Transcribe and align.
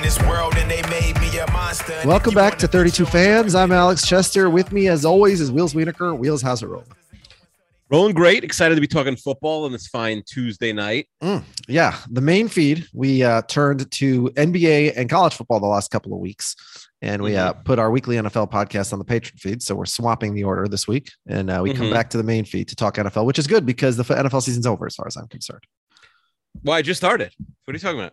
In 0.00 0.04
this 0.04 0.18
world 0.22 0.54
and 0.56 0.70
they 0.70 0.80
made 0.88 1.20
me 1.20 1.38
a 1.38 1.50
monster. 1.52 1.92
Welcome 2.06 2.32
back 2.32 2.56
wanna 2.58 2.66
32 2.66 3.04
fans. 3.04 3.54
I'm 3.54 3.70
Alex 3.70 4.06
Chester. 4.06 4.48
With 4.48 4.72
me, 4.72 4.88
as 4.88 5.04
always, 5.04 5.42
is 5.42 5.52
Wheels 5.52 5.74
Wienerker. 5.74 6.16
Wheels, 6.16 6.40
how's 6.40 6.62
it 6.62 6.68
rolling? 6.68 6.86
Rolling 7.90 8.14
great. 8.14 8.42
Excited 8.42 8.76
to 8.76 8.80
be 8.80 8.86
talking 8.86 9.14
football 9.14 9.64
on 9.64 9.72
this 9.72 9.88
fine 9.88 10.22
Tuesday 10.26 10.72
night. 10.72 11.08
Yeah, 11.68 11.98
the 12.08 12.20
main 12.22 12.48
feed. 12.48 12.86
We 12.94 13.22
uh, 13.22 13.42
turned 13.42 13.90
to 13.90 14.30
NBA 14.30 14.94
and 14.96 15.10
college 15.10 15.34
football 15.34 15.60
the 15.60 15.66
last 15.66 15.90
couple 15.90 16.14
of 16.14 16.20
weeks, 16.20 16.56
and 17.02 17.20
we 17.20 17.36
uh, 17.36 17.52
put 17.52 17.78
our 17.78 17.90
weekly 17.90 18.16
NFL 18.16 18.50
podcast 18.50 18.92
on 18.94 19.00
the 19.00 19.04
patron 19.04 19.36
feed. 19.38 19.62
So 19.62 19.74
we're 19.74 19.84
swapping 19.86 20.34
the 20.34 20.44
order 20.44 20.66
this 20.68 20.88
week, 20.88 21.10
and 21.28 21.50
uh, 21.50 21.60
we 21.62 21.74
come 21.74 21.88
Mhm. 21.88 21.92
back 21.92 22.08
to 22.10 22.16
the 22.16 22.22
main 22.24 22.44
feed 22.46 22.68
to 22.68 22.76
talk 22.76 22.94
NFL, 22.96 23.26
which 23.26 23.38
is 23.40 23.46
good 23.46 23.66
because 23.66 23.96
the 23.98 24.04
NFL 24.04 24.40
season's 24.40 24.66
over, 24.66 24.86
as 24.86 24.94
far 24.94 25.06
as 25.08 25.16
I'm 25.16 25.26
concerned. 25.28 25.64
Well, 26.64 26.76
I 26.76 26.82
just 26.82 26.98
started. 27.00 27.34
What 27.64 27.74
are 27.74 27.76
you 27.76 27.80
talking 27.80 27.98
about? 28.00 28.12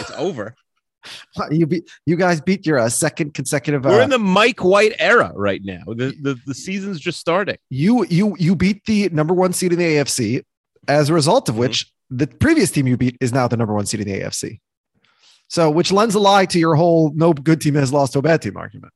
It's 0.00 0.10
over. 0.10 0.54
You 1.50 1.66
beat, 1.66 1.88
you 2.06 2.16
guys 2.16 2.40
beat 2.40 2.66
your 2.66 2.78
uh, 2.78 2.88
second 2.88 3.34
consecutive. 3.34 3.84
Uh, 3.86 3.90
We're 3.90 4.02
in 4.02 4.10
the 4.10 4.18
Mike 4.18 4.64
White 4.64 4.94
era 4.98 5.32
right 5.34 5.60
now. 5.64 5.82
The, 5.86 6.14
the 6.22 6.38
the 6.46 6.54
season's 6.54 6.98
just 7.00 7.18
starting. 7.20 7.56
you 7.70 8.04
you 8.06 8.36
you 8.38 8.56
beat 8.56 8.84
the 8.86 9.08
number 9.10 9.34
one 9.34 9.52
seed 9.52 9.72
in 9.72 9.78
the 9.78 9.84
AFC, 9.84 10.42
as 10.88 11.08
a 11.10 11.14
result 11.14 11.48
of 11.48 11.54
Mhm. 11.54 11.58
which 11.58 11.92
the 12.10 12.26
previous 12.26 12.70
team 12.70 12.86
you 12.86 12.96
beat 12.96 13.16
is 13.20 13.32
now 13.32 13.48
the 13.48 13.56
number 13.56 13.74
one 13.74 13.86
seed 13.86 14.00
in 14.00 14.06
the 14.06 14.20
AFC. 14.20 14.60
So, 15.48 15.70
which 15.70 15.92
lends 15.92 16.14
a 16.14 16.18
lie 16.20 16.46
to 16.46 16.58
your 16.58 16.74
whole 16.74 17.12
no 17.14 17.32
good 17.32 17.60
team 17.60 17.74
has 17.74 17.92
lost 17.92 18.12
to 18.14 18.18
a 18.18 18.22
bad 18.22 18.42
team 18.42 18.56
argument. 18.56 18.92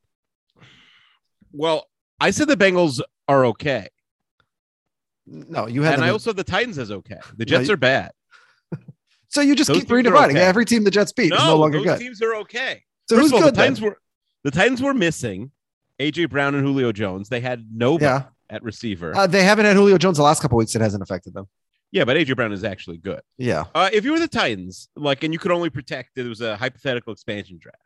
Well, 1.53 1.87
I 2.21 2.31
said 2.33 2.49
the 2.49 2.57
Bengals 2.57 3.01
are 3.29 3.45
okay, 3.47 3.89
No, 5.27 5.67
you 5.67 5.83
had 5.83 5.95
and 5.95 6.05
I 6.05 6.11
also 6.11 6.31
said 6.31 6.37
the 6.37 6.45
Titans 6.45 6.79
is 6.79 6.91
okay. 6.91 7.19
The 7.37 7.45
Jets 7.45 7.69
you- 7.69 7.75
are 7.75 7.77
bad. 7.77 8.11
So 9.31 9.41
you 9.41 9.55
just 9.57 9.69
those 9.69 9.79
keep 9.79 9.89
redividing. 9.89 10.31
okay. 10.31 10.41
Every 10.43 10.65
team 10.67 10.85
the 10.85 10.91
Jets 10.91 11.13
beat 11.13 11.33
is 11.33 11.39
no 11.43 11.57
longer 11.57 11.79
those 11.79 11.87
good. 11.87 11.99
teams 11.99 12.21
are 12.23 12.35
okay. 12.37 12.83
So 13.09 13.17
First 13.17 13.23
who's 13.23 13.33
all, 13.33 13.41
good? 13.41 13.55
the? 13.55 13.59
Titans 13.59 13.81
were 13.81 13.97
the 14.45 14.51
Titans 14.51 14.83
were 14.83 14.93
missing 14.95 15.51
AJ 15.99 16.29
Brown 16.31 16.55
and 16.55 16.65
Julio 16.67 16.93
Jones. 16.93 17.29
They 17.29 17.41
had 17.41 17.67
nobody 17.75 18.05
Yeah, 18.05 18.25
at 18.51 18.63
receiver. 18.63 19.17
uh, 19.17 19.27
they 19.27 19.43
haven't 19.43 19.65
had 19.65 19.77
Julio 19.77 19.97
Jones 19.99 20.19
the 20.19 20.23
last 20.23 20.43
couple 20.43 20.59
weeks. 20.59 20.75
It 20.75 20.81
hasn't 20.83 21.03
affected 21.03 21.35
them. 21.35 21.47
yeah, 21.93 22.05
but 22.05 22.17
AJ 22.17 22.37
Brown 22.37 22.53
is 22.53 22.63
actually 22.65 22.99
good. 22.99 23.21
Yeah, 23.39 23.65
Uh, 23.75 23.91
if 23.93 24.05
you 24.05 24.13
were 24.13 24.19
the 24.21 24.29
Titans, 24.29 24.89
like, 24.97 25.25
and 25.25 25.33
you 25.33 25.39
could 25.39 25.51
only 25.53 25.71
protect, 25.71 26.17
it 26.19 26.27
was 26.27 26.41
a 26.41 26.57
hypothetical 26.57 27.13
expansion 27.13 27.59
draft. 27.61 27.77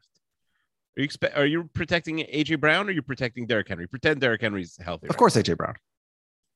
Are 0.96 1.02
you 1.02 1.08
expe- 1.08 1.36
are 1.36 1.46
you 1.46 1.64
protecting 1.74 2.18
AJ 2.20 2.60
Brown 2.60 2.86
or 2.86 2.90
are 2.90 2.92
you 2.92 3.02
protecting 3.02 3.46
Derrick 3.46 3.66
Henry? 3.68 3.88
Pretend 3.88 4.20
Derrick 4.20 4.40
Henry's 4.42 4.76
healthy. 4.80 5.06
of 5.06 5.10
right 5.10 5.18
course, 5.18 5.34
AJ 5.36 5.56
Brown. 5.56 5.74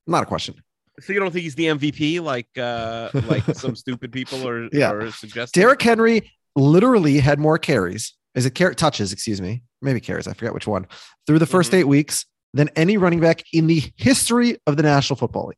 Not 0.07 0.23
a 0.23 0.27
question. 0.27 0.63
So 1.01 1.13
you 1.13 1.21
don't 1.21 1.31
think 1.31 1.43
he's 1.45 1.55
the 1.55 1.67
MVP, 1.67 2.21
like 2.21 2.49
uh, 2.59 3.11
like 3.29 3.45
some 3.55 3.77
stupid 3.77 4.13
people 4.13 4.47
are, 4.49 4.69
Yeah. 4.73 4.93
are 4.93 5.11
suggesting? 5.13 5.61
Derrick 5.61 5.81
Henry 5.83 6.31
literally 6.57 7.19
had 7.19 7.39
more 7.39 7.59
carries. 7.59 8.15
Is 8.35 8.47
it 8.47 8.55
car- 8.55 8.75
touches? 8.75 9.13
Excuse 9.13 9.41
me, 9.41 9.63
maybe 9.83 10.01
carries. 10.01 10.27
I 10.29 10.33
forget 10.33 10.55
which 10.55 10.67
one. 10.67 10.87
Through 11.27 11.39
the 11.39 11.47
1st 11.47 11.71
Mhm. 11.73 11.75
eight 11.79 11.85
weeks 11.85 12.27
than 12.55 12.69
any 12.77 12.97
running 12.97 13.21
back 13.21 13.43
in 13.53 13.67
the 13.67 13.83
history 13.97 14.57
of 14.67 14.77
the 14.77 14.83
National 14.83 15.17
Football 15.17 15.49
League. 15.49 15.57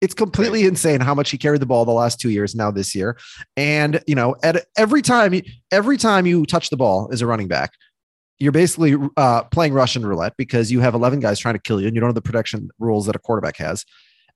It's 0.00 0.14
completely 0.14 0.64
insane 0.66 1.00
how 1.00 1.14
much 1.14 1.30
he 1.30 1.38
carried 1.38 1.60
the 1.62 1.66
ball 1.66 1.84
the 1.86 1.92
last 1.92 2.20
two 2.20 2.28
years. 2.30 2.54
Now 2.54 2.70
this 2.70 2.94
year, 2.94 3.16
and 3.56 4.02
you 4.06 4.14
know, 4.14 4.36
at 4.42 4.66
every 4.76 5.00
time, 5.02 5.40
every 5.72 5.96
time 5.96 6.26
you 6.26 6.44
touch 6.44 6.68
the 6.70 6.76
ball 6.76 7.08
as 7.12 7.22
a 7.22 7.26
running 7.26 7.48
back, 7.48 7.70
you're 8.38 8.52
basically 8.52 8.96
uh, 9.16 9.44
playing 9.44 9.72
Russian 9.72 10.04
roulette 10.04 10.34
because 10.36 10.70
you 10.70 10.80
have 10.80 10.92
11 10.94 11.20
guys 11.20 11.38
trying 11.38 11.54
to 11.54 11.60
kill 11.60 11.80
you, 11.80 11.86
and 11.86 11.94
you 11.96 12.00
don't 12.00 12.08
have 12.08 12.14
the 12.14 12.20
protection 12.22 12.68
rules 12.78 13.06
that 13.06 13.16
a 13.16 13.18
quarterback 13.18 13.56
has. 13.56 13.84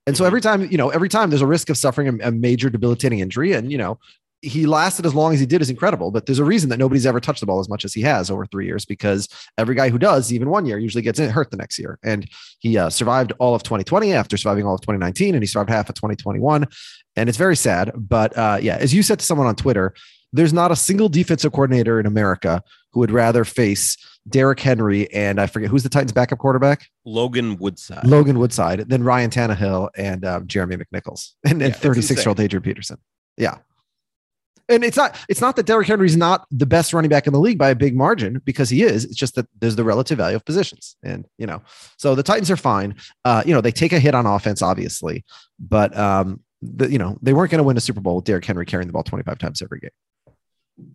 And 0.07 0.17
so 0.17 0.25
every 0.25 0.41
time, 0.41 0.69
you 0.71 0.77
know, 0.77 0.89
every 0.89 1.09
time 1.09 1.29
there's 1.29 1.41
a 1.41 1.47
risk 1.47 1.69
of 1.69 1.77
suffering 1.77 2.21
a, 2.21 2.29
a 2.29 2.31
major 2.31 2.69
debilitating 2.69 3.19
injury, 3.19 3.53
and 3.53 3.71
you 3.71 3.77
know, 3.77 3.99
he 4.41 4.65
lasted 4.65 5.05
as 5.05 5.13
long 5.13 5.33
as 5.33 5.39
he 5.39 5.45
did 5.45 5.61
is 5.61 5.69
incredible. 5.69 6.11
But 6.11 6.25
there's 6.25 6.39
a 6.39 6.45
reason 6.45 6.69
that 6.69 6.77
nobody's 6.77 7.05
ever 7.05 7.19
touched 7.19 7.41
the 7.41 7.45
ball 7.45 7.59
as 7.59 7.69
much 7.69 7.83
as 7.83 7.93
he 7.93 8.01
has 8.01 8.31
over 8.31 8.45
three 8.45 8.65
years 8.65 8.85
because 8.85 9.27
every 9.57 9.75
guy 9.75 9.89
who 9.89 9.99
does, 9.99 10.31
even 10.31 10.49
one 10.49 10.65
year, 10.65 10.77
usually 10.77 11.01
gets 11.01 11.19
hurt 11.19 11.51
the 11.51 11.57
next 11.57 11.77
year. 11.77 11.99
And 12.03 12.29
he 12.59 12.77
uh, 12.77 12.89
survived 12.89 13.33
all 13.39 13.53
of 13.53 13.63
2020 13.63 14.13
after 14.13 14.37
surviving 14.37 14.65
all 14.65 14.75
of 14.75 14.81
2019, 14.81 15.35
and 15.35 15.43
he 15.43 15.47
survived 15.47 15.69
half 15.69 15.89
of 15.89 15.95
2021. 15.95 16.65
And 17.15 17.29
it's 17.29 17.37
very 17.37 17.55
sad. 17.55 17.91
But 17.95 18.37
uh, 18.37 18.59
yeah, 18.61 18.77
as 18.77 18.93
you 18.93 19.03
said 19.03 19.19
to 19.19 19.25
someone 19.25 19.47
on 19.47 19.55
Twitter, 19.55 19.93
there's 20.33 20.53
not 20.53 20.71
a 20.71 20.75
single 20.75 21.09
defensive 21.09 21.51
coordinator 21.51 21.99
in 21.99 22.05
America 22.05 22.63
who 22.91 22.99
would 22.99 23.11
rather 23.11 23.43
face 23.43 23.97
Derrick 24.27 24.59
Henry 24.59 25.11
and 25.13 25.39
I 25.39 25.47
forget 25.47 25.69
who's 25.69 25.83
the 25.83 25.89
Titans' 25.89 26.11
backup 26.11 26.39
quarterback, 26.39 26.87
Logan 27.05 27.57
Woodside. 27.57 28.05
Logan 28.05 28.39
Woodside, 28.39 28.89
then 28.89 29.03
Ryan 29.03 29.31
Tannehill 29.31 29.89
and 29.97 30.25
um, 30.25 30.47
Jeremy 30.47 30.77
McNichols 30.77 31.31
and, 31.45 31.61
Yeah, 31.61 31.67
it's 31.67 31.79
36 31.79 32.23
year 32.23 32.29
old 32.29 32.39
Adrian 32.39 32.63
Peterson. 32.63 32.97
Yeah. 33.37 33.57
And 34.67 34.83
it's 34.83 34.97
not 34.97 35.17
it's 35.27 35.41
not 35.41 35.55
that 35.55 35.65
Derrick 35.65 35.87
Henry's 35.87 36.15
not 36.15 36.45
the 36.51 36.67
best 36.67 36.93
running 36.93 37.09
back 37.09 37.25
in 37.25 37.33
the 37.33 37.39
league 37.39 37.57
by 37.57 37.71
a 37.71 37.75
big 37.75 37.95
margin 37.95 38.39
because 38.45 38.69
he 38.69 38.83
is. 38.83 39.03
It's 39.03 39.15
just 39.15 39.33
that 39.33 39.47
there's 39.59 39.75
the 39.75 39.83
relative 39.83 40.19
value 40.19 40.35
of 40.35 40.45
positions. 40.45 40.95
And 41.01 41.25
you 41.39 41.47
know, 41.47 41.63
so 41.97 42.13
the 42.13 42.21
Titans 42.21 42.51
are 42.51 42.57
fine. 42.57 42.93
Uh, 43.25 43.41
you 43.47 43.53
know, 43.53 43.61
they 43.61 43.71
take 43.71 43.93
a 43.93 43.99
hit 43.99 44.13
on 44.13 44.27
offense, 44.27 44.61
obviously, 44.61 45.25
but 45.59 45.97
um, 45.97 46.41
the, 46.61 46.91
you 46.91 46.99
know, 46.99 47.17
they 47.21 47.33
weren't 47.33 47.49
going 47.49 47.59
to 47.59 47.63
win 47.63 47.77
a 47.77 47.81
Super 47.81 47.99
Bowl 47.99 48.17
with 48.17 48.25
Derrick 48.25 48.45
Henry 48.45 48.65
carrying 48.65 48.85
the 48.85 48.93
ball 48.93 49.03
25 49.03 49.39
times 49.39 49.61
every 49.63 49.79
game. 49.79 49.89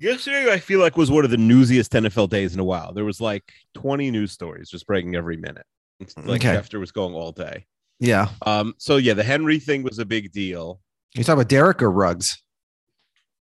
Yesterday, 0.00 0.50
I 0.52 0.58
feel 0.58 0.80
like 0.80 0.96
was 0.96 1.10
one 1.10 1.24
of 1.24 1.30
the 1.30 1.36
newsiest 1.36 1.92
NFL 1.92 2.30
days 2.30 2.54
in 2.54 2.60
a 2.60 2.64
while. 2.64 2.92
There 2.92 3.04
was 3.04 3.20
like 3.20 3.44
20 3.74 4.10
news 4.10 4.32
stories 4.32 4.68
just 4.68 4.86
breaking 4.86 5.14
every 5.14 5.36
minute. 5.36 5.66
It's 6.00 6.16
Like 6.24 6.42
Okay. 6.44 6.56
after 6.56 6.78
was 6.80 6.92
going 6.92 7.14
all 7.14 7.32
day. 7.32 7.66
Yeah. 8.00 8.28
Um, 8.44 8.74
so 8.78 8.96
yeah, 8.96 9.14
the 9.14 9.22
Henry 9.24 9.58
thing 9.58 9.82
was 9.82 9.98
a 9.98 10.04
big 10.04 10.32
deal. 10.32 10.80
You 11.14 11.22
talking 11.22 11.40
about 11.40 11.48
Derek 11.48 11.82
or 11.82 11.90
Ruggs? 11.90 12.42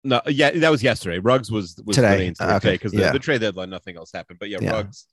No, 0.04 0.22
yeah, 0.28 0.52
that 0.52 0.70
was 0.70 0.84
yesterday. 0.84 1.18
Ruggs 1.18 1.50
was 1.52 1.82
was 1.84 1.96
Today. 1.96 2.12
the 2.12 2.18
main 2.18 2.36
story 2.36 2.52
okay, 2.54 2.72
because 2.74 2.92
the, 2.92 3.00
yeah. 3.00 3.12
the 3.12 3.18
trade 3.18 3.42
deadline, 3.42 3.72
nothing 3.72 3.98
else 3.98 4.12
happened. 4.14 4.38
But 4.40 4.50
yeah, 4.50 4.60
Yeah. 4.62 4.72
Ruggs. 4.74 5.08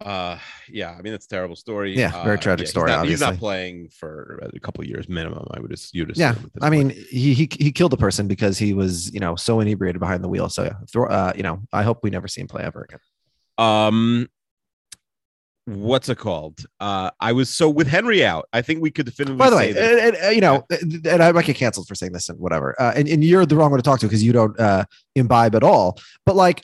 Uh, 0.00 0.38
yeah, 0.68 0.94
I 0.96 1.02
mean 1.02 1.12
it's 1.12 1.26
a 1.26 1.28
terrible 1.28 1.56
story. 1.56 1.96
Yeah, 1.96 2.22
very 2.22 2.36
Uh, 2.36 2.40
tragic 2.40 2.64
he's 2.66 2.70
story, 2.70 2.90
not- 2.92 3.06
He's 3.06 3.20
not 3.20 3.36
playing 3.36 3.88
for 3.88 4.38
a 4.54 4.60
couple 4.60 4.84
years 4.84 5.08
minimum. 5.08 5.44
I 5.50 5.58
would 5.60 5.70
just 5.72 5.92
you'd 5.94 6.16
Yeah, 6.16 6.30
at 6.30 6.36
this 6.36 6.50
I 6.62 6.70
mean, 6.70 6.90
he 6.90 7.34
he 7.34 7.48
he 7.58 7.72
killed 7.72 7.92
a 7.92 7.96
person 7.96 8.28
because 8.28 8.58
he 8.58 8.74
was 8.74 9.12
you 9.12 9.18
know 9.18 9.34
so 9.34 9.58
inebriated 9.58 9.98
behind 9.98 10.22
the 10.22 10.28
wheel. 10.28 10.48
So 10.48 10.62
yeah, 10.64 10.74
throw, 10.90 11.08
uh, 11.08 11.32
you 11.36 11.42
know, 11.42 11.62
I 11.72 11.82
hope 11.82 12.00
we 12.04 12.10
never 12.10 12.28
see 12.28 12.40
him 12.40 12.46
play 12.46 12.62
ever 12.62 12.82
again. 12.88 13.00
um, 13.58 14.28
what's 15.64 16.08
it 16.08 16.16
called? 16.16 16.64
Uh, 16.80 17.10
I 17.20 17.32
was 17.32 17.50
so 17.50 17.68
with 17.68 17.88
Henry 17.88 18.24
out. 18.24 18.48
I 18.52 18.62
think 18.62 18.80
we 18.80 18.90
could 18.92 19.04
definitively. 19.06 19.38
By 19.38 19.50
the 19.50 19.56
way, 19.56 19.70
and, 19.70 20.14
and, 20.14 20.24
uh, 20.24 20.28
you 20.28 20.40
know, 20.40 20.64
and 20.70 21.22
I 21.22 21.32
might 21.32 21.44
get 21.44 21.56
canceled 21.56 21.88
for 21.88 21.94
saying 21.96 22.12
this 22.12 22.28
and 22.28 22.38
whatever. 22.38 22.80
Uh, 22.80 22.92
and, 22.94 23.08
and 23.08 23.24
you're 23.24 23.44
the 23.46 23.56
wrong 23.56 23.70
one 23.72 23.78
to 23.78 23.82
talk 23.82 23.98
to 24.00 24.06
because 24.06 24.22
you 24.22 24.32
don't 24.32 24.58
uh, 24.60 24.84
imbibe 25.16 25.56
at 25.56 25.64
all. 25.64 25.98
But 26.24 26.36
like, 26.36 26.62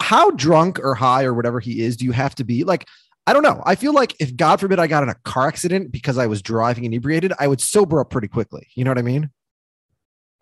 how 0.00 0.30
drunk 0.30 0.78
or 0.80 0.94
high 0.94 1.24
or 1.24 1.34
whatever 1.34 1.60
he 1.60 1.80
is, 1.80 1.96
do 1.96 2.04
you 2.04 2.12
have 2.12 2.34
to 2.36 2.44
be? 2.44 2.64
Like, 2.64 2.86
I 3.26 3.32
don't 3.32 3.42
know. 3.42 3.62
I 3.66 3.74
feel 3.74 3.92
like 3.92 4.16
if 4.20 4.36
God 4.36 4.58
forbid 4.58 4.78
I 4.78 4.86
got 4.86 5.02
in 5.02 5.10
a 5.10 5.14
car 5.24 5.48
accident 5.48 5.92
because 5.92 6.16
I 6.16 6.26
was 6.26 6.40
driving 6.40 6.84
inebriated, 6.84 7.32
I 7.38 7.46
would 7.46 7.60
sober 7.60 8.00
up 8.00 8.10
pretty 8.10 8.28
quickly. 8.28 8.68
You 8.74 8.84
know 8.84 8.90
what 8.90 8.98
I 8.98 9.02
mean? 9.02 9.30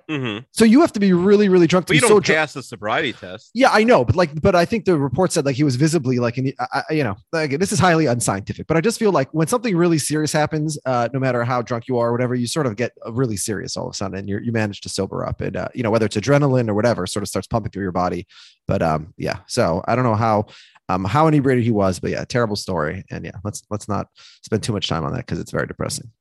Mm-hmm. 0.09 0.45
So 0.53 0.65
you 0.65 0.81
have 0.83 0.93
to 0.93 1.01
be 1.01 1.13
really, 1.13 1.49
really 1.49 1.67
drunk 1.67 1.87
to 1.87 1.91
But 1.91 1.95
be 1.95 1.97
you 1.97 2.01
don't 2.03 2.25
drunk. 2.25 2.27
pass 2.39 2.53
the 2.53 2.63
sobriety 2.63 3.13
test. 3.13 3.51
Yeah, 3.55 3.71
I 3.73 3.83
know, 3.83 4.05
but 4.05 4.15
like, 4.15 4.41
but 4.41 4.55
I 4.55 4.65
think 4.65 4.85
the 4.85 4.97
report 4.97 5.33
said 5.33 5.45
like 5.45 5.57
he 5.57 5.65
was 5.65 5.75
visibly 5.75 6.21
like, 6.21 6.39
in 6.39 6.45
the, 6.45 6.55
I, 6.61 6.83
I- 6.89 6.93
you 6.93 7.03
know, 7.03 7.17
like 7.33 7.59
this 7.59 7.73
is 7.73 7.81
highly 7.81 8.07
unscientific. 8.07 8.69
But 8.69 8.77
I 8.77 8.81
just 8.81 9.01
feel 9.01 9.11
like 9.11 9.29
when 9.35 9.49
something 9.49 9.77
really 9.77 9.99
serious 9.99 10.33
happens, 10.33 10.79
uh, 10.87 11.09
no 11.13 11.19
matter 11.19 11.43
how 11.43 11.61
drunk 11.61 11.89
you 11.89 11.99
are, 11.99 12.11
or 12.11 12.13
whatever, 12.13 12.37
you 12.37 12.47
sort 12.47 12.67
of 12.67 12.77
get 12.77 12.93
uh, 13.05 13.13
really 13.13 13.37
serious 13.37 13.77
all 13.77 13.87
of 13.89 13.91
a 13.91 13.97
sudden, 13.97 14.17
and 14.17 14.29
you 14.29 14.39
you 14.39 14.53
manage 14.53 14.81
to 14.83 14.89
sober 14.89 15.27
up, 15.27 15.41
and 15.41 15.57
uh, 15.57 15.67
you 15.75 15.83
know 15.83 15.91
whether 15.91 16.07
it's 16.07 16.17
adrenaline 16.17 16.69
or 16.69 16.75
whatever, 16.75 17.05
sort 17.09 17.25
of 17.25 17.29
starts 17.29 17.49
pumping 17.49 17.73
through 17.73 17.83
your 17.83 17.91
body. 17.91 18.29
But 18.69 18.83
um, 18.83 19.13
yeah, 19.17 19.39
so 19.49 19.83
I 19.89 19.97
don't 19.97 20.05
know 20.05 20.15
how 20.15 20.47
um 20.89 21.05
how 21.05 21.27
inebriated 21.27 21.65
he 21.65 21.73
was, 21.73 21.99
but 21.99 22.13
yeah, 22.13 22.25
terrible 22.25 22.55
story, 22.55 23.05
and 23.11 23.25
yeah, 23.25 23.33
let's 23.43 23.65
let's 23.71 23.89
not 23.89 24.07
spend 24.45 24.63
too 24.63 24.73
much 24.73 24.89
time 24.89 25.05
on 25.05 25.13
that 25.15 25.27
because 25.27 25.41
it's 25.41 25.51
very 25.51 25.67
depressing. 25.67 26.13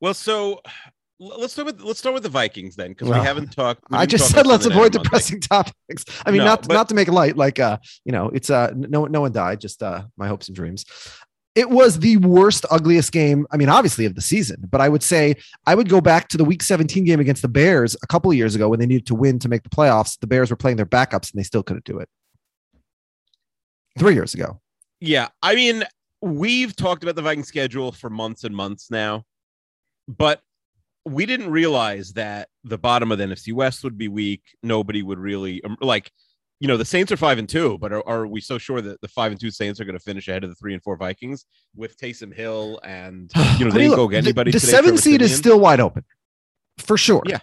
Well, 0.00 0.14
so 0.14 0.62
let's 1.20 1.52
start 1.52 1.66
with 1.66 1.80
let's 1.82 1.98
start 1.98 2.14
with 2.14 2.22
the 2.24 2.28
Vikings 2.28 2.74
then, 2.76 2.88
because 2.90 3.08
Well, 3.08 3.20
we 3.20 3.26
haven't 3.26 3.52
talked. 3.52 3.82
we 3.90 3.98
I 3.98 4.06
just 4.06 4.24
talk 4.28 4.36
said 4.38 4.46
let's 4.46 4.66
avoid 4.66 4.92
depressing 4.92 5.40
topics. 5.56 6.04
I 6.26 6.30
mean, 6.30 6.38
No, 6.38 6.46
not 6.46 6.66
but- 6.66 6.74
not 6.74 6.88
to 6.88 6.94
make 6.94 7.08
light, 7.08 7.36
like 7.36 7.58
uh, 7.60 7.78
you 8.04 8.12
know, 8.12 8.28
it's 8.30 8.50
uh, 8.50 8.72
no 8.74 9.04
no 9.06 9.20
one 9.20 9.32
died, 9.32 9.60
just 9.60 9.82
uh, 9.82 10.04
my 10.16 10.26
hopes 10.28 10.48
and 10.48 10.56
dreams. 10.56 10.84
It 11.56 11.68
was 11.68 11.98
the 11.98 12.16
worst, 12.18 12.64
ugliest 12.70 13.10
game. 13.10 13.44
I 13.50 13.56
mean, 13.56 13.68
obviously 13.68 14.04
of 14.06 14.14
the 14.14 14.20
season, 14.20 14.62
but 14.70 14.80
I 14.80 14.88
would 14.88 15.02
say 15.02 15.34
I 15.66 15.74
would 15.74 15.88
go 15.88 16.00
back 16.00 16.28
to 16.28 16.36
the 16.36 16.44
Week 16.44 16.62
17 16.62 17.04
game 17.04 17.18
against 17.18 17.42
the 17.42 17.48
Bears 17.48 17.96
a 18.02 18.06
couple 18.06 18.30
of 18.30 18.36
years 18.36 18.54
ago 18.54 18.68
when 18.68 18.78
they 18.78 18.86
needed 18.86 19.06
to 19.06 19.16
win 19.16 19.40
to 19.40 19.48
make 19.48 19.64
the 19.64 19.68
playoffs. 19.68 20.16
The 20.20 20.28
Bears 20.28 20.48
were 20.50 20.56
playing 20.56 20.76
their 20.76 20.86
backups 20.86 21.32
and 21.32 21.38
they 21.40 21.42
still 21.42 21.64
couldn't 21.64 21.84
do 21.84 21.98
it. 21.98 22.08
Three 23.98 24.14
years 24.14 24.32
ago. 24.32 24.60
Yeah, 25.00 25.28
I 25.42 25.54
mean, 25.56 25.84
we've 26.22 26.74
talked 26.76 27.02
about 27.02 27.16
the 27.16 27.22
Viking 27.22 27.42
schedule 27.44 27.90
for 27.90 28.10
months 28.10 28.44
and 28.44 28.54
months 28.54 28.88
now, 28.90 29.24
but 30.06 30.42
we 31.04 31.26
didn't 31.26 31.50
realize 31.50 32.12
that 32.14 32.48
the 32.64 32.78
bottom 32.78 33.10
of 33.10 33.18
the 33.18 33.24
NFC 33.24 33.52
West 33.52 33.82
would 33.84 33.96
be 33.96 34.08
weak. 34.08 34.42
Nobody 34.62 35.02
would 35.02 35.18
really 35.18 35.62
um, 35.64 35.76
like, 35.80 36.10
you 36.60 36.68
know, 36.68 36.76
the 36.76 36.84
Saints 36.84 37.10
are 37.10 37.16
five 37.16 37.38
and 37.38 37.48
two, 37.48 37.78
but 37.78 37.90
are, 37.92 38.06
are 38.06 38.26
we 38.26 38.40
so 38.40 38.58
sure 38.58 38.82
that 38.82 39.00
the 39.00 39.08
five 39.08 39.32
and 39.32 39.40
two 39.40 39.50
Saints 39.50 39.80
are 39.80 39.84
going 39.86 39.96
to 39.96 40.02
finish 40.04 40.28
ahead 40.28 40.44
of 40.44 40.50
the 40.50 40.56
three 40.56 40.74
and 40.74 40.82
four 40.82 40.96
Vikings 40.96 41.46
with 41.74 41.96
Taysom 41.96 42.34
Hill 42.34 42.80
and 42.84 43.30
you 43.36 43.40
know 43.40 43.44
I 43.44 43.56
they 43.56 43.64
mean, 43.64 43.72
didn't 43.72 43.88
look, 43.90 43.96
go 43.96 44.08
get 44.08 44.22
the- 44.24 44.28
anybody? 44.28 44.50
The, 44.50 44.60
today, 44.60 44.70
seven 44.72 44.90
Trevor 44.90 45.00
seed 45.02 45.22
is 45.22 45.36
still 45.36 45.58
wide 45.58 45.80
open 45.80 46.04
for 46.78 46.96
sure. 46.98 47.22
Yeah. 47.26 47.38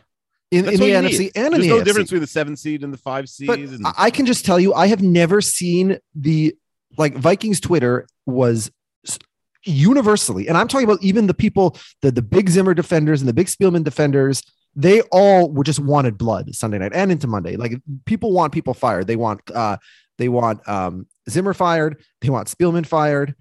In, 0.52 0.66
in 0.66 0.80
the 0.80 0.92
NFC 0.92 1.20
need. 1.20 1.32
and 1.36 1.46
in 1.48 1.52
There's 1.52 1.64
the 1.64 1.68
no 1.70 1.76
AFC. 1.82 1.84
difference 1.86 2.10
between 2.10 2.22
the 2.22 2.28
seven 2.28 2.56
seed 2.56 2.84
and 2.84 2.94
the 2.94 2.98
five 2.98 3.28
seed. 3.28 3.48
But 3.48 3.60
and- 3.60 3.86
I- 3.86 3.94
I 3.98 4.10
can 4.12 4.26
just 4.26 4.46
tell 4.46 4.60
you, 4.60 4.74
I 4.74 4.88
have 4.88 5.02
never 5.02 5.42
seen 5.42 5.98
the 6.16 6.56
like 6.98 7.16
Vikings 7.16 7.60
Twitter 7.60 8.08
was 8.26 8.72
universally, 9.64 10.48
and 10.48 10.58
I'm 10.58 10.68
talking 10.68 10.88
about 10.88 11.02
even 11.04 11.28
the 11.28 11.34
people, 11.34 11.78
the 12.02 12.12
the 12.12 12.22
big 12.22 12.50
Zimmer 12.50 12.74
defenders 12.74 13.22
and 13.22 13.28
the 13.28 13.34
big 13.34 13.48
Spielman 13.48 13.84
defenders. 13.84 14.44
They 14.76 15.02
all 15.12 15.52
were 15.52 15.64
just 15.64 15.80
wanted 15.80 16.18
blood 16.20 16.54
Sunday 16.54 16.78
night 16.78 16.94
and 16.94 17.12
into 17.12 17.26
Monday. 17.26 17.56
Like 17.56 17.82
people 18.06 18.32
want 18.32 18.54
people 18.54 18.74
fired. 18.76 19.08
They 19.08 19.16
want 19.16 19.42
uh 19.50 19.78
they 20.20 20.30
want 20.30 20.68
um 20.70 21.08
Zimmer 21.30 21.54
fired. 21.54 22.04
They 22.22 22.30
want 22.30 22.48
Spielman 22.48 22.86
fired. 22.86 23.36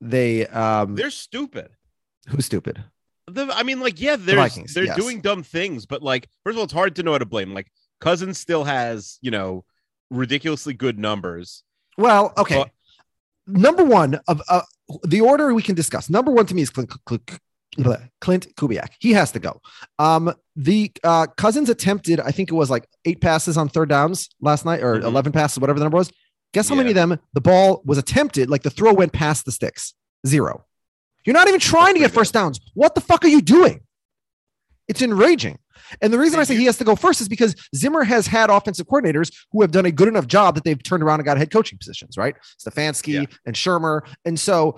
They 0.00 0.46
um 0.48 0.94
they're 0.94 1.10
stupid. 1.10 1.70
who's 2.28 2.44
stupid? 2.44 2.82
The, 3.28 3.48
I 3.54 3.62
mean, 3.62 3.80
like, 3.80 4.00
yeah, 4.00 4.16
Vikings, 4.16 4.74
they're 4.74 4.84
yes. 4.84 4.96
doing 4.96 5.20
dumb 5.20 5.44
things, 5.44 5.86
but 5.86 6.02
like, 6.02 6.28
first 6.44 6.54
of 6.54 6.58
all, 6.58 6.64
it's 6.64 6.72
hard 6.72 6.96
to 6.96 7.04
know 7.04 7.12
how 7.12 7.18
to 7.18 7.24
blame. 7.24 7.54
Like, 7.54 7.70
Cousins 8.00 8.36
still 8.36 8.64
has, 8.64 9.18
you 9.22 9.30
know, 9.30 9.64
ridiculously 10.10 10.74
good 10.74 10.98
numbers. 10.98 11.62
Well, 11.96 12.32
okay. 12.36 12.56
Well- 12.58 12.70
Number 13.46 13.84
one 13.84 14.20
of 14.28 14.42
uh, 14.48 14.62
the 15.04 15.20
order 15.20 15.52
we 15.54 15.62
can 15.62 15.74
discuss. 15.74 16.08
Number 16.10 16.30
one 16.30 16.46
to 16.46 16.54
me 16.54 16.62
is 16.62 16.70
Klint, 16.70 16.96
Klint, 17.06 17.38
Klint 18.20 18.54
Kubiak. 18.54 18.88
He 19.00 19.12
has 19.12 19.32
to 19.32 19.38
go. 19.38 19.60
Um, 19.98 20.32
the 20.56 20.92
uh, 21.04 21.26
Cousins 21.36 21.68
attempted, 21.70 22.20
I 22.20 22.30
think 22.30 22.50
it 22.50 22.54
was 22.54 22.70
like 22.70 22.86
eight 23.04 23.20
passes 23.20 23.56
on 23.56 23.68
third 23.68 23.88
downs 23.88 24.28
last 24.40 24.64
night, 24.64 24.82
or 24.82 24.96
Mhm. 25.00 25.04
eleven 25.04 25.32
passes, 25.32 25.58
whatever 25.58 25.78
the 25.78 25.84
number 25.84 25.96
was. 25.98 26.10
Guess 26.52 26.68
how 26.68 26.74
many 26.74 26.90
of 26.90 26.94
them 26.94 27.18
the 27.32 27.40
ball 27.40 27.80
was 27.86 27.96
attempted? 27.96 28.50
Like 28.50 28.62
the 28.62 28.70
throw 28.70 28.92
went 28.92 29.12
past 29.14 29.46
the 29.46 29.52
sticks. 29.52 29.94
Zero. 30.26 30.64
You're 31.24 31.32
not 31.34 31.48
even 31.48 31.60
trying 31.60 31.94
to 31.94 32.00
That's 32.00 32.12
get 32.12 32.18
first 32.18 32.34
downs. 32.34 32.60
What 32.74 32.94
the 32.94 33.00
fuck 33.00 33.24
are 33.24 33.28
you 33.28 33.40
doing? 33.40 33.80
It's 34.92 35.00
enraging. 35.00 35.58
And 36.02 36.12
the 36.12 36.18
reason 36.18 36.38
I 36.38 36.44
say 36.44 36.54
he 36.54 36.66
has 36.66 36.76
to 36.78 36.84
go 36.84 36.94
first 36.94 37.22
is 37.22 37.28
because 37.30 37.54
Zimmer 37.74 38.04
has 38.04 38.26
had 38.26 38.50
offensive 38.50 38.86
coordinators 38.86 39.32
who 39.52 39.62
have 39.62 39.70
done 39.70 39.86
a 39.86 39.90
good 39.90 40.06
enough 40.06 40.26
job 40.26 40.54
that 40.54 40.64
they've 40.64 40.82
turned 40.82 41.02
around 41.02 41.20
and 41.20 41.24
got 41.24 41.38
head 41.38 41.50
coaching 41.50 41.78
positions, 41.78 42.18
right? 42.18 42.34
Stefanski 42.62 43.14
Yeah. 43.14 43.24
and 43.46 43.54
Shurmur. 43.56 44.02
And 44.26 44.38
so 44.38 44.76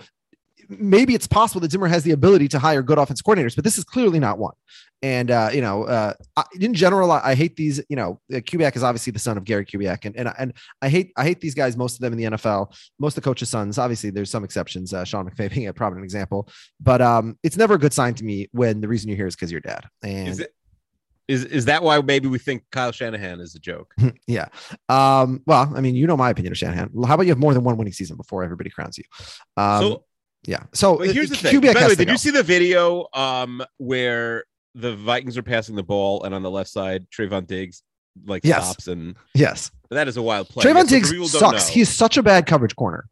maybe 0.78 1.14
it's 1.14 1.26
possible 1.26 1.60
that 1.60 1.70
Zimmer 1.70 1.86
has 1.86 2.02
the 2.02 2.12
ability 2.12 2.48
to 2.48 2.58
hire 2.58 2.82
good 2.82 2.98
offense 2.98 3.22
coordinators, 3.22 3.54
but 3.54 3.64
this 3.64 3.78
is 3.78 3.84
clearly 3.84 4.18
not 4.18 4.38
one. 4.38 4.54
And 5.02 5.30
uh, 5.30 5.50
you 5.52 5.60
know, 5.60 5.84
uh, 5.84 6.14
I, 6.36 6.44
in 6.58 6.72
general, 6.72 7.12
I, 7.12 7.20
I 7.22 7.34
hate 7.34 7.56
these. 7.56 7.78
You 7.90 7.96
know, 7.96 8.20
uh, 8.32 8.36
Kubiak 8.36 8.74
is 8.74 8.82
obviously 8.82 9.10
the 9.10 9.18
son 9.18 9.36
of 9.36 9.44
Gary 9.44 9.66
Kubiak, 9.66 10.06
and 10.06 10.16
and 10.16 10.32
and 10.38 10.54
I 10.80 10.88
hate 10.88 11.12
I 11.16 11.24
hate 11.24 11.40
these 11.40 11.54
guys. 11.54 11.76
Most 11.76 11.96
of 11.96 12.00
them 12.00 12.14
in 12.14 12.18
the 12.18 12.36
NFL, 12.36 12.74
most 12.98 13.16
of 13.16 13.22
the 13.22 13.28
coaches' 13.28 13.50
sons. 13.50 13.76
Obviously, 13.76 14.08
there's 14.08 14.30
some 14.30 14.44
exceptions. 14.44 14.94
Uh, 14.94 15.04
Sean 15.04 15.28
McVay 15.28 15.52
being 15.52 15.66
a 15.68 15.74
prominent 15.74 16.04
example, 16.04 16.48
but 16.80 17.02
um, 17.02 17.38
it's 17.42 17.58
never 17.58 17.74
a 17.74 17.78
good 17.78 17.92
sign 17.92 18.14
to 18.14 18.24
me 18.24 18.48
when 18.52 18.80
the 18.80 18.88
reason 18.88 19.10
you're 19.10 19.16
here 19.16 19.26
is 19.26 19.36
because 19.36 19.52
your 19.52 19.60
dad. 19.60 19.84
And 20.02 20.28
Is 20.28 20.40
it? 20.40 20.54
Is 21.26 21.44
is 21.46 21.64
that 21.66 21.82
why 21.82 22.00
maybe 22.00 22.28
we 22.28 22.38
think 22.38 22.64
Kyle 22.70 22.92
Shanahan 22.92 23.40
is 23.40 23.54
a 23.54 23.58
joke? 23.58 23.94
yeah. 24.26 24.48
Um, 24.88 25.42
well, 25.46 25.72
I 25.74 25.80
mean, 25.80 25.94
you 25.94 26.06
know 26.06 26.16
my 26.16 26.30
opinion 26.30 26.52
of 26.52 26.58
Shanahan. 26.58 26.90
How 27.06 27.14
about 27.14 27.22
you 27.22 27.30
have 27.30 27.38
more 27.38 27.54
than 27.54 27.64
one 27.64 27.76
winning 27.76 27.94
season 27.94 28.16
before 28.16 28.44
everybody 28.44 28.70
crowns 28.70 28.98
you? 28.98 29.04
Um, 29.56 29.82
so 29.82 30.04
yeah. 30.46 30.64
So 30.72 30.98
But 30.98 31.10
here's 31.14 31.30
the 31.30 31.36
thing. 31.36 31.60
By 31.60 31.72
the 31.72 31.86
way, 31.88 31.94
did 31.94 32.08
you 32.08 32.18
see 32.18 32.30
the 32.30 32.42
video 32.42 33.06
um 33.14 33.62
where 33.78 34.44
the 34.74 34.94
Vikings 34.96 35.36
are 35.38 35.42
passing 35.42 35.76
the 35.76 35.82
ball 35.82 36.22
and 36.24 36.34
on 36.34 36.42
the 36.42 36.50
left 36.50 36.70
side 36.70 37.06
Trevon 37.10 37.46
Diggs 37.46 37.82
like 38.26 38.44
Yes. 38.44 38.64
stops 38.64 38.88
and 38.88 39.16
Yes. 39.34 39.70
that 39.90 40.08
is 40.08 40.16
a 40.16 40.22
wild 40.22 40.48
play. 40.48 40.64
Trevon 40.64 40.74
Yes, 40.74 40.82
so 40.82 40.88
for 40.88 40.90
Diggs 40.90 41.10
people 41.10 41.26
who 41.26 41.38
don't 41.40 41.50
sucks. 41.52 41.68
know, 41.68 41.74
He's 41.74 41.88
such 41.88 42.16
a 42.16 42.22
bad 42.22 42.46
coverage 42.46 42.76
corner. 42.76 43.06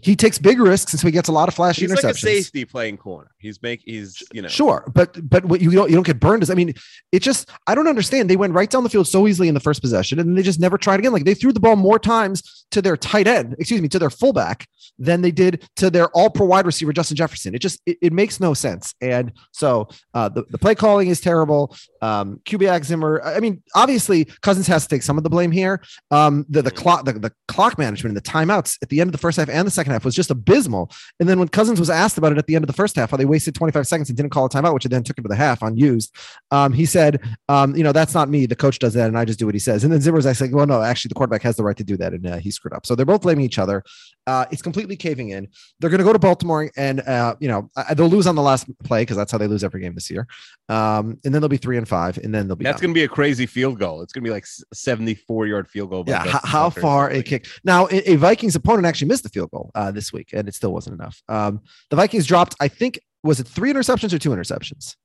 He 0.00 0.14
takes 0.14 0.38
big 0.38 0.60
risks, 0.60 0.92
and 0.92 1.00
so 1.00 1.06
he 1.06 1.12
gets 1.12 1.28
a 1.28 1.32
lot 1.32 1.48
of 1.48 1.54
flashy 1.54 1.82
he's 1.82 1.92
interceptions. 1.92 2.04
like 2.04 2.14
a 2.14 2.42
safety 2.42 2.64
playing 2.64 2.96
corner. 2.96 3.30
He's 3.38 3.60
make 3.62 3.82
he's 3.84 4.22
you 4.32 4.42
know 4.42 4.48
Sure, 4.48 4.84
but 4.94 5.16
but 5.28 5.44
what 5.44 5.60
you 5.60 5.70
don't 5.70 5.90
you 5.90 5.96
don't 5.96 6.06
get 6.06 6.20
burned 6.20 6.42
is 6.42 6.50
I 6.50 6.54
mean 6.54 6.74
it 7.12 7.20
just 7.20 7.50
I 7.66 7.74
don't 7.74 7.88
understand. 7.88 8.30
They 8.30 8.36
went 8.36 8.52
right 8.52 8.70
down 8.70 8.84
the 8.84 8.90
field 8.90 9.08
so 9.08 9.26
easily 9.26 9.48
in 9.48 9.54
the 9.54 9.60
first 9.60 9.80
possession, 9.80 10.18
and 10.18 10.36
they 10.36 10.42
just 10.42 10.60
never 10.60 10.78
tried 10.78 11.00
again. 11.00 11.12
Like 11.12 11.24
they 11.24 11.34
threw 11.34 11.52
the 11.52 11.60
ball 11.60 11.76
more 11.76 11.98
times 11.98 12.66
to 12.70 12.82
their 12.82 12.96
tight 12.96 13.26
end, 13.26 13.56
excuse 13.58 13.80
me, 13.80 13.88
to 13.88 13.98
their 13.98 14.10
fullback 14.10 14.66
than 14.98 15.22
they 15.22 15.30
did 15.30 15.68
to 15.76 15.90
their 15.90 16.08
all 16.08 16.30
pro 16.30 16.46
wide 16.46 16.66
receiver 16.66 16.92
Justin 16.92 17.16
Jefferson. 17.16 17.54
It 17.54 17.60
just 17.60 17.80
it, 17.86 17.98
it 18.02 18.12
makes 18.12 18.40
no 18.40 18.54
sense. 18.54 18.94
And 19.00 19.32
so 19.52 19.88
uh, 20.14 20.28
the 20.28 20.44
the 20.50 20.58
play 20.58 20.74
calling 20.74 21.08
is 21.08 21.20
terrible. 21.20 21.76
Um, 22.02 22.40
Kubiak 22.44 22.84
Zimmer. 22.84 23.20
I 23.24 23.40
mean, 23.40 23.62
obviously 23.74 24.26
Cousins 24.42 24.66
has 24.66 24.84
to 24.84 24.88
take 24.88 25.02
some 25.02 25.18
of 25.18 25.24
the 25.24 25.30
blame 25.30 25.50
here. 25.50 25.82
Um, 26.10 26.46
the 26.48 26.62
the 26.62 26.70
clock 26.70 27.04
the, 27.04 27.12
the 27.14 27.32
clock 27.46 27.78
management 27.78 28.16
and 28.16 28.16
the 28.16 28.28
timeouts 28.30 28.78
at 28.82 28.88
the 28.88 29.00
end 29.00 29.08
of 29.08 29.12
the 29.12 29.18
first 29.18 29.38
half 29.38 29.48
and 29.48 29.66
the 29.66 29.70
second 29.78 29.92
half 29.92 30.04
was 30.04 30.14
just 30.14 30.30
abysmal. 30.30 30.90
And 31.20 31.28
then 31.28 31.38
when 31.38 31.48
Cousins 31.48 31.78
was 31.78 31.90
asked 31.90 32.18
about 32.18 32.32
it 32.32 32.38
at 32.38 32.46
the 32.46 32.56
end 32.56 32.64
of 32.64 32.66
the 32.66 32.72
first 32.72 32.96
half, 32.96 33.10
how 33.12 33.16
they 33.16 33.24
wasted 33.24 33.54
25 33.54 33.86
seconds 33.86 34.08
and 34.10 34.16
didn't 34.16 34.30
call 34.30 34.46
a 34.46 34.48
timeout, 34.48 34.74
which 34.74 34.84
then 34.84 35.02
took 35.04 35.16
him 35.18 35.24
to 35.24 35.28
the 35.28 35.36
half 35.36 35.62
unused, 35.62 36.14
um, 36.50 36.72
he 36.72 36.84
said, 36.84 37.20
um, 37.48 37.76
you 37.76 37.84
know, 37.84 37.92
that's 37.92 38.14
not 38.14 38.28
me. 38.28 38.46
The 38.46 38.56
coach 38.56 38.78
does 38.78 38.94
that, 38.94 39.08
and 39.08 39.18
I 39.18 39.24
just 39.24 39.38
do 39.38 39.46
what 39.46 39.54
he 39.54 39.58
says. 39.60 39.84
And 39.84 39.92
then 39.92 40.00
Zimmer's 40.00 40.26
I 40.26 40.32
said, 40.32 40.52
well, 40.52 40.66
no, 40.66 40.82
actually, 40.82 41.10
the 41.10 41.14
quarterback 41.14 41.42
has 41.42 41.56
the 41.56 41.62
right 41.62 41.76
to 41.76 41.84
do 41.84 41.96
that, 41.98 42.12
and 42.12 42.26
uh, 42.26 42.36
he 42.38 42.50
screwed 42.50 42.74
up. 42.74 42.86
So 42.86 42.94
they're 42.94 43.06
both 43.06 43.22
blaming 43.22 43.44
each 43.44 43.58
other. 43.58 43.82
Uh, 44.26 44.44
it's 44.50 44.62
completely 44.62 44.96
caving 44.96 45.30
in. 45.30 45.48
They're 45.80 45.90
going 45.90 45.98
to 45.98 46.04
go 46.04 46.12
to 46.12 46.18
Baltimore, 46.18 46.70
and 46.76 47.00
uh, 47.00 47.36
you 47.40 47.48
know, 47.48 47.70
they'll 47.94 48.08
lose 48.08 48.26
on 48.26 48.34
the 48.34 48.42
last 48.42 48.66
play 48.84 49.02
because 49.02 49.16
that's 49.16 49.32
how 49.32 49.38
they 49.38 49.46
lose 49.46 49.64
every 49.64 49.80
game 49.80 49.94
this 49.94 50.10
year. 50.10 50.26
Um, 50.68 51.18
and 51.24 51.32
then 51.34 51.40
they'll 51.40 51.48
be 51.48 51.56
three 51.56 51.78
and 51.78 51.88
five, 51.88 52.18
and 52.18 52.34
then 52.34 52.46
they'll 52.46 52.56
be 52.56 52.64
that's 52.64 52.80
gonna 52.80 52.92
be 52.92 53.04
a 53.04 53.08
crazy 53.08 53.46
field 53.46 53.78
goal. 53.78 54.02
It's 54.02 54.12
gonna 54.12 54.24
be 54.24 54.30
like 54.30 54.42
s- 54.42 54.62
74 54.72 55.46
yard 55.46 55.68
field 55.68 55.90
goal. 55.90 56.04
yeah. 56.06 56.24
How, 56.26 56.40
how 56.44 56.70
far 56.70 57.10
it 57.10 57.24
kicked? 57.24 57.60
Now, 57.64 57.88
a 57.90 58.16
Vikings 58.16 58.54
opponent 58.54 58.86
actually 58.86 59.08
missed 59.08 59.22
the 59.22 59.28
field 59.30 59.50
goal 59.50 59.67
uh, 59.74 59.90
this 59.90 60.12
week, 60.12 60.30
and 60.32 60.48
it 60.48 60.54
still 60.54 60.72
wasn't 60.72 60.94
enough. 61.00 61.22
Um, 61.28 61.60
the 61.90 61.96
Vikings 61.96 62.26
dropped, 62.26 62.54
I 62.60 62.68
think, 62.68 63.00
was 63.22 63.40
it 63.40 63.46
three 63.46 63.72
interceptions 63.72 64.12
or 64.12 64.18
two 64.18 64.30
interceptions 64.30 64.96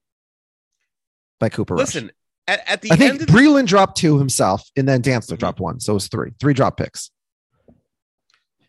by 1.39 1.49
Cooper? 1.49 1.75
Rush? 1.75 1.95
Listen, 1.95 2.11
at, 2.47 2.61
at 2.69 2.81
the 2.81 2.91
I 2.91 2.95
think 2.95 3.11
end 3.13 3.21
of 3.21 3.27
the, 3.27 3.33
Breeland 3.33 3.67
dropped 3.67 3.97
two 3.97 4.19
himself, 4.19 4.69
and 4.75 4.87
then 4.87 5.01
Dantzler 5.01 5.37
dropped 5.37 5.59
one, 5.59 5.79
so 5.79 5.93
it 5.93 5.95
was 5.95 6.07
three, 6.07 6.31
three 6.39 6.53
drop 6.53 6.77
picks. 6.77 7.09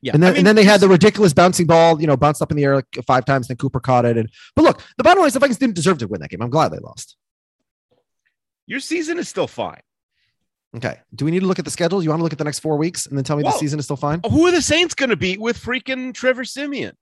yeah, 0.01 0.13
And 0.15 0.23
then, 0.23 0.29
I 0.29 0.33
mean, 0.33 0.39
and 0.39 0.47
then 0.47 0.57
they 0.57 0.65
had 0.65 0.81
the 0.81 0.89
ridiculous 0.89 1.33
bouncing 1.33 1.67
ball, 1.67 2.01
you 2.01 2.07
know, 2.07 2.17
bounced 2.17 2.41
up 2.41 2.51
in 2.51 2.57
the 2.57 2.65
air 2.65 2.77
like 2.77 2.87
five 3.07 3.25
times. 3.25 3.49
Then 3.49 3.57
Cooper 3.57 3.81
caught 3.81 4.05
it. 4.05 4.17
And 4.17 4.29
but 4.55 4.63
look, 4.63 4.83
the 4.97 5.05
bottom 5.05 5.21
line 5.21 5.29
is 5.29 5.35
the 5.35 5.41
Vikings 5.41 5.59
didn't 5.59 5.75
deserve 5.75 5.99
to 5.99 6.07
win 6.09 6.21
that 6.21 6.31
game. 6.31 6.41
I'm 6.43 6.51
glad 6.51 6.71
they 6.73 6.79
lost. 6.79 7.17
your 8.67 8.81
season 8.81 9.19
is 9.19 9.29
still 9.29 9.47
fine. 9.49 9.81
Okay. 10.77 10.99
Do 11.15 11.25
we 11.25 11.31
need 11.31 11.41
to 11.41 11.47
look 11.47 11.59
at 11.59 11.65
the 11.65 11.71
schedule? 11.71 12.03
You 12.03 12.09
want 12.11 12.19
to 12.21 12.25
look 12.25 12.33
at 12.33 12.39
the 12.39 12.45
next 12.45 12.59
four 12.61 12.77
weeks 12.77 13.07
and 13.07 13.17
then 13.17 13.25
tell 13.25 13.37
me 13.37 13.43
the 13.45 13.53
season 13.53 13.79
is 13.79 13.85
still 13.85 13.97
fine? 13.97 14.21
Who 14.29 14.47
are 14.47 14.51
the 14.51 14.63
Saints 14.63 14.95
going 14.95 15.11
to 15.11 15.17
beat 15.17 15.41
with 15.41 15.57
freaking 15.59 16.13
Trevor 16.13 16.45
Siemian? 16.45 16.97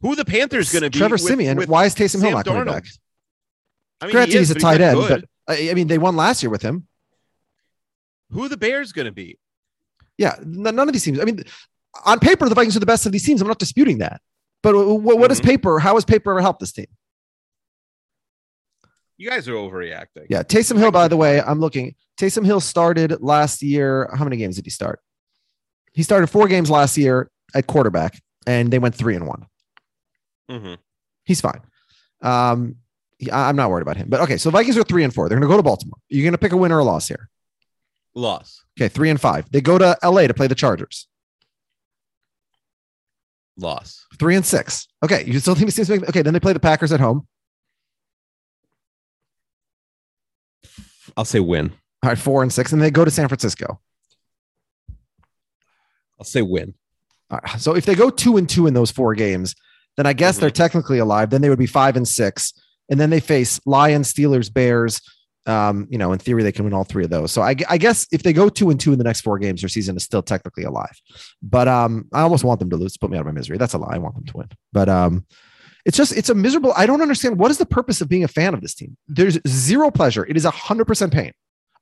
Who 0.00 0.12
are 0.12 0.16
the 0.16 0.24
Panthers 0.24 0.72
going 0.72 0.82
to 0.82 0.90
beat? 0.90 0.98
Trevor 0.98 1.14
with, 1.14 1.22
Siemian. 1.22 1.56
with 1.56 1.68
Why 1.68 1.84
is 1.84 1.94
Taysom 1.94 2.20
Hill 2.20 2.22
Sam 2.22 2.32
not 2.32 2.44
coming 2.44 2.64
back? 2.64 2.84
I 4.00 4.06
mean, 4.06 4.12
Granted, 4.12 4.32
he 4.32 4.38
is, 4.40 4.48
he's 4.48 4.56
a 4.56 4.60
tight 4.60 4.80
end, 4.80 4.96
good. 4.98 5.26
but 5.46 5.54
I, 5.54 5.70
I 5.70 5.74
mean, 5.74 5.86
they 5.86 5.98
won 5.98 6.16
last 6.16 6.42
year 6.42 6.50
with 6.50 6.62
him. 6.62 6.88
who 8.30 8.44
are 8.44 8.48
the 8.48 8.56
Bears 8.56 8.90
going 8.92 9.06
to 9.06 9.12
beat? 9.12 9.38
Yeah, 10.18 10.34
none 10.44 10.78
of 10.80 10.92
these 10.92 11.04
teams. 11.04 11.20
I 11.20 11.24
mean, 11.24 11.44
on 12.04 12.18
paper, 12.18 12.48
the 12.48 12.54
Vikings 12.56 12.76
are 12.76 12.80
the 12.80 12.86
best 12.86 13.06
of 13.06 13.12
these 13.12 13.24
teams. 13.24 13.40
I'm 13.40 13.46
not 13.48 13.58
disputing 13.60 13.98
that. 13.98 14.20
But 14.62 14.74
what, 14.74 15.18
what 15.18 15.30
is 15.30 15.40
Mhm. 15.40 15.44
paper? 15.44 15.78
How 15.78 15.94
has 15.94 16.04
paper 16.04 16.30
ever 16.32 16.40
helped 16.40 16.60
this 16.60 16.72
team? 16.72 16.86
You 19.22 19.30
guys 19.30 19.46
are 19.46 19.52
overreacting. 19.54 20.26
Yeah, 20.30 20.42
Taysom 20.42 20.76
Hill. 20.78 20.90
By 20.90 21.06
the 21.06 21.16
way, 21.16 21.40
I'm 21.40 21.60
looking. 21.60 21.94
Taysom 22.18 22.44
Hill 22.44 22.58
started 22.58 23.20
last 23.22 23.62
year. 23.62 24.10
How 24.18 24.24
many 24.24 24.36
games 24.36 24.56
did 24.56 24.64
he 24.66 24.70
start? 24.72 24.98
He 25.92 26.02
started 26.02 26.26
four 26.26 26.48
games 26.48 26.68
last 26.68 26.98
year 26.98 27.30
at 27.54 27.68
quarterback, 27.68 28.20
and 28.48 28.72
they 28.72 28.80
went 28.80 28.96
three 28.96 29.14
and 29.14 29.28
one. 29.28 29.46
Mhm. 30.50 30.76
He's 31.24 31.40
fine. 31.40 31.60
Um, 32.20 32.78
I'm 33.32 33.54
not 33.54 33.70
worried 33.70 33.82
about 33.82 33.96
him. 33.96 34.08
But 34.08 34.22
okay, 34.22 34.38
so 34.38 34.50
Vikings 34.50 34.76
are 34.76 34.82
three 34.82 35.04
and 35.04 35.14
four. 35.14 35.28
They're 35.28 35.38
going 35.38 35.48
to 35.48 35.52
go 35.54 35.56
to 35.56 35.62
Baltimore. 35.62 35.98
You're 36.08 36.24
going 36.24 36.32
to 36.32 36.38
pick 36.38 36.50
a 36.50 36.56
win 36.56 36.72
or 36.72 36.80
a 36.80 36.84
loss 36.84 37.06
here. 37.06 37.28
Loss. 38.16 38.64
Okay, 38.76 38.88
three 38.88 39.08
and 39.08 39.20
five. 39.20 39.48
They 39.52 39.60
go 39.60 39.78
to 39.78 39.96
LA 40.02 40.26
to 40.26 40.34
play 40.34 40.48
the 40.48 40.56
Chargers. 40.56 41.06
Loss. 43.56 44.04
Three 44.18 44.34
and 44.34 44.44
six. 44.44 44.88
Okay, 45.04 45.22
you 45.26 45.38
still 45.38 45.54
think 45.54 45.68
it 45.68 45.72
seems 45.74 45.88
okay? 45.90 46.22
Then 46.22 46.34
they 46.34 46.40
play 46.40 46.54
the 46.54 46.58
Packers 46.58 46.90
at 46.90 46.98
home. 46.98 47.28
I'll 51.16 51.24
say 51.24 51.40
win. 51.40 51.72
All 52.02 52.08
right, 52.08 52.18
four 52.18 52.42
and 52.42 52.52
six, 52.52 52.72
and 52.72 52.82
they 52.82 52.90
go 52.90 53.04
to 53.04 53.10
San 53.10 53.28
Francisco. 53.28 53.80
I'll 56.18 56.24
say 56.24 56.42
win. 56.42 56.74
All 57.30 57.40
right, 57.42 57.60
so 57.60 57.74
if 57.74 57.86
they 57.86 57.94
go 57.94 58.10
two 58.10 58.36
and 58.36 58.48
two 58.48 58.66
in 58.66 58.74
those 58.74 58.90
four 58.90 59.14
games, 59.14 59.54
then 59.96 60.06
I 60.06 60.12
guess 60.12 60.38
they're 60.38 60.50
technically 60.50 60.98
alive. 60.98 61.30
Then 61.30 61.42
they 61.42 61.48
would 61.48 61.58
be 61.58 61.66
five 61.66 61.96
and 61.96 62.06
six, 62.06 62.52
and 62.90 62.98
then 62.98 63.10
they 63.10 63.20
face 63.20 63.60
Lions, 63.66 64.12
Steelers, 64.12 64.52
Bears. 64.52 65.00
Um, 65.44 65.88
you 65.90 65.98
know, 65.98 66.12
in 66.12 66.20
theory, 66.20 66.44
they 66.44 66.52
can 66.52 66.64
win 66.64 66.72
all 66.72 66.84
three 66.84 67.02
of 67.02 67.10
those. 67.10 67.32
So 67.32 67.42
I, 67.42 67.56
I 67.68 67.76
guess 67.76 68.06
if 68.12 68.22
they 68.22 68.32
go 68.32 68.48
two 68.48 68.70
and 68.70 68.78
two 68.78 68.92
in 68.92 68.98
the 68.98 69.04
next 69.04 69.22
four 69.22 69.40
games, 69.40 69.60
their 69.60 69.68
season 69.68 69.96
is 69.96 70.04
still 70.04 70.22
technically 70.22 70.62
alive. 70.62 71.00
But 71.42 71.66
um, 71.66 72.06
I 72.12 72.20
almost 72.20 72.44
want 72.44 72.60
them 72.60 72.70
to 72.70 72.76
lose. 72.76 72.96
Put 72.96 73.10
me 73.10 73.16
out 73.16 73.22
of 73.22 73.26
my 73.26 73.32
misery. 73.32 73.58
That's 73.58 73.74
a 73.74 73.78
lie. 73.78 73.94
I 73.94 73.98
want 73.98 74.14
them 74.14 74.24
to 74.24 74.36
win. 74.36 74.48
But 74.72 74.88
um, 74.88 75.26
it's 75.84 75.96
just 75.96 76.16
it's 76.16 76.28
a 76.28 76.34
miserable. 76.34 76.72
I 76.76 76.86
don't 76.86 77.02
understand 77.02 77.38
what 77.38 77.50
is 77.50 77.58
the 77.58 77.66
purpose 77.66 78.00
of 78.00 78.08
being 78.08 78.24
a 78.24 78.28
fan 78.28 78.54
of 78.54 78.60
this 78.60 78.74
team. 78.74 78.96
There's 79.08 79.38
zero 79.46 79.90
pleasure. 79.90 80.24
It 80.26 80.36
is 80.36 80.44
a 80.44 80.50
hundred 80.50 80.86
percent 80.86 81.12
pain. 81.12 81.32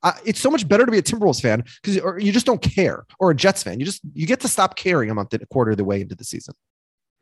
Uh, 0.03 0.13
it's 0.25 0.39
so 0.39 0.49
much 0.49 0.67
better 0.67 0.83
to 0.85 0.91
be 0.91 0.97
a 0.97 1.01
Timberwolves 1.03 1.41
fan 1.41 1.63
because 1.83 1.97
you 2.23 2.31
just 2.31 2.45
don't 2.47 2.61
care, 2.61 3.05
or 3.19 3.29
a 3.31 3.35
Jets 3.35 3.61
fan. 3.61 3.79
You 3.79 3.85
just 3.85 4.01
you 4.13 4.25
get 4.25 4.39
to 4.39 4.47
stop 4.47 4.75
caring 4.75 5.11
a 5.11 5.13
month 5.13 5.33
and 5.33 5.43
a 5.43 5.45
quarter 5.45 5.71
of 5.71 5.77
the 5.77 5.83
way 5.83 6.01
into 6.01 6.15
the 6.15 6.23
season. 6.23 6.55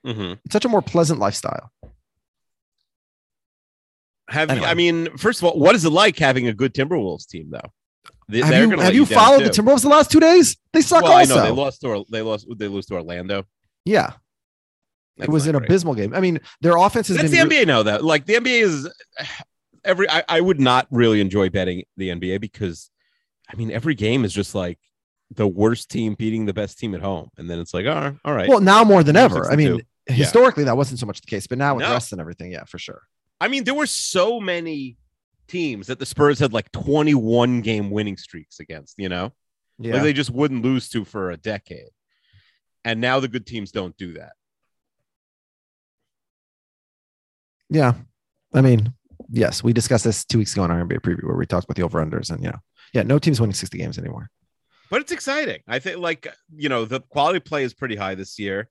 hmm 0.06 0.34
It's 0.46 0.54
such 0.54 0.64
a 0.66 0.70
more 0.70 0.82
pleasant 0.82 1.20
lifestyle. 1.20 1.72
Have 4.30 4.50
Anyway. 4.52 4.66
you, 4.66 4.72
I 4.72 4.74
mean, 4.76 5.18
first 5.18 5.40
of 5.42 5.46
all, 5.46 5.60
what 5.60 5.76
is 5.76 5.86
it 5.86 5.90
like 5.90 6.18
having 6.18 6.48
a 6.48 6.54
good 6.54 6.74
Timberwolves 6.74 7.28
team 7.28 7.50
though? 7.50 7.60
They, 8.28 8.42
have 8.42 8.70
you, 8.72 8.78
have 8.80 8.94
you 8.94 9.06
down, 9.06 9.18
followed 9.18 9.44
the. 9.44 9.50
Timberwolves 9.50 9.82
the 9.82 9.90
last 9.90 10.12
two 10.12 10.20
days? 10.20 10.56
They 10.72 10.82
suck 10.82 11.02
Well, 11.04 11.14
I 11.14 11.22
also. 11.22 11.36
know 11.38 11.44
they 11.44 11.52
lost 11.52 11.82
to 11.82 12.06
they 12.12 12.22
lost 12.22 12.48
they 12.58 12.68
lose 12.68 12.86
to 12.88 12.94
Orlando. 12.96 13.44
yeah, 13.86 14.14
That's 15.20 15.30
it 15.30 15.32
was 15.32 15.46
an 15.48 15.56
great. 15.56 15.66
abysmal 15.70 15.94
game. 15.94 16.14
I 16.14 16.20
mean, 16.22 16.40
their 16.62 16.78
offense 16.78 17.08
has 17.10 17.18
That's 17.18 17.30
been 17.32 17.48
the 17.50 17.56
NBA 17.56 17.68
now, 17.68 17.84
though. 17.84 17.98
Like 17.98 18.26
the 18.26 18.34
NBA 18.36 18.62
is 18.64 18.90
every. 19.84 20.10
I, 20.10 20.24
I 20.28 20.42
would 20.42 20.60
not 20.60 20.88
really 20.92 21.22
enjoy 21.22 21.50
betting 21.50 21.84
the 21.98 22.10
NBA 22.10 22.42
because, 22.42 22.90
I 23.52 23.56
mean, 23.56 23.70
every 23.72 23.96
game 23.96 24.26
is 24.26 24.34
just 24.34 24.56
like 24.56 24.80
the 25.32 25.48
worst 25.48 25.90
team 25.92 26.16
beating 26.16 26.46
the 26.46 26.54
best 26.54 26.80
team 26.80 26.96
at 26.96 27.02
home, 27.02 27.30
and 27.38 27.50
then 27.50 27.60
it's 27.60 27.74
like, 27.74 27.86
all 27.86 27.94
right, 27.96 28.16
all 28.26 28.34
right. 28.34 28.50
well 28.50 28.62
now 28.62 28.84
more 28.84 29.04
than 29.04 29.16
ever. 29.16 29.52
I 29.52 29.56
mean, 29.56 29.82
Yeah. 30.08 30.16
historically 30.16 30.64
that 30.64 30.76
wasn't 30.76 31.00
so 31.00 31.06
much 31.06 31.22
the 31.22 31.28
case, 31.28 31.46
but 31.46 31.60
now 31.60 31.76
with 31.76 31.84
No. 31.86 31.92
rest 31.92 32.12
and 32.14 32.20
everything, 32.20 32.52
yeah, 32.52 32.64
for 32.66 32.80
sure. 32.80 33.04
I 33.40 33.48
mean, 33.48 33.64
there 33.64 33.76
were 33.76 33.86
so 33.86 34.40
many 34.40 34.98
teams 35.48 35.88
that 35.88 36.00
the 36.00 36.06
Spurs 36.06 36.40
had 36.40 36.52
like 36.54 36.72
21 36.72 37.62
game 37.62 37.90
winning 37.92 38.18
streaks 38.18 38.60
against. 38.60 38.96
You 38.98 39.10
know, 39.10 39.34
Yeah, 39.78 39.94
like 39.96 40.04
they 40.04 40.14
just 40.14 40.32
wouldn't 40.32 40.64
lose 40.64 40.90
to 40.90 41.06
for 41.06 41.30
a 41.32 41.38
decade, 41.38 41.90
and 42.84 43.00
now 43.00 43.20
the 43.20 43.28
good 43.28 43.46
teams 43.46 43.72
don't 43.72 43.96
do 43.98 44.14
that. 44.14 44.34
Yeah. 47.70 47.94
I 48.54 48.62
mean, 48.62 48.94
yes, 49.32 49.64
we 49.64 49.74
discussed 49.74 50.04
this 50.04 50.26
two 50.26 50.40
weeks 50.40 50.54
ago 50.54 50.64
in 50.66 50.72
our 50.72 50.84
NBA 50.84 51.02
preview 51.02 51.26
where 51.26 51.36
we 51.36 51.46
talked 51.46 51.66
about 51.66 51.76
the 51.76 51.84
over 51.84 52.04
unders, 52.04 52.30
and 52.32 52.44
you 52.44 52.50
know, 52.50 52.60
yeah, 52.94 53.04
no 53.04 53.20
team's 53.20 53.40
winning 53.40 53.54
sixty 53.54 53.78
games 53.78 53.98
anymore. 53.98 54.30
but 54.90 55.02
it's 55.02 55.12
exciting. 55.12 55.60
I 55.68 55.80
think 55.80 56.00
like 56.00 56.28
you 56.56 56.70
know 56.70 56.86
the 56.86 57.02
quality 57.02 57.40
play 57.40 57.64
is 57.64 57.74
pretty 57.74 57.96
high 57.96 58.16
this 58.16 58.40
year. 58.40 58.70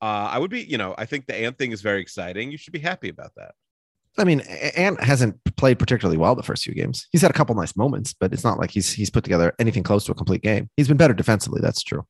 Uh, 0.00 0.30
I 0.30 0.38
would 0.38 0.50
be, 0.50 0.62
you 0.62 0.78
know, 0.78 0.94
I 0.96 1.06
think 1.06 1.26
the 1.26 1.34
Ant 1.34 1.58
thing 1.58 1.72
is 1.72 1.80
very 1.80 2.00
exciting. 2.00 2.52
You 2.52 2.58
should 2.58 2.72
be 2.72 2.78
happy 2.78 3.08
about 3.08 3.32
that. 3.36 3.54
I 4.16 4.24
mean, 4.24 4.40
Ant 4.40 5.00
hasn't 5.00 5.36
played 5.56 5.78
particularly 5.78 6.16
well 6.16 6.34
the 6.34 6.42
first 6.42 6.64
few 6.64 6.74
games. 6.74 7.06
He's 7.12 7.22
had 7.22 7.30
a 7.30 7.34
couple 7.34 7.54
nice 7.54 7.76
moments, 7.76 8.12
but 8.12 8.32
it's 8.32 8.42
not 8.44 8.58
like 8.58 8.70
he's 8.70 8.92
he's 8.92 9.10
put 9.10 9.22
together 9.24 9.54
anything 9.58 9.82
close 9.82 10.04
to 10.06 10.12
a 10.12 10.14
complete 10.14 10.42
game. 10.42 10.68
He's 10.76 10.88
been 10.88 10.96
better 10.96 11.14
defensively, 11.14 11.60
that's 11.60 11.82
true. 11.82 12.04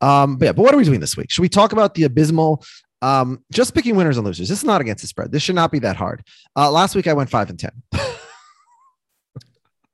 Um, 0.00 0.36
but 0.36 0.46
yeah, 0.46 0.52
but 0.52 0.62
what 0.62 0.74
are 0.74 0.76
we 0.76 0.84
doing 0.84 1.00
this 1.00 1.16
week? 1.16 1.30
Should 1.30 1.42
we 1.42 1.48
talk 1.48 1.72
about 1.72 1.94
the 1.94 2.04
abysmal? 2.04 2.64
Um, 3.04 3.44
just 3.52 3.74
picking 3.74 3.96
winners 3.96 4.16
and 4.16 4.26
losers. 4.26 4.48
This 4.48 4.58
is 4.58 4.64
not 4.64 4.80
against 4.80 5.02
the 5.02 5.08
spread. 5.08 5.30
This 5.32 5.42
should 5.42 5.54
not 5.54 5.70
be 5.70 5.78
that 5.80 5.96
hard. 5.96 6.22
Uh, 6.56 6.70
last 6.70 6.94
week 6.94 7.06
I 7.06 7.12
went 7.12 7.28
five 7.30 7.50
and 7.50 7.58
ten. 7.58 7.70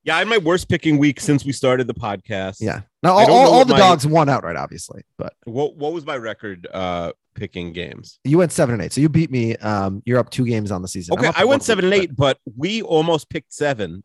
Yeah, 0.02 0.17
I 0.17 0.21
had 0.21 0.29
my 0.29 0.38
worst 0.38 0.71
picking 0.71 0.97
week 0.97 1.21
since 1.21 1.45
we 1.45 1.52
started 1.52 1.87
the 1.87 1.93
podcast. 1.95 2.57
Yeah. 2.59 2.81
Now 3.02 3.12
all, 3.19 3.31
all, 3.31 3.52
all 3.52 3.64
the 3.67 3.75
my- 3.75 3.79
dogs 3.79 4.07
won 4.07 4.31
outright, 4.31 4.57
obviously, 4.57 5.02
but 5.19 5.35
What 5.45 5.76
what 5.76 5.93
was 5.93 6.07
my 6.07 6.17
record 6.17 6.67
uh 6.73 7.12
picking 7.35 7.75
games? 7.75 8.19
you 8.25 8.38
went 8.38 8.50
seven 8.50 8.73
and 8.75 8.83
eight, 8.83 8.95
so 8.95 9.02
you 9.02 9.11
beat 9.11 9.31
me. 9.31 9.57
Um, 9.57 10.02
you're 10.07 10.19
up 10.19 10.31
two 10.31 10.47
games 10.47 10.71
on 10.71 10.81
the 10.81 10.88
season. 10.88 11.19
Okay, 11.19 11.31
I 11.37 11.45
went 11.45 11.62
seven 11.62 11.85
and 11.85 11.93
eight, 11.93 12.17
but 12.17 12.38
we 12.57 12.81
almost 12.81 13.29
picked 13.29 13.52
seven. 13.52 14.02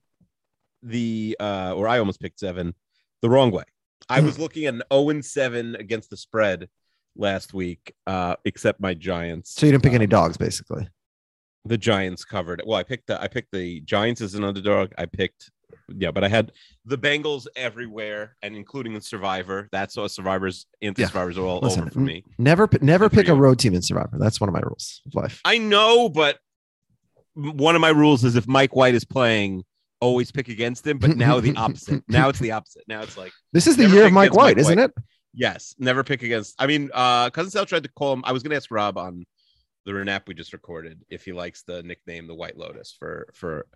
The 0.84 1.38
uh 1.40 1.74
or 1.76 1.88
I 1.88 2.00
almost 2.00 2.20
picked 2.20 2.40
seven 2.42 2.76
the 3.22 3.30
wrong 3.30 3.52
way. 3.52 3.64
I 4.10 4.20
Hmm. 4.20 4.26
was 4.26 4.38
looking 4.38 4.66
at 4.66 4.74
an 4.74 4.84
0 4.92 5.10
and 5.10 5.24
7 5.26 5.76
against 5.78 6.10
the 6.10 6.18
spread 6.18 6.68
last 7.16 7.54
week, 7.54 7.94
uh, 8.08 8.36
except 8.46 8.80
my 8.80 8.94
Giants. 8.94 9.52
So 9.56 9.66
you 9.66 9.72
didn't 9.72 9.84
pick 9.84 9.94
any 9.94 10.06
Um, 10.06 10.10
dogs, 10.10 10.38
basically. 10.38 10.88
the 11.66 11.78
Giants 11.78 12.24
covered. 12.26 12.62
Well, 12.66 12.78
I 12.78 12.84
picked 12.84 13.08
the 13.08 13.22
I 13.22 13.28
picked 13.28 13.52
the 13.52 13.82
Giants 13.82 14.22
as 14.22 14.36
an 14.36 14.44
underdog. 14.44 14.92
I 14.98 15.06
picked 15.06 15.52
yeah, 15.90 16.12
but 16.12 16.24
I 16.24 16.28
had 16.30 16.52
the 16.86 16.98
Bengals 16.98 17.48
everywhere 17.56 18.36
and 18.42 18.56
including 18.56 18.94
the 18.94 19.02
Survivor. 19.02 19.68
That's 19.72 19.98
all 19.98 20.08
Survivors 20.10 20.68
anti 20.82 21.02
Yeah. 21.02 21.08
Survivors 21.10 21.38
are 21.38 21.46
all 21.46 21.60
Listen, 21.60 21.82
over 21.82 21.92
for 21.92 22.00
me. 22.00 22.24
Never, 22.38 22.70
never 22.82 23.10
pick 23.10 23.28
a 23.28 23.34
road 23.36 23.60
team 23.60 23.74
in 23.74 23.82
Survivor. 23.82 24.18
That's 24.20 24.40
one 24.40 24.48
of 24.48 24.54
my 24.54 24.62
rules 24.62 25.02
of 25.08 25.16
life. 25.16 25.42
I 25.44 25.58
know, 25.58 26.08
but 26.10 26.38
one 27.34 27.76
of 27.76 27.82
my 27.82 27.90
rules 27.90 28.24
is 28.24 28.36
if 28.36 28.48
Mike 28.48 28.76
White 28.76 28.96
is 28.96 29.04
playing, 29.06 29.64
always 30.00 30.32
pick 30.32 30.48
against 30.50 30.86
him. 30.88 30.98
But 30.98 31.18
now 31.18 31.40
the 31.40 31.56
opposite. 31.58 32.04
now 32.08 32.30
it's 32.30 32.40
the 32.40 32.52
opposite. 32.52 32.84
Now 32.88 33.02
it's 33.02 33.18
like 33.18 33.32
This 33.52 33.68
is 33.68 33.76
the 33.78 33.88
year 33.90 34.06
of 34.06 34.14
Mike 34.14 34.34
White, 34.34 34.58
Mike 34.58 34.62
isn't 34.62 34.80
it? 34.80 34.92
Yes, 35.36 35.76
never 35.78 36.04
pick 36.04 36.24
against. 36.24 36.56
I 36.58 36.68
mean, 36.68 36.90
uh, 36.94 37.30
cousin 37.30 37.52
Sal 37.52 37.66
tried 37.66 37.84
to 37.84 37.90
call 37.90 38.14
him. 38.14 38.24
I 38.26 38.32
was 38.32 38.42
gonna 38.42 38.56
ask 38.56 38.72
Rob 38.72 38.98
on 38.98 39.26
the 39.86 39.92
Renap 39.92 40.28
we 40.28 40.34
just 40.34 40.54
recorded 40.54 41.02
if 41.10 41.26
he 41.26 41.34
likes 41.34 41.64
the 41.64 41.84
nickname 41.84 42.28
the 42.28 42.34
White 42.34 42.58
Lotus 42.58 42.96
for 42.98 43.28
for 43.34 43.68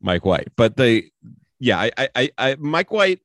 Mike 0.00 0.24
White. 0.24 0.48
But 0.56 0.76
they, 0.76 1.10
yeah, 1.58 1.78
I, 1.78 1.90
I, 1.96 2.08
I, 2.16 2.30
I 2.38 2.56
Mike 2.58 2.90
White. 2.90 3.20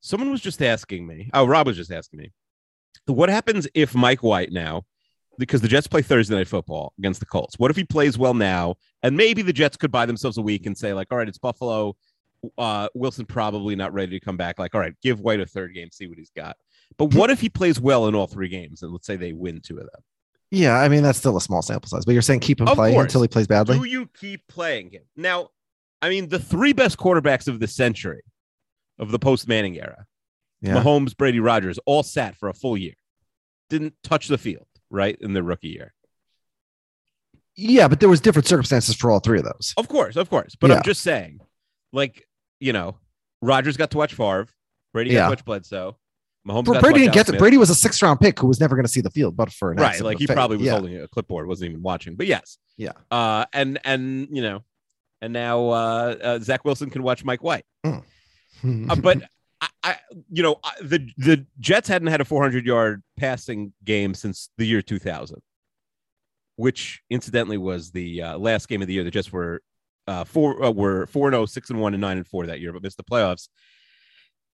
Someone 0.00 0.30
was 0.30 0.40
just 0.40 0.62
asking 0.62 1.06
me. 1.06 1.30
Oh, 1.32 1.46
Rob 1.46 1.66
was 1.66 1.76
just 1.76 1.92
asking 1.92 2.18
me. 2.18 2.32
What 3.06 3.28
happens 3.28 3.66
if 3.74 3.94
Mike 3.94 4.22
White 4.22 4.52
now, 4.52 4.84
because 5.38 5.60
the 5.60 5.68
Jets 5.68 5.86
play 5.86 6.02
Thursday 6.02 6.34
night 6.34 6.48
football 6.48 6.92
against 6.98 7.20
the 7.20 7.26
Colts? 7.26 7.58
What 7.58 7.70
if 7.70 7.76
he 7.76 7.84
plays 7.84 8.18
well 8.18 8.34
now, 8.34 8.76
and 9.02 9.16
maybe 9.16 9.42
the 9.42 9.52
Jets 9.52 9.76
could 9.76 9.90
buy 9.90 10.06
themselves 10.06 10.38
a 10.38 10.42
week 10.42 10.66
and 10.66 10.76
say 10.76 10.92
like, 10.92 11.08
all 11.10 11.18
right, 11.18 11.28
it's 11.28 11.38
Buffalo. 11.38 11.96
Uh, 12.58 12.88
Wilson 12.94 13.26
probably 13.26 13.76
not 13.76 13.92
ready 13.92 14.18
to 14.18 14.24
come 14.24 14.36
back. 14.36 14.58
Like, 14.58 14.74
all 14.74 14.80
right, 14.80 14.94
give 15.02 15.20
White 15.20 15.40
a 15.40 15.46
third 15.46 15.74
game, 15.74 15.88
see 15.92 16.06
what 16.06 16.18
he's 16.18 16.30
got. 16.36 16.56
But 16.98 17.14
what 17.14 17.30
if 17.30 17.40
he 17.40 17.48
plays 17.48 17.80
well 17.80 18.06
in 18.08 18.14
all 18.14 18.26
three 18.26 18.48
games, 18.48 18.82
and 18.82 18.92
let's 18.92 19.06
say 19.06 19.16
they 19.16 19.32
win 19.32 19.60
two 19.60 19.78
of 19.78 19.84
them? 19.92 20.02
Yeah, 20.50 20.76
I 20.78 20.88
mean 20.88 21.02
that's 21.02 21.18
still 21.18 21.36
a 21.36 21.40
small 21.40 21.62
sample 21.62 21.88
size, 21.88 22.04
but 22.04 22.12
you're 22.12 22.22
saying 22.22 22.40
keep 22.40 22.60
him 22.60 22.68
Of 22.68 22.76
playing 22.76 22.94
course. 22.94 23.04
until 23.06 23.22
he 23.22 23.28
plays 23.28 23.46
badly. 23.48 23.78
Do 23.78 23.84
you 23.84 24.08
keep 24.18 24.46
playing 24.46 24.90
him? 24.90 25.02
Now, 25.16 25.48
I 26.00 26.08
mean, 26.08 26.28
the 26.28 26.38
three 26.38 26.72
best 26.72 26.96
quarterbacks 26.98 27.48
of 27.48 27.58
the 27.60 27.66
century, 27.66 28.22
of 28.98 29.10
the 29.10 29.18
post 29.18 29.48
Manning 29.48 29.76
era, 29.76 30.06
Yeah, 30.60 30.74
Mahomes, 30.74 31.16
Brady, 31.16 31.40
Rodgers, 31.40 31.78
all 31.86 32.02
sat 32.04 32.36
for 32.36 32.48
a 32.48 32.54
full 32.54 32.76
year, 32.76 32.92
didn't 33.70 33.94
touch 34.04 34.28
the 34.28 34.38
field, 34.38 34.66
right, 34.90 35.16
in 35.20 35.32
their 35.32 35.42
rookie 35.42 35.68
year. 35.70 35.92
yeah, 37.56 37.88
but 37.88 38.00
there 38.00 38.08
was 38.08 38.20
different 38.20 38.46
circumstances 38.46 38.94
for 38.94 39.10
all 39.10 39.20
three 39.20 39.38
of 39.38 39.44
those. 39.44 39.74
Of 39.76 39.88
course, 39.88 40.16
of 40.16 40.28
course. 40.30 40.56
But 40.60 40.70
Yeah. 40.70 40.76
I'm 40.76 40.82
just 40.82 41.02
saying, 41.02 41.40
like, 41.92 42.26
you 42.64 42.72
know, 42.72 42.96
Rodgers 43.42 43.76
got 43.76 43.90
to 43.90 43.98
watch 43.98 44.14
Favre, 44.14 44.48
Brady 44.92 45.10
got 45.10 45.16
Yeah. 45.16 45.24
to 45.24 45.30
watch 45.30 45.44
Bledsoe, 45.44 45.96
Mahomes 46.48 46.64
Br- 46.64 46.72
got 46.74 46.82
Brady 46.82 47.00
to 47.00 47.06
watch 47.06 47.14
didn't 47.14 47.26
get 47.26 47.26
to. 47.32 47.38
Brady 47.38 47.56
was 47.58 47.68
a 47.70 47.74
sixth 47.74 48.02
round 48.02 48.20
pick 48.20 48.38
who 48.38 48.46
was 48.46 48.58
never 48.60 48.74
going 48.74 48.86
to 48.86 48.90
see 48.92 49.00
the 49.02 49.10
field, 49.10 49.36
but 49.36 49.52
for 49.52 49.70
an 49.72 49.78
right 49.78 50.00
like 50.00 50.18
he 50.18 50.26
probably 50.26 50.56
was 50.56 50.66
yeah. 50.66 50.72
holding 50.72 50.96
a 50.98 51.06
clipboard 51.08 51.46
wasn't 51.46 51.70
even 51.70 51.82
watching 51.82 52.16
but 52.16 52.26
yes 52.26 52.58
Yeah. 52.76 52.92
uh 53.10 53.44
and 53.52 53.78
and 53.84 54.28
you 54.30 54.42
know 54.42 54.62
and 55.20 55.32
now 55.32 55.68
uh, 55.68 56.16
uh 56.22 56.38
zach 56.40 56.64
wilson 56.64 56.90
can 56.90 57.02
watch 57.02 57.24
mike 57.24 57.42
white 57.42 57.64
uh, 57.84 58.00
but 59.00 59.22
I, 59.60 59.68
I 59.82 59.96
you 60.30 60.42
know 60.42 60.56
I, 60.64 60.72
the 60.82 61.08
the 61.18 61.46
jets 61.60 61.88
hadn't 61.88 62.08
had 62.08 62.20
a 62.20 62.24
400 62.24 62.64
yard 62.66 63.02
passing 63.18 63.72
game 63.84 64.12
since 64.14 64.50
the 64.58 64.66
year 64.66 64.82
2000 64.82 65.40
which 66.56 67.02
incidentally 67.10 67.58
was 67.58 67.90
the 67.90 68.22
uh, 68.22 68.38
last 68.38 68.68
game 68.68 68.80
of 68.82 68.88
the 68.88 68.94
year 68.94 69.04
the 69.04 69.10
jets 69.10 69.32
were 69.32 69.62
uh 70.06 70.24
four 70.24 70.62
uh, 70.64 70.70
were 70.70 71.06
4 71.06 71.32
and 71.32 71.48
6 71.48 71.70
and 71.70 71.80
1 71.80 71.94
and 71.94 72.00
9 72.00 72.16
and 72.18 72.26
4 72.26 72.46
that 72.46 72.60
year 72.60 72.72
but 72.72 72.82
missed 72.82 72.96
the 72.96 73.04
playoffs 73.04 73.48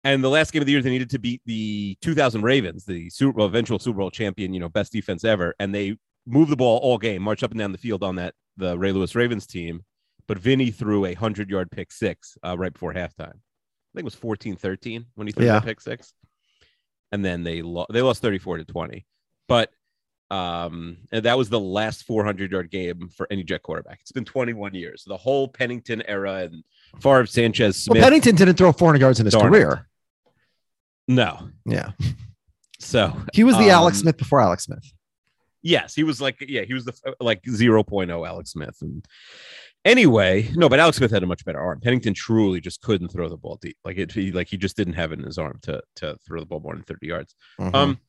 and 0.03 0.23
the 0.23 0.29
last 0.29 0.53
game 0.53 0.61
of 0.61 0.65
the 0.67 0.71
year, 0.71 0.81
they 0.81 0.91
needed 0.91 1.09
to 1.09 1.19
beat 1.19 1.41
the 1.45 1.97
2000 2.01 2.41
Ravens, 2.41 2.85
the 2.85 3.09
Super 3.09 3.37
Bowl, 3.37 3.47
eventual 3.47 3.79
Super 3.79 3.97
Bowl 3.97 4.11
champion, 4.11 4.53
you 4.53 4.59
know, 4.59 4.69
best 4.69 4.93
defense 4.93 5.25
ever. 5.25 5.53
And 5.59 5.73
they 5.73 5.97
moved 6.25 6.51
the 6.51 6.55
ball 6.55 6.77
all 6.77 6.97
game, 6.97 7.23
marched 7.23 7.43
up 7.43 7.51
and 7.51 7.59
down 7.59 7.71
the 7.73 7.77
field 7.79 8.03
on 8.03 8.15
that 8.15 8.33
the 8.55 8.77
Ray 8.77 8.91
Lewis 8.91 9.15
Ravens 9.15 9.47
team, 9.47 9.83
but 10.27 10.37
Vinny 10.37 10.71
threw 10.71 11.05
a 11.05 11.13
hundred 11.13 11.49
yard 11.49 11.71
pick 11.71 11.91
six 11.91 12.37
uh, 12.45 12.55
right 12.57 12.71
before 12.71 12.93
halftime. 12.93 13.33
I 13.33 13.91
think 13.95 13.97
it 13.97 14.03
was 14.05 14.15
14-13 14.15 15.05
when 15.15 15.27
he 15.27 15.33
threw 15.33 15.45
Yeah. 15.45 15.53
that 15.53 15.65
pick 15.65 15.81
six, 15.81 16.13
and 17.11 17.25
then 17.25 17.43
they 17.43 17.61
lo- 17.61 17.87
they 17.91 18.01
lost 18.01 18.21
thirty 18.21 18.37
four 18.37 18.57
to 18.57 18.65
twenty. 18.65 19.05
But 19.47 19.71
um, 20.29 20.97
and 21.11 21.23
that 21.25 21.37
was 21.37 21.49
the 21.49 21.59
last 21.59 22.03
400 22.03 22.51
yard 22.51 22.69
game 22.69 23.09
for 23.09 23.27
any 23.31 23.43
Jet 23.43 23.63
quarterback. 23.63 23.99
It's 24.01 24.11
been 24.11 24.25
21 24.25 24.73
years. 24.75 25.03
The 25.07 25.17
whole 25.17 25.47
Pennington 25.47 26.01
era 26.07 26.43
and 26.43 26.63
Favre, 27.01 27.25
Sanchez, 27.25 27.83
Smith. 27.83 27.95
Well, 27.95 28.03
Pennington 28.03 28.35
didn't 28.35 28.55
throw 28.55 28.71
400 28.71 28.99
yards 29.01 29.19
in 29.19 29.25
his 29.25 29.35
career. 29.35 29.87
no, 31.07 31.49
Yeah. 31.65 31.91
so 32.79 33.13
He 33.33 33.43
was 33.43 33.57
the 33.57 33.69
Alex 33.69 33.97
um, 33.97 34.01
Smith 34.01 34.17
before 34.17 34.41
Alex 34.41 34.63
Smith. 34.65 34.83
Yes, 35.61 35.95
he 35.95 36.03
was 36.03 36.21
like 36.21 36.37
yeah, 36.47 36.61
he 36.61 36.73
was 36.73 36.85
the 36.85 36.93
like 37.19 37.41
0.0 37.43 38.27
Alex 38.27 38.51
Smith. 38.51 38.77
And 38.81 39.05
anyway, 39.83 40.49
no, 40.55 40.69
but 40.69 40.79
Alex 40.79 40.97
Smith 40.97 41.11
had 41.11 41.23
a 41.23 41.27
much 41.27 41.43
better 41.43 41.59
arm. 41.59 41.79
Pennington 41.81 42.13
truly 42.13 42.61
just 42.61 42.81
couldn't 42.81 43.09
throw 43.09 43.27
the 43.27 43.37
ball 43.37 43.57
deep. 43.61 43.77
Like 43.83 43.97
it 43.97 44.11
he, 44.11 44.31
like 44.31 44.47
he 44.47 44.55
just 44.57 44.77
didn't 44.77 44.93
have 44.93 45.11
it 45.11 45.19
in 45.19 45.25
his 45.25 45.37
arm 45.37 45.59
to 45.63 45.81
to 45.97 46.15
throw 46.25 46.39
the 46.39 46.45
ball 46.45 46.59
more 46.59 46.73
than 46.73 46.83
30 46.83 47.07
yards. 47.07 47.35
Mhm. 47.59 47.73
Um 47.75 47.99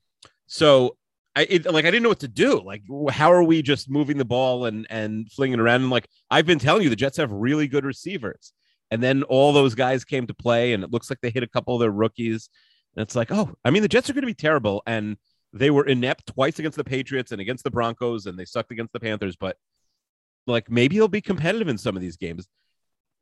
so 0.46 0.96
I 1.38 1.46
it, 1.48 1.66
like 1.66 1.84
I 1.84 1.90
didn't 1.90 2.02
know 2.02 2.08
what 2.08 2.20
to 2.20 2.28
do. 2.28 2.60
Like 2.60 2.82
how 3.10 3.32
are 3.32 3.44
we 3.44 3.62
just 3.62 3.88
moving 3.88 4.18
the 4.18 4.24
ball 4.24 4.64
and 4.64 4.86
and 4.90 5.30
flinging 5.30 5.60
around 5.60 5.82
and 5.82 5.90
like 5.90 6.08
I've 6.30 6.46
been 6.46 6.58
telling 6.58 6.82
you 6.82 6.90
the 6.90 6.96
Jets 6.96 7.16
have 7.18 7.30
really 7.30 7.68
good 7.68 7.84
receivers. 7.84 8.52
And 8.90 9.02
then 9.02 9.22
all 9.24 9.52
those 9.52 9.74
guys 9.74 10.04
came 10.04 10.26
to 10.26 10.34
play 10.34 10.72
and 10.72 10.82
it 10.82 10.90
looks 10.90 11.10
like 11.10 11.20
they 11.20 11.30
hit 11.30 11.42
a 11.42 11.48
couple 11.48 11.74
of 11.74 11.80
their 11.80 11.90
rookies. 11.90 12.48
And 12.96 13.02
it's 13.02 13.14
like, 13.14 13.30
"Oh, 13.30 13.54
I 13.64 13.70
mean 13.70 13.82
the 13.82 13.88
Jets 13.88 14.10
are 14.10 14.14
going 14.14 14.22
to 14.22 14.26
be 14.26 14.34
terrible 14.34 14.82
and 14.84 15.16
they 15.52 15.70
were 15.70 15.86
inept 15.86 16.26
twice 16.26 16.58
against 16.58 16.76
the 16.76 16.84
Patriots 16.84 17.30
and 17.30 17.40
against 17.40 17.64
the 17.64 17.70
Broncos, 17.70 18.26
and 18.26 18.38
they 18.38 18.44
sucked 18.44 18.72
against 18.72 18.92
the 18.92 19.00
Panthers. 19.00 19.36
But 19.36 19.56
like 20.46 20.68
maybe 20.70 20.96
they'll 20.96 21.08
be 21.08 21.20
competitive 21.20 21.68
in 21.68 21.78
some 21.78 21.94
of 21.94 22.02
these 22.02 22.16
games. 22.16 22.48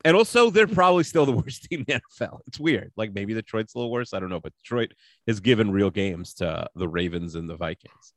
And 0.04 0.16
also, 0.16 0.50
they're 0.50 0.66
probably 0.66 1.04
still 1.04 1.26
the 1.26 1.32
worst 1.42 1.64
team 1.64 1.84
in 1.88 1.94
the 1.96 2.00
NFL. 2.24 2.40
It's 2.46 2.60
weird. 2.60 2.92
Like 2.96 3.12
maybe 3.14 3.34
Detroit's 3.34 3.74
a 3.74 3.78
little 3.78 3.90
worse. 3.90 4.12
I 4.14 4.20
don't 4.20 4.28
know, 4.28 4.40
but 4.40 4.52
Detroit 4.62 4.92
has 5.26 5.40
given 5.40 5.70
real 5.72 5.90
games 5.90 6.34
to 6.34 6.68
the 6.76 6.86
Ravens 6.88 7.34
and 7.34 7.48
the 7.50 7.56
Vikings. 7.56 8.12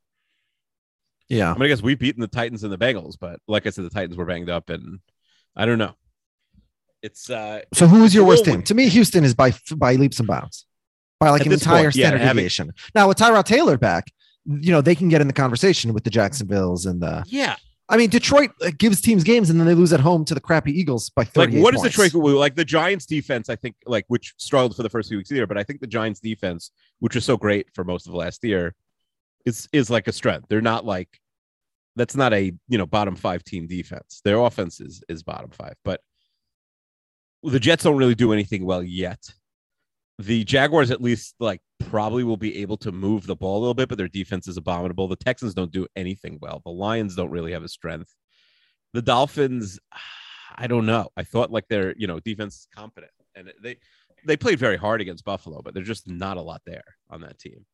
yeah. 1.28 1.50
I 1.50 1.54
mean, 1.54 1.62
I 1.64 1.68
guess 1.68 1.82
we've 1.82 1.98
beaten 1.98 2.20
the 2.20 2.28
Titans 2.28 2.62
and 2.64 2.72
the 2.72 2.78
Bengals, 2.78 3.16
but 3.20 3.40
like 3.48 3.66
I 3.66 3.70
said, 3.70 3.84
the 3.84 3.90
Titans 3.90 4.16
were 4.16 4.24
banged 4.24 4.50
up, 4.50 4.70
and 4.70 5.00
I 5.56 5.66
don't 5.66 5.78
know. 5.78 5.94
It's 7.02 7.30
uh, 7.30 7.62
So 7.72 7.86
who 7.86 8.04
is 8.04 8.14
your 8.14 8.24
worst 8.26 8.44
team? 8.44 8.62
To 8.62 8.74
me, 8.74 8.88
Houston 8.88 9.24
is 9.24 9.34
by 9.34 9.52
by 9.76 9.94
leaps 9.94 10.18
and 10.18 10.28
bounds, 10.28 10.66
by 11.18 11.30
like 11.30 11.40
At 11.40 11.46
an 11.46 11.52
entire 11.54 11.84
point, 11.84 11.96
yeah, 11.96 12.08
standard 12.08 12.20
having- 12.20 12.36
deviation. 12.36 12.72
Now 12.94 13.08
with 13.08 13.16
Tyrod 13.16 13.44
Taylor 13.44 13.78
back, 13.78 14.12
you 14.44 14.70
know 14.70 14.80
they 14.82 14.94
can 14.94 15.08
get 15.08 15.20
in 15.22 15.26
the 15.26 15.32
conversation 15.32 15.92
with 15.94 16.04
the 16.04 16.10
Jacksonville's 16.10 16.84
and 16.86 17.00
the. 17.00 17.24
yeah. 17.26 17.56
I 17.90 17.96
mean, 17.96 18.08
Detroit 18.08 18.52
uh, 18.62 18.70
gives 18.78 19.00
teams 19.00 19.24
games 19.24 19.50
and 19.50 19.58
then 19.58 19.66
they 19.66 19.74
lose 19.74 19.92
at 19.92 19.98
home 20.00 20.24
to 20.26 20.34
the 20.34 20.40
crappy 20.40 20.70
Eagles 20.70 21.10
by 21.10 21.22
Like, 21.22 21.32
thirty. 21.32 21.60
what 21.60 21.74
is 21.74 21.82
Detroit? 21.82 22.14
Like 22.14 22.54
the 22.54 22.64
Giants 22.64 23.04
defense, 23.04 23.48
I 23.48 23.56
think, 23.56 23.74
like 23.84 24.04
which 24.06 24.32
struggled 24.38 24.76
for 24.76 24.84
the 24.84 24.88
first 24.88 25.08
few 25.08 25.18
weeks 25.18 25.28
of 25.28 25.34
the 25.34 25.38
year, 25.38 25.46
but 25.48 25.58
I 25.58 25.64
think 25.64 25.80
the 25.80 25.88
Giants 25.88 26.20
defense, 26.20 26.70
which 27.00 27.16
was 27.16 27.24
so 27.24 27.36
great 27.36 27.66
for 27.74 27.82
most 27.82 28.06
of 28.06 28.12
the 28.12 28.18
last 28.18 28.44
year, 28.44 28.74
is 29.44 29.68
is 29.72 29.90
like 29.90 30.06
a 30.06 30.12
strength. 30.12 30.46
They're 30.48 30.60
not 30.60 30.84
like 30.86 31.18
that's 31.96 32.14
not 32.14 32.32
a 32.32 32.52
you 32.68 32.78
know 32.78 32.86
bottom 32.86 33.16
five 33.16 33.42
team 33.42 33.66
defense. 33.66 34.20
Their 34.24 34.38
offense 34.38 34.80
is 34.80 35.02
is 35.08 35.24
bottom 35.24 35.50
five, 35.50 35.74
but 35.84 36.00
the 37.42 37.58
Jets 37.58 37.82
don't 37.84 37.96
really 37.96 38.14
do 38.14 38.32
anything 38.32 38.64
well 38.64 38.84
yet. 38.84 39.32
The 40.20 40.44
Jaguars 40.44 40.90
at 40.90 41.00
least 41.00 41.34
like 41.40 41.62
probably 41.78 42.24
will 42.24 42.36
be 42.36 42.58
able 42.58 42.76
to 42.78 42.92
move 42.92 43.26
the 43.26 43.34
ball 43.34 43.58
a 43.58 43.60
little 43.60 43.74
bit, 43.74 43.88
but 43.88 43.96
their 43.96 44.06
defense 44.08 44.48
is 44.48 44.58
abominable. 44.58 45.08
The 45.08 45.16
Texans 45.16 45.54
don't 45.54 45.72
do 45.72 45.86
anything 45.96 46.38
well. 46.42 46.60
The 46.62 46.70
Lions 46.70 47.16
don't 47.16 47.30
really 47.30 47.52
have 47.52 47.64
a 47.64 47.68
strength. 47.68 48.14
The 48.92 49.00
Dolphins, 49.00 49.78
I 50.56 50.66
don't 50.66 50.84
know. 50.84 51.08
I 51.16 51.24
thought 51.24 51.50
like 51.50 51.68
their 51.68 51.94
you 51.96 52.06
know 52.06 52.20
defense 52.20 52.54
is 52.56 52.68
competent, 52.74 53.12
and 53.34 53.50
they 53.62 53.78
they 54.26 54.36
played 54.36 54.58
very 54.58 54.76
hard 54.76 55.00
against 55.00 55.24
Buffalo, 55.24 55.62
but 55.62 55.72
there's 55.72 55.86
just 55.86 56.06
not 56.06 56.36
a 56.36 56.42
lot 56.42 56.60
there 56.66 56.84
on 57.08 57.22
that 57.22 57.38
team. 57.38 57.64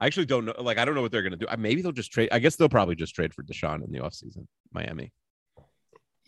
I 0.00 0.06
actually 0.06 0.26
don't 0.26 0.46
know. 0.46 0.54
Like 0.58 0.78
I 0.78 0.86
don't 0.86 0.94
know 0.94 1.02
what 1.02 1.12
they're 1.12 1.22
going 1.22 1.38
to 1.38 1.38
do. 1.38 1.46
Maybe 1.58 1.82
they'll 1.82 1.92
just 1.92 2.12
trade. 2.12 2.30
I 2.32 2.38
guess 2.38 2.56
they'll 2.56 2.70
probably 2.70 2.96
just 2.96 3.14
trade 3.14 3.34
for 3.34 3.42
Deshaun 3.42 3.84
in 3.84 3.92
the 3.92 3.98
offseason. 3.98 4.46
Miami. 4.72 5.12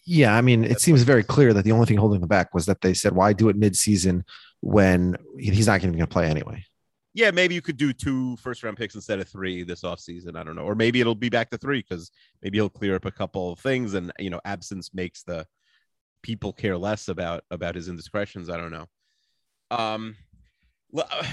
Yeah, 0.05 0.37
I 0.37 0.41
mean, 0.41 0.63
it 0.63 0.81
seems 0.81 1.03
very 1.03 1.25
clear 1.25 1.53
that 1.53 1.65
the 1.65 1.73
only 1.73 1.87
thing 1.87 1.97
holding 1.97 2.21
them 2.21 2.29
back 2.29 2.55
was 2.55 2.67
that 2.67 2.81
they 2.81 2.95
said, 2.95 3.13
"Why 3.13 3.33
do 3.33 3.49
it 3.49 3.57
mid-season 3.57 4.25
when 4.67 5.17
he's 5.39 5.67
not 5.67 5.81
even 5.81 5.93
going 5.93 6.01
to 6.01 6.07
play 6.07 6.27
anyway?" 6.27 6.65
Yeah, 7.15 7.31
maybe 7.31 7.55
you 7.55 7.63
could 7.63 7.79
do 7.79 7.95
two 7.95 8.37
first 8.37 8.63
round 8.63 8.77
picks 8.77 8.95
instead 8.95 9.21
of 9.21 9.29
three 9.29 9.63
this 9.63 9.83
offseason. 9.83 10.37
I 10.37 10.45
don't 10.45 10.55
know. 10.55 10.65
Or 10.65 10.75
maybe 10.75 11.01
it'll 11.01 11.15
be 11.15 11.31
back 11.31 11.49
to 11.51 11.57
three 11.57 11.81
because 11.81 12.11
maybe 12.43 12.59
he'll 12.59 12.69
clear 12.69 12.95
up 12.95 13.07
a 13.07 13.11
couple 13.11 13.53
of 13.53 13.59
things 13.59 13.95
and 13.95 14.13
you 14.19 14.29
know, 14.29 14.41
absence 14.45 14.93
makes 14.93 15.23
the 15.23 15.47
people 16.23 16.53
care 16.53 16.77
less 16.77 17.09
about 17.09 17.43
about 17.51 17.75
his 17.75 17.89
indiscretions. 17.89 18.51
I 18.51 18.59
don't 18.59 18.71
know. 18.71 18.87
Um 19.71 20.17
uh, 20.97 21.25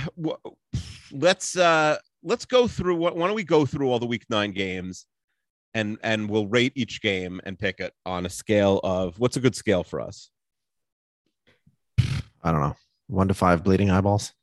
let's 1.12 1.58
uh 1.58 1.98
let's 2.24 2.46
go 2.46 2.68
through 2.68 2.96
what 2.96 3.16
why 3.16 3.28
don't 3.28 3.36
we 3.36 3.44
go 3.44 3.66
through 3.66 3.90
all 3.90 4.00
the 4.00 4.06
week 4.06 4.24
nine 4.30 4.52
games 4.52 5.06
and 5.74 5.98
and 6.02 6.30
we'll 6.30 6.48
rate 6.48 6.74
each 6.76 7.02
game 7.02 7.42
and 7.44 7.60
pick 7.60 7.80
it 7.80 7.94
on 8.06 8.26
a 8.26 8.30
scale 8.30 8.80
of 8.84 9.20
what's 9.20 9.38
a 9.38 9.42
good 9.42 9.56
scale 9.56 9.84
for 9.84 10.00
us? 10.00 10.30
I 12.00 12.52
don't 12.52 12.62
know, 12.62 12.76
one 13.08 13.28
to 13.28 13.34
five 13.34 13.64
bleeding 13.64 13.90
eyeballs. 13.92 14.34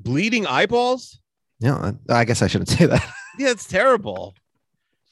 Bleeding 0.00 0.46
eyeballs? 0.46 1.18
Yeah, 1.60 1.92
I 2.08 2.24
guess 2.24 2.42
I 2.42 2.46
shouldn't 2.46 2.68
say 2.78 2.86
that. 2.86 3.04
Yeah, 3.38 3.50
it's 3.50 3.66
terrible. 3.66 4.34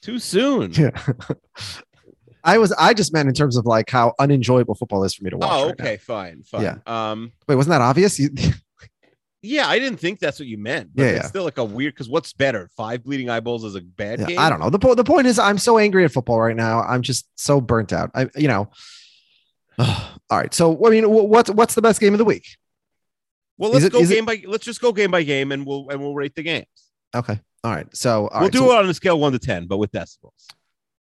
Too 0.03 0.19
soon. 0.19 0.73
Yeah. 0.73 0.91
I 2.45 2.59
was 2.59 2.71
I 2.73 2.95
just 2.95 3.13
meant 3.13 3.29
in 3.29 3.35
terms 3.35 3.57
of 3.57 3.67
like 3.67 3.91
how 3.91 4.15
unenjoyable 4.21 4.77
football 4.77 5.03
is 5.03 5.15
for 5.15 5.25
me 5.25 5.31
to 5.31 5.37
watch. 5.37 5.51
Oh, 5.51 5.67
right 5.67 5.79
now. 5.79 5.85
okay, 5.85 5.97
fine, 5.97 6.43
fine. 6.45 6.63
Yeah. 6.63 6.77
Um, 6.87 7.33
Wait, 7.49 7.57
wasn't 7.57 7.73
that 7.73 7.81
obvious? 7.81 8.21
You, 8.21 8.31
yeah, 9.43 9.67
I 9.67 9.81
didn't 9.81 9.99
think 9.99 10.21
that's 10.21 10.39
what 10.39 10.47
you 10.47 10.57
meant. 10.57 10.91
But 10.95 11.03
Yeah, 11.03 11.09
it's 11.09 11.23
yeah. 11.25 11.27
still 11.29 11.43
like 11.43 11.59
a 11.59 11.65
weird 11.65 11.95
because 11.95 12.09
what's 12.09 12.33
better, 12.33 12.69
five 12.77 13.03
bleeding 13.03 13.29
eyeballs 13.31 13.65
as 13.65 13.75
a 13.75 13.81
bad 13.81 14.21
yeah, 14.21 14.27
game? 14.27 14.39
I 14.39 14.49
don't 14.49 14.61
know. 14.61 14.71
The 14.71 14.79
po- 14.79 14.95
the 14.95 15.03
point 15.03 15.27
is, 15.27 15.41
I'm 15.41 15.59
so 15.59 15.77
angry 15.77 16.05
at 16.05 16.13
football 16.13 16.41
right 16.41 16.55
now. 16.55 16.83
I'm 16.83 17.03
just 17.03 17.29
so 17.35 17.61
burnt 17.61 17.93
out. 17.93 18.13
I, 18.15 18.29
you 18.37 18.47
know. 18.47 18.71
all 19.79 20.39
right. 20.39 20.53
So, 20.55 20.85
I 20.87 20.91
mean, 20.91 21.09
what's 21.09 21.51
what's 21.51 21.75
the 21.75 21.83
best 21.83 22.01
game 22.01 22.15
of 22.15 22.19
the 22.19 22.25
week? 22.25 22.47
Well, 23.59 23.71
let's 23.71 23.85
it- 23.85 23.93
go 23.93 24.01
is 24.01 24.11
it- 24.11 24.15
game 24.17 24.25
by. 24.25 24.43
Let's 24.47 24.65
just 24.65 24.81
go 24.81 24.93
game 24.93 25.11
by 25.11 25.23
game, 25.23 25.53
and 25.53 25.67
we'll 25.67 25.89
and 25.91 26.01
we'll 26.01 26.15
rate 26.15 26.35
the 26.35 26.43
games. 26.43 26.67
Okay. 27.15 27.39
All 27.65 27.73
right. 27.75 27.87
So, 27.97 28.29
all 28.29 28.41
we'll 28.41 28.43
right, 28.43 28.53
do 28.53 28.59
so- 28.59 28.73
it 28.73 28.77
on 28.79 28.89
a 28.89 28.95
scale 28.95 29.19
one 29.19 29.33
to 29.33 29.39
ten, 29.39 29.67
but 29.67 29.79
with 29.79 29.93
decibels. 29.93 30.33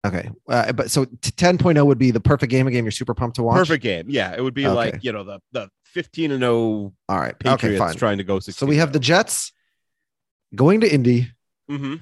Okay. 0.06 0.30
Uh, 0.48 0.72
but 0.72 0.88
so 0.88 1.04
t- 1.04 1.32
10.0 1.32 1.84
would 1.84 1.98
be 1.98 2.12
the 2.12 2.20
perfect 2.20 2.48
game, 2.50 2.68
a 2.68 2.70
game 2.70 2.84
you're 2.84 2.92
super 2.92 3.12
pumped 3.14 3.36
to 3.36 3.42
watch. 3.42 3.56
Perfect 3.56 3.82
game. 3.82 4.06
Yeah, 4.08 4.34
it 4.36 4.40
would 4.40 4.54
be 4.54 4.64
Okay. 4.64 4.74
like 4.74 5.02
you 5.02 5.10
know 5.12 5.24
the 5.24 5.40
the 5.52 5.68
fifteen 5.84 6.30
and 6.30 6.40
zero 6.42 6.92
All 7.08 7.18
right. 7.18 7.36
Patriots 7.36 7.64
okay. 7.64 7.78
Fine. 7.78 7.96
trying 7.96 8.18
to 8.18 8.24
go. 8.24 8.38
16 8.38 8.52
So 8.54 8.66
we 8.68 8.76
have 8.76 8.92
the 8.92 9.00
Jets 9.00 9.52
going 10.54 10.80
to 10.82 10.92
Indy. 10.92 11.32
hmm 11.68 11.96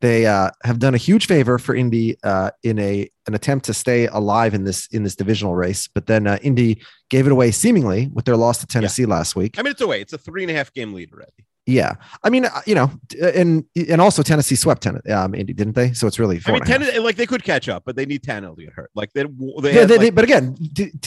They 0.00 0.26
uh, 0.26 0.50
have 0.64 0.78
done 0.78 0.94
a 0.94 0.98
huge 0.98 1.26
favor 1.26 1.58
for 1.58 1.74
Indy 1.74 2.16
uh, 2.22 2.50
in 2.62 2.78
a 2.78 3.08
an 3.26 3.34
attempt 3.34 3.64
to 3.66 3.74
stay 3.74 4.06
alive 4.06 4.52
in 4.54 4.64
this 4.64 4.86
in 4.88 5.04
this 5.04 5.16
divisional 5.16 5.54
race, 5.54 5.88
but 5.88 6.06
then 6.06 6.26
uh, 6.26 6.38
Indy 6.42 6.82
gave 7.08 7.26
it 7.26 7.32
away 7.32 7.50
seemingly 7.50 8.08
with 8.12 8.26
their 8.26 8.36
loss 8.36 8.58
to 8.58 8.66
Tennessee 8.66 9.06
last 9.06 9.34
week. 9.36 9.58
I 9.58 9.62
mean, 9.62 9.70
it's 9.70 9.80
away. 9.80 10.00
It's 10.02 10.12
a 10.12 10.18
three 10.18 10.42
and 10.42 10.50
a 10.50 10.54
half 10.54 10.72
game 10.72 10.92
lead 10.92 11.12
already. 11.12 11.32
Yeah, 11.68 11.94
I 12.22 12.30
mean, 12.30 12.44
uh, 12.44 12.60
you 12.64 12.76
know, 12.76 12.92
and 13.20 13.64
and 13.88 14.00
also 14.00 14.22
Tennessee 14.22 14.54
swept 14.54 14.82
ten, 14.82 15.00
um, 15.10 15.34
Indy, 15.34 15.52
didn't 15.52 15.74
they? 15.74 15.92
So 15.94 16.06
it's 16.06 16.18
really 16.20 16.40
I 16.46 16.52
mean, 16.52 16.62
and 16.62 16.82
a 16.82 16.92
half. 16.92 16.98
like 17.02 17.16
they 17.16 17.26
could 17.26 17.42
catch 17.42 17.68
up, 17.68 17.82
but 17.84 17.96
they 17.96 18.06
need 18.06 18.22
Tannehill 18.22 18.54
to 18.56 18.64
get 18.64 18.72
hurt. 18.74 18.90
Like 18.94 19.12
they, 19.14 19.24
they, 19.24 19.74
yeah, 19.74 19.84
they, 19.84 19.96
like- 19.96 20.00
they- 20.00 20.10
but 20.10 20.22
again, 20.22 20.56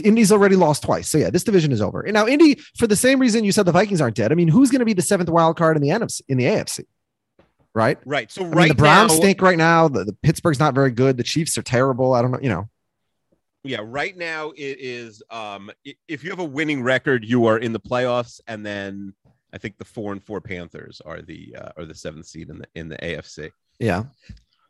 Indy's 0.03 0.33
already 0.33 0.57
lost 0.57 0.83
twice. 0.83 1.07
So 1.09 1.17
yeah, 1.17 1.29
this 1.29 1.45
division 1.45 1.71
is 1.71 1.79
over. 1.81 2.01
And 2.01 2.13
now 2.13 2.27
Indy, 2.27 2.55
for 2.77 2.87
the 2.87 2.97
same 2.97 3.19
reason 3.19 3.45
you 3.45 3.53
said 3.53 3.67
the 3.67 3.71
Vikings 3.71 4.01
aren't 4.01 4.15
dead. 4.17 4.33
I 4.33 4.35
mean, 4.35 4.49
who's 4.49 4.69
going 4.69 4.79
to 4.79 4.85
be 4.85 4.93
the 4.93 5.01
seventh 5.01 5.29
wild 5.29 5.55
card 5.57 5.77
in 5.77 5.81
the 5.83 5.89
NFC 5.89 6.21
in 6.27 6.37
the 6.37 6.43
AFC? 6.45 6.81
Right. 7.75 7.97
right. 8.05 8.31
So 8.31 8.41
I 8.41 8.45
mean, 8.45 8.53
right 8.53 8.67
the 8.69 8.75
Browns 8.75 9.11
now, 9.13 9.17
stink 9.19 9.41
right 9.41 9.57
now. 9.57 9.87
The, 9.87 10.03
the 10.03 10.13
Pittsburgh's 10.23 10.59
not 10.59 10.73
very 10.73 10.91
good. 10.91 11.17
The 11.17 11.23
Chiefs 11.23 11.57
are 11.57 11.61
terrible. 11.61 12.13
I 12.13 12.21
don't 12.21 12.31
know. 12.31 12.39
You 12.41 12.49
know. 12.49 12.69
yeah 13.63 13.79
right 13.83 14.15
now 14.17 14.51
it 14.51 14.77
is 14.79 15.21
um 15.29 15.69
if 16.07 16.23
you 16.23 16.29
have 16.29 16.39
a 16.39 16.43
winning 16.43 16.81
record 16.81 17.25
you 17.25 17.45
are 17.45 17.57
in 17.59 17.73
the 17.73 17.79
playoffs 17.79 18.39
and 18.47 18.65
then 18.65 19.13
i 19.53 19.57
think 19.57 19.77
the 19.77 19.83
four 19.85 20.13
and 20.13 20.23
four 20.23 20.39
panthers 20.39 21.01
are 21.05 21.21
the 21.21 21.53
uh, 21.59 21.69
are 21.77 21.85
the 21.85 21.93
seventh 21.95 22.25
seed 22.25 22.49
in 22.49 22.57
the 22.59 22.67
in 22.75 22.87
the 22.87 22.95
afc 22.97 23.51
Yeah. 23.79 24.03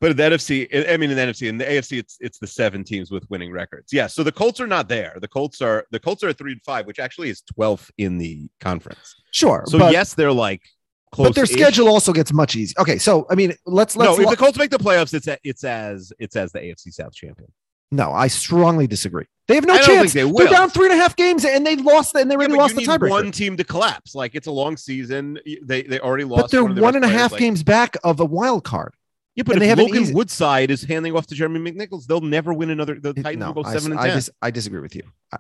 but 0.02 0.10
in 0.12 0.18
the 0.18 0.24
nfc 0.24 0.90
i 0.92 0.98
mean 0.98 1.12
in 1.12 1.18
the 1.18 1.22
nfc 1.32 1.48
in 1.48 1.58
the 1.60 1.66
afc 1.66 2.00
it's 2.00 2.18
it's 2.20 2.40
the 2.40 2.48
seven 2.48 2.84
teams 2.84 3.12
with 3.12 3.30
winning 3.30 3.52
records 3.52 3.94
yeah 3.94 4.08
so 4.08 4.24
the 4.24 4.32
colts 4.32 4.60
are 4.60 4.68
not 4.68 4.90
there 4.90 5.16
the 5.22 5.28
colts 5.28 5.62
are 5.62 5.86
the 5.92 6.00
colts 6.00 6.24
are 6.24 6.34
three 6.34 6.54
and 6.54 6.64
five 6.64 6.88
which 6.88 6.98
actually 7.00 7.30
is 7.30 7.44
12th 7.58 7.92
in 8.00 8.18
the 8.18 8.50
conference 8.60 9.16
Sure. 9.32 9.64
so 9.68 9.78
yes 9.92 10.16
they're 10.16 10.34
like 10.34 10.64
close 11.12 11.30
but 11.30 11.36
their 11.36 11.46
schedule 11.46 11.88
also 11.88 12.14
gets 12.14 12.32
much 12.34 12.56
easier. 12.56 12.76
Okay. 12.80 12.98
So 12.98 13.26
I 13.30 13.36
mean, 13.36 13.54
let's 13.66 13.96
let's 13.96 14.18
no 14.18 14.24
if 14.24 14.30
the 14.30 14.38
colts 14.38 14.58
make 14.58 14.70
the 14.70 14.78
playoffs 14.78 15.14
it's 15.14 15.28
a, 15.28 15.38
it's 15.44 15.64
as 15.64 16.14
it's 16.20 16.36
as 16.36 16.52
the 16.52 16.60
afc 16.60 16.92
south 16.94 17.14
champion 17.14 17.52
no. 17.92 18.12
I 18.12 18.28
strongly 18.28 18.86
disagree. 18.86 19.26
They 19.48 19.56
have 19.56 19.66
no 19.66 19.74
I 19.74 19.80
chance. 19.80 20.14
they 20.14 20.22
They're 20.32 20.48
down 20.48 20.70
three 20.70 20.86
and 20.92 20.94
a 20.94 21.02
half 21.02 21.16
games, 21.16 21.44
and 21.44 21.66
they 21.66 21.76
lost. 21.76 22.14
And 22.14 22.30
they 22.30 22.36
Yeah, 22.36 22.38
already 22.42 22.54
but 22.54 22.60
lost 22.60 22.76
the 22.76 22.82
need 22.82 22.88
tiebreaker. 22.90 23.10
one 23.10 23.32
team 23.32 23.58
to 23.58 23.64
collapse. 23.64 24.14
Like 24.14 24.36
it's 24.36 24.46
a 24.46 24.52
long 24.52 24.78
season. 24.78 25.40
They 25.64 25.82
they 25.82 26.00
already 26.00 26.24
lost. 26.24 26.44
but 26.44 26.52
they're 26.52 26.64
one, 26.64 26.80
one 26.80 26.96
and 26.96 27.04
a 27.04 27.08
half 27.08 27.32
like- 27.32 27.40
games 27.40 27.64
back 27.64 27.98
of 28.04 28.20
a 28.20 28.26
wild 28.26 28.64
card. 28.64 28.94
Yeah, 29.34 29.42
but 29.44 29.54
And 29.54 29.62
they 29.64 29.70
if 29.72 29.78
have 29.78 29.80
Logan 29.80 30.04
easy- 30.04 30.14
Woodside 30.14 30.70
is 30.70 30.84
handing 30.84 31.16
off 31.16 31.26
to 31.28 31.34
Jeremy 31.36 31.72
McNichols, 31.72 32.06
they'll 32.06 32.22
never 32.22 32.54
win 32.54 32.70
another. 32.70 33.00
The 33.00 33.10
It- 33.10 33.24
Titans 33.24 33.40
no, 33.40 33.52
will 33.54 33.64
go 33.64 33.70
I, 33.70 33.74
seven 33.74 33.92
and 33.94 34.00
I, 34.00 34.08
ten. 34.10 34.18
dis- 34.18 34.30
I 34.40 34.52
disagree 34.52 34.82
with 34.82 34.96
you. 34.96 35.04
I- 35.34 35.38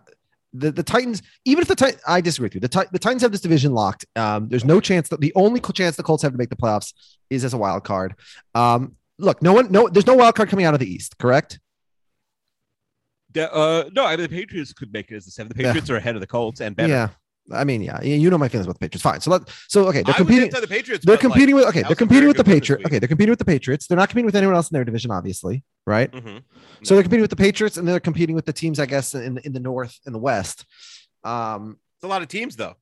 The 0.53 0.71
the 0.71 0.83
Titans, 0.83 1.21
even 1.45 1.61
if 1.61 1.67
the 1.67 1.75
Titans, 1.75 2.01
I 2.07 2.21
disagree 2.21 2.45
with 2.47 2.55
you. 2.55 2.61
The, 2.61 2.87
the 2.91 2.99
Titans 2.99 3.21
have 3.21 3.31
this 3.31 3.41
division 3.41 3.71
locked. 3.73 4.05
Um, 4.15 4.49
there's 4.49 4.65
no 4.65 4.79
chance 4.79 5.09
that 5.09 5.21
the 5.21 5.31
only 5.35 5.59
chance 5.59 5.95
the 5.95 6.03
Colts 6.03 6.23
have 6.23 6.31
to 6.31 6.37
make 6.37 6.49
the 6.49 6.55
playoffs 6.55 6.93
is 7.29 7.45
as 7.45 7.53
a 7.53 7.57
wild 7.57 7.83
card. 7.83 8.15
Um, 8.55 8.95
look, 9.19 9.43
no 9.43 9.53
one, 9.53 9.71
no, 9.71 9.87
there's 9.87 10.07
no 10.07 10.15
wild 10.15 10.33
card 10.35 10.49
coming 10.49 10.65
out 10.65 10.73
of 10.73 10.79
the 10.79 10.91
East, 10.91 11.17
correct? 11.19 11.59
The- 13.33 13.53
uh, 13.53 13.89
no, 13.93 14.05
I 14.05 14.15
mean 14.15 14.23
the 14.23 14.29
Patriots 14.29 14.73
could 14.73 14.91
make 14.91 15.11
it 15.11 15.17
as 15.17 15.25
the 15.25 15.31
seven. 15.31 15.51
The 15.55 15.61
Yeah. 15.61 15.69
Patriots 15.69 15.89
are 15.91 15.97
ahead 15.97 16.15
of 16.15 16.21
the 16.21 16.27
Colts 16.27 16.61
and 16.61 16.75
better. 16.75 16.89
Yeah, 16.91 17.09
I 17.51 17.63
mean, 17.63 17.81
yeah, 17.83 18.01
you 18.01 18.29
know 18.31 18.37
my 18.39 18.47
feelings 18.47 18.65
about 18.65 18.79
the 18.79 18.87
Patriots. 18.87 19.03
Fine, 19.03 19.21
so 19.21 19.29
let 19.29 19.43
so 19.67 19.87
okay, 19.89 20.01
they're 20.01 20.15
competing. 20.15 20.49
the 20.49 20.65
Patriots. 20.67 21.05
They're 21.05 21.15
but, 21.15 21.23
like, 21.23 21.31
competing 21.31 21.55
with 21.55 21.65
okay. 21.65 21.83
They're 21.83 21.95
competing 21.95 22.27
with 22.27 22.37
the 22.37 22.43
Patriots. 22.43 22.85
Okay, 22.85 22.97
they're 22.97 23.07
competing 23.07 23.29
with 23.31 23.39
the 23.39 23.45
Patriots. 23.45 23.85
They're 23.85 23.97
not 23.97 24.09
competing 24.09 24.25
with 24.25 24.35
anyone 24.35 24.55
else 24.55 24.71
in 24.71 24.75
their 24.75 24.83
division, 24.85 25.11
obviously, 25.11 25.63
right? 25.89 26.09
Mhm. 26.11 26.43
So 26.83 26.93
they're 26.93 27.03
competing 27.03 27.21
with 27.21 27.31
the 27.31 27.35
Patriots, 27.35 27.75
and 27.75 27.85
they're 27.87 27.99
competing 27.99 28.35
with 28.35 28.45
the 28.45 28.53
teams, 28.53 28.79
I 28.79 28.85
guess, 28.85 29.13
in 29.13 29.39
in 29.39 29.51
the 29.51 29.59
North 29.59 29.99
and 30.05 30.15
the 30.15 30.19
West. 30.19 30.65
Um, 31.25 31.79
It's 31.97 32.05
a 32.05 32.07
lot 32.07 32.21
of 32.21 32.29
teams 32.29 32.55
though. 32.55 32.75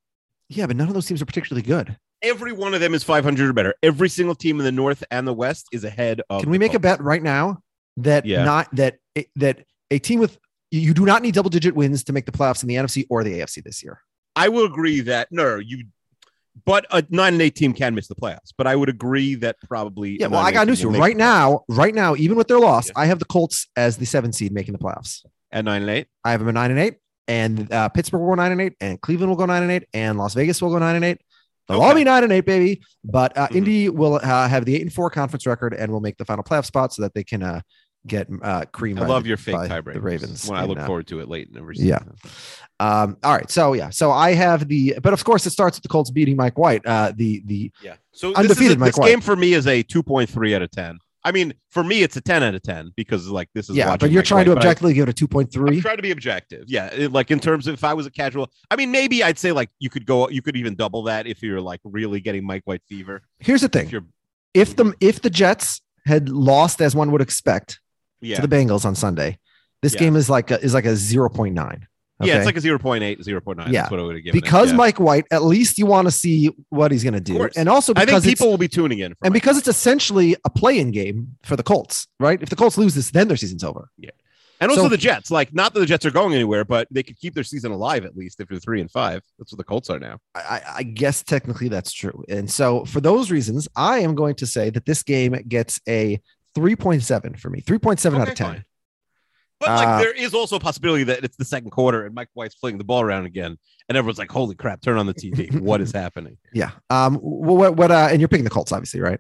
yeah, 0.50 0.68
but 0.68 0.76
none 0.76 0.88
of 0.88 0.94
those 0.94 1.08
teams 1.08 1.22
are 1.22 1.26
particularly 1.26 1.64
good. 1.64 1.98
Every 2.22 2.52
one 2.52 2.74
of 2.74 2.80
them 2.82 2.94
is 2.94 3.04
500 3.04 3.50
or 3.50 3.54
better. 3.54 3.74
Every 3.82 4.10
single 4.10 4.36
team 4.36 4.60
in 4.60 4.66
the 4.66 4.72
North 4.72 5.04
and 5.12 5.28
the 5.28 5.34
West 5.34 5.68
is 5.72 5.84
ahead 5.84 6.22
of. 6.30 6.42
Can 6.42 6.50
we 6.52 6.58
make 6.58 6.74
a 6.74 6.80
bet 6.80 7.02
right 7.02 7.22
now 7.24 7.62
that 7.98 8.26
Yeah. 8.26 8.44
not 8.44 8.68
that 8.76 8.98
that 9.36 9.66
a 9.90 9.98
team 10.00 10.20
with 10.20 10.38
you 10.70 10.94
do 10.94 11.06
not 11.06 11.22
need 11.22 11.34
double 11.34 11.50
digit 11.50 11.76
wins 11.76 12.04
to 12.04 12.14
make 12.14 12.26
the 12.26 12.32
playoffs 12.32 12.62
in 12.62 12.68
the 12.70 12.76
NFC 12.76 13.06
or 13.10 13.24
the 13.24 13.40
AFC 13.40 13.62
this 13.62 13.82
year? 13.84 14.02
I 14.36 14.50
will 14.50 14.66
agree 14.66 15.00
that 15.02 15.32
no, 15.32 15.56
you. 15.58 15.86
But 16.66 16.86
a 16.92 17.04
nine 17.10 17.34
and 17.34 17.42
eight 17.42 17.56
team 17.56 17.74
can 17.74 17.94
miss 17.96 18.08
the 18.08 18.16
playoffs. 18.16 18.54
But 18.58 18.68
I 18.68 18.76
would 18.76 18.90
agree 18.90 19.36
that 19.36 19.58
probably. 19.68 20.20
Yeah, 20.20 20.28
well, 20.28 20.40
I 20.42 20.52
got 20.52 20.68
news 20.68 20.82
for 20.82 20.92
you. 20.92 21.00
Right 21.00 21.16
now, 21.18 21.62
right 21.70 21.94
now, 21.94 22.16
even 22.16 22.38
with 22.38 22.48
their 22.48 22.60
loss, 22.60 22.88
Yeah. 22.88 22.94
I 22.98 23.06
have 23.06 23.20
the 23.20 23.26
Colts 23.26 23.68
as 23.76 23.98
the 23.98 24.06
seven 24.06 24.34
seed 24.34 24.52
making 24.52 24.74
the 24.74 24.80
playoffs. 24.80 25.24
at 25.52 25.64
nine 25.66 25.82
and 25.82 25.92
eight. 25.92 26.08
I 26.24 26.32
have 26.32 26.40
them 26.42 26.50
at 26.50 26.54
nine 26.56 26.72
and 26.72 26.80
eight, 26.80 26.96
and 27.28 27.72
uh, 27.72 27.90
Pittsburgh 27.90 28.22
will 28.22 28.30
go 28.30 28.36
nine 28.36 28.52
and 28.52 28.62
eight, 28.62 28.74
and 28.82 29.00
Cleveland 29.00 29.30
will 29.30 29.38
go 29.38 29.46
nine 29.46 29.64
and 29.64 29.72
eight, 29.72 29.86
and 29.94 30.18
Las 30.18 30.34
Vegas 30.34 30.62
will 30.62 30.72
go 30.72 30.80
nine 30.80 30.96
and 30.96 31.06
eight. 31.06 31.20
They'll 31.68 31.82
all 31.82 31.94
be 31.94 32.04
nine 32.06 32.24
and 32.24 32.32
eight, 32.32 32.46
baby. 32.46 32.82
But 33.04 33.38
uh, 33.38 33.48
Mhm. 33.50 33.56
Indy 33.58 33.90
will 33.90 34.16
uh, 34.24 34.48
have 34.48 34.64
the 34.66 34.76
eight 34.76 34.82
and 34.84 34.94
four 34.94 35.10
conference 35.10 35.46
record 35.46 35.74
and 35.74 35.92
will 35.92 36.00
make 36.00 36.18
the 36.18 36.24
final 36.26 36.44
playoff 36.44 36.66
spot 36.66 36.94
so 36.94 37.02
that 37.02 37.14
they 37.14 37.24
can 37.26 37.44
uh, 37.44 37.60
get 38.06 38.28
uh, 38.42 38.64
cream. 38.72 38.98
I 38.98 39.06
love 39.06 39.24
the- 39.24 39.28
your 39.30 39.38
fake 39.38 39.56
by 39.56 39.68
tiebreakers. 39.68 39.94
The 39.94 40.02
Ravens. 40.02 40.50
When 40.50 40.58
I 40.58 40.64
look 40.64 40.80
uh, 40.80 40.86
forward 40.86 41.08
to 41.08 41.20
it 41.20 41.28
late 41.28 41.50
in 41.54 41.54
the 41.66 41.74
season. 41.76 41.88
yeah. 41.90 42.30
Um, 42.80 43.18
all 43.24 43.34
right. 43.36 43.50
So 43.50 43.74
yeah. 43.74 43.90
So 43.90 44.12
I 44.12 44.34
have 44.34 44.68
the, 44.68 44.96
but 45.02 45.14
of 45.14 45.24
course 45.24 45.46
it 45.46 45.50
starts 45.52 45.78
with 45.78 45.84
the 45.84 45.90
Colts 45.90 46.12
beating 46.12 46.36
Mike 46.36 46.58
White. 46.58 46.86
Uh, 46.86 47.12
the 47.16 47.42
the 47.46 47.72
Yeah. 47.82 47.96
So 48.12 48.34
Undefeated 48.36 48.50
this, 48.58 48.62
is 48.70 48.76
a, 48.76 48.78
Mike 48.80 48.88
this 48.94 48.98
White. 49.00 49.08
game 49.10 49.22
for 49.22 49.36
me 49.36 49.54
is 49.54 49.66
a 49.68 49.84
2.3 49.84 50.56
out 50.56 50.62
of 50.62 50.72
10. 50.72 51.00
I 51.24 51.32
mean, 51.32 51.54
for 51.72 51.84
me, 51.84 52.04
it's 52.04 52.16
a 52.16 52.22
10 52.22 52.42
out 52.44 52.56
of 52.56 52.62
10 52.64 52.94
because 52.96 53.28
like 53.28 53.50
this 53.54 53.70
is 53.70 53.76
yeah. 53.76 53.98
But 53.98 54.12
you're 54.12 54.20
Mike 54.22 54.26
trying 54.28 54.46
to 54.46 54.52
White, 54.52 54.58
I- 54.58 54.62
objectively 54.62 54.94
give 54.94 55.08
it 55.08 55.12
a 55.12 55.14
two 55.14 55.28
point 55.28 55.52
three. 55.52 55.72
point 55.72 55.82
trying 55.82 55.98
to 55.98 56.02
be 56.04 56.12
objective. 56.12 56.66
Yeah, 56.68 56.88
it- 56.94 57.12
like 57.12 57.32
in 57.32 57.40
terms 57.40 57.68
of 57.68 57.74
if 57.74 57.84
I 57.84 57.94
was 57.96 58.06
a 58.06 58.12
casual, 58.12 58.50
I 58.72 58.76
mean, 58.76 58.92
maybe 58.92 59.24
I'd 59.24 59.38
say 59.40 59.52
like 59.52 59.70
you 59.80 59.90
could 59.90 60.06
go, 60.06 60.30
you 60.30 60.42
could 60.42 60.56
even 60.56 60.76
double 60.76 61.04
that 61.04 61.28
if 61.28 61.42
you're 61.42 61.60
like 61.60 61.82
really 61.84 62.22
getting 62.22 62.46
Mike 62.46 62.62
White 62.66 62.82
fever. 62.88 63.24
Here's 63.40 63.62
the 63.62 63.66
If 63.66 63.72
thing: 63.74 63.90
you're, 63.90 64.06
if 64.54 64.76
the 64.76 64.94
if 65.02 65.22
the 65.22 65.30
Jets 65.30 65.82
had 66.06 66.30
lost 66.30 66.82
as 66.82 66.96
one 66.96 67.12
would 67.12 67.22
expect 67.22 67.82
yeah, 68.22 68.40
to 68.40 68.48
the 68.48 68.56
Bengals 68.56 68.86
on 68.86 68.96
Sunday, 68.96 69.38
this 69.82 69.96
Yeah. 69.96 70.00
game 70.02 70.16
is 70.16 70.30
like 70.30 70.50
a, 70.52 70.62
is 70.64 70.74
like 70.74 70.86
a 70.86 70.96
zero 70.96 71.28
point 71.30 71.56
nine. 71.56 71.88
Yeah, 72.22 72.38
it's 72.38 72.46
like 72.46 72.58
a 72.58 72.60
0.8, 72.62 73.20
0.9. 73.20 73.58
Yeah. 73.72 73.82
That's 73.82 73.92
what 73.92 74.00
I 74.00 74.04
would 74.04 74.16
have 74.16 74.24
given. 74.24 74.38
it, 74.38 74.42
because 74.42 74.72
yeah. 74.72 74.78
Mike 74.78 75.00
White, 75.00 75.26
at 75.32 75.44
least 75.44 75.78
you 75.78 75.86
want 75.86 76.08
to 76.08 76.12
see 76.12 76.50
what 76.70 76.92
he's 76.92 77.04
going 77.04 77.14
to 77.14 77.20
do, 77.20 77.48
and 77.56 77.70
also 77.70 77.94
I 77.96 78.06
because 78.06 78.24
think 78.24 78.38
people 78.38 78.50
will 78.50 78.58
be 78.58 78.68
tuning 78.68 79.00
in. 79.00 79.12
For 79.12 79.18
and 79.24 79.34
Mike 79.34 79.42
because 79.42 79.58
it's 79.58 79.68
essentially 79.68 80.36
a 80.46 80.50
play-in 80.50 80.92
game 80.92 81.36
for 81.44 81.56
the 81.56 81.64
Colts, 81.64 82.08
right? 82.20 82.42
If 82.42 82.50
the 82.50 82.56
Colts 82.56 82.78
lose 82.78 82.96
this, 82.96 83.12
then 83.12 83.28
their 83.28 83.38
season's 83.38 83.64
over. 83.64 83.90
Yeah. 83.98 84.10
And 84.60 84.72
also 84.72 84.84
So- 84.86 84.90
the 84.90 84.98
Jets, 84.98 85.30
like 85.30 85.54
not 85.54 85.76
that 85.76 85.80
the 85.82 85.86
Jets 85.86 86.04
are 86.08 86.12
going 86.12 86.34
anywhere, 86.34 86.66
but 86.66 86.88
they 86.90 87.04
could 87.04 87.20
keep 87.20 87.36
their 87.36 87.44
season 87.44 87.72
alive 87.72 88.06
at 88.06 88.18
least 88.18 88.40
if 88.40 88.48
they're 88.48 88.58
three 88.58 88.82
and 88.82 88.90
five. 88.90 89.22
That's 89.38 89.52
what 89.52 89.58
the 89.60 89.64
Colts 89.64 89.88
are 89.92 90.00
now. 90.00 90.18
I, 90.34 90.40
I- 90.40 90.62
I 90.78 90.84
guess 90.84 91.22
technically 91.22 91.68
that's 91.68 91.94
true. 91.94 92.24
And 92.28 92.50
so 92.50 92.84
for 92.86 93.00
those 93.00 93.30
reasons, 93.30 93.68
I 93.76 94.00
am 94.00 94.16
going 94.16 94.34
to 94.38 94.48
say 94.48 94.72
that 94.72 94.86
this 94.88 95.04
game 95.04 95.34
gets 95.48 95.80
a 95.88 96.20
3.7 96.58 97.40
for 97.40 97.50
me, 97.52 97.62
3.7 97.62 98.20
out 98.20 98.30
of 98.30 98.34
10. 98.36 98.48
fine. 98.48 98.66
But 99.60 99.70
like 99.70 99.88
Uh, 99.88 99.98
there 100.00 100.14
is 100.14 100.34
also 100.34 100.58
a 100.58 100.60
possibility 100.60 101.04
that 101.06 101.24
it's 101.24 101.36
the 101.38 101.46
second 101.46 101.72
quarter 101.72 102.06
and 102.06 102.14
Mike 102.14 102.30
White's 102.34 102.56
flinging 102.56 102.78
the 102.78 102.84
ball 102.84 103.02
around 103.02 103.26
again, 103.26 103.58
and 103.90 103.98
everyone's 103.98 104.20
like, 104.20 104.32
"Holy 104.32 104.56
crap! 104.56 104.82
Turn 104.82 104.98
on 104.98 105.08
the 105.08 105.14
TV! 105.14 105.60
what 105.60 105.82
is 105.82 105.92
happening?" 106.04 106.38
Yeah. 106.54 106.72
Um. 106.90 107.16
What? 107.16 107.76
What? 107.76 107.92
Uh, 107.92 108.10
and 108.12 108.22
you're 108.22 108.28
picking 108.28 108.44
the 108.44 108.50
Colts, 108.52 108.72
obviously, 108.72 109.02
right? 109.02 109.20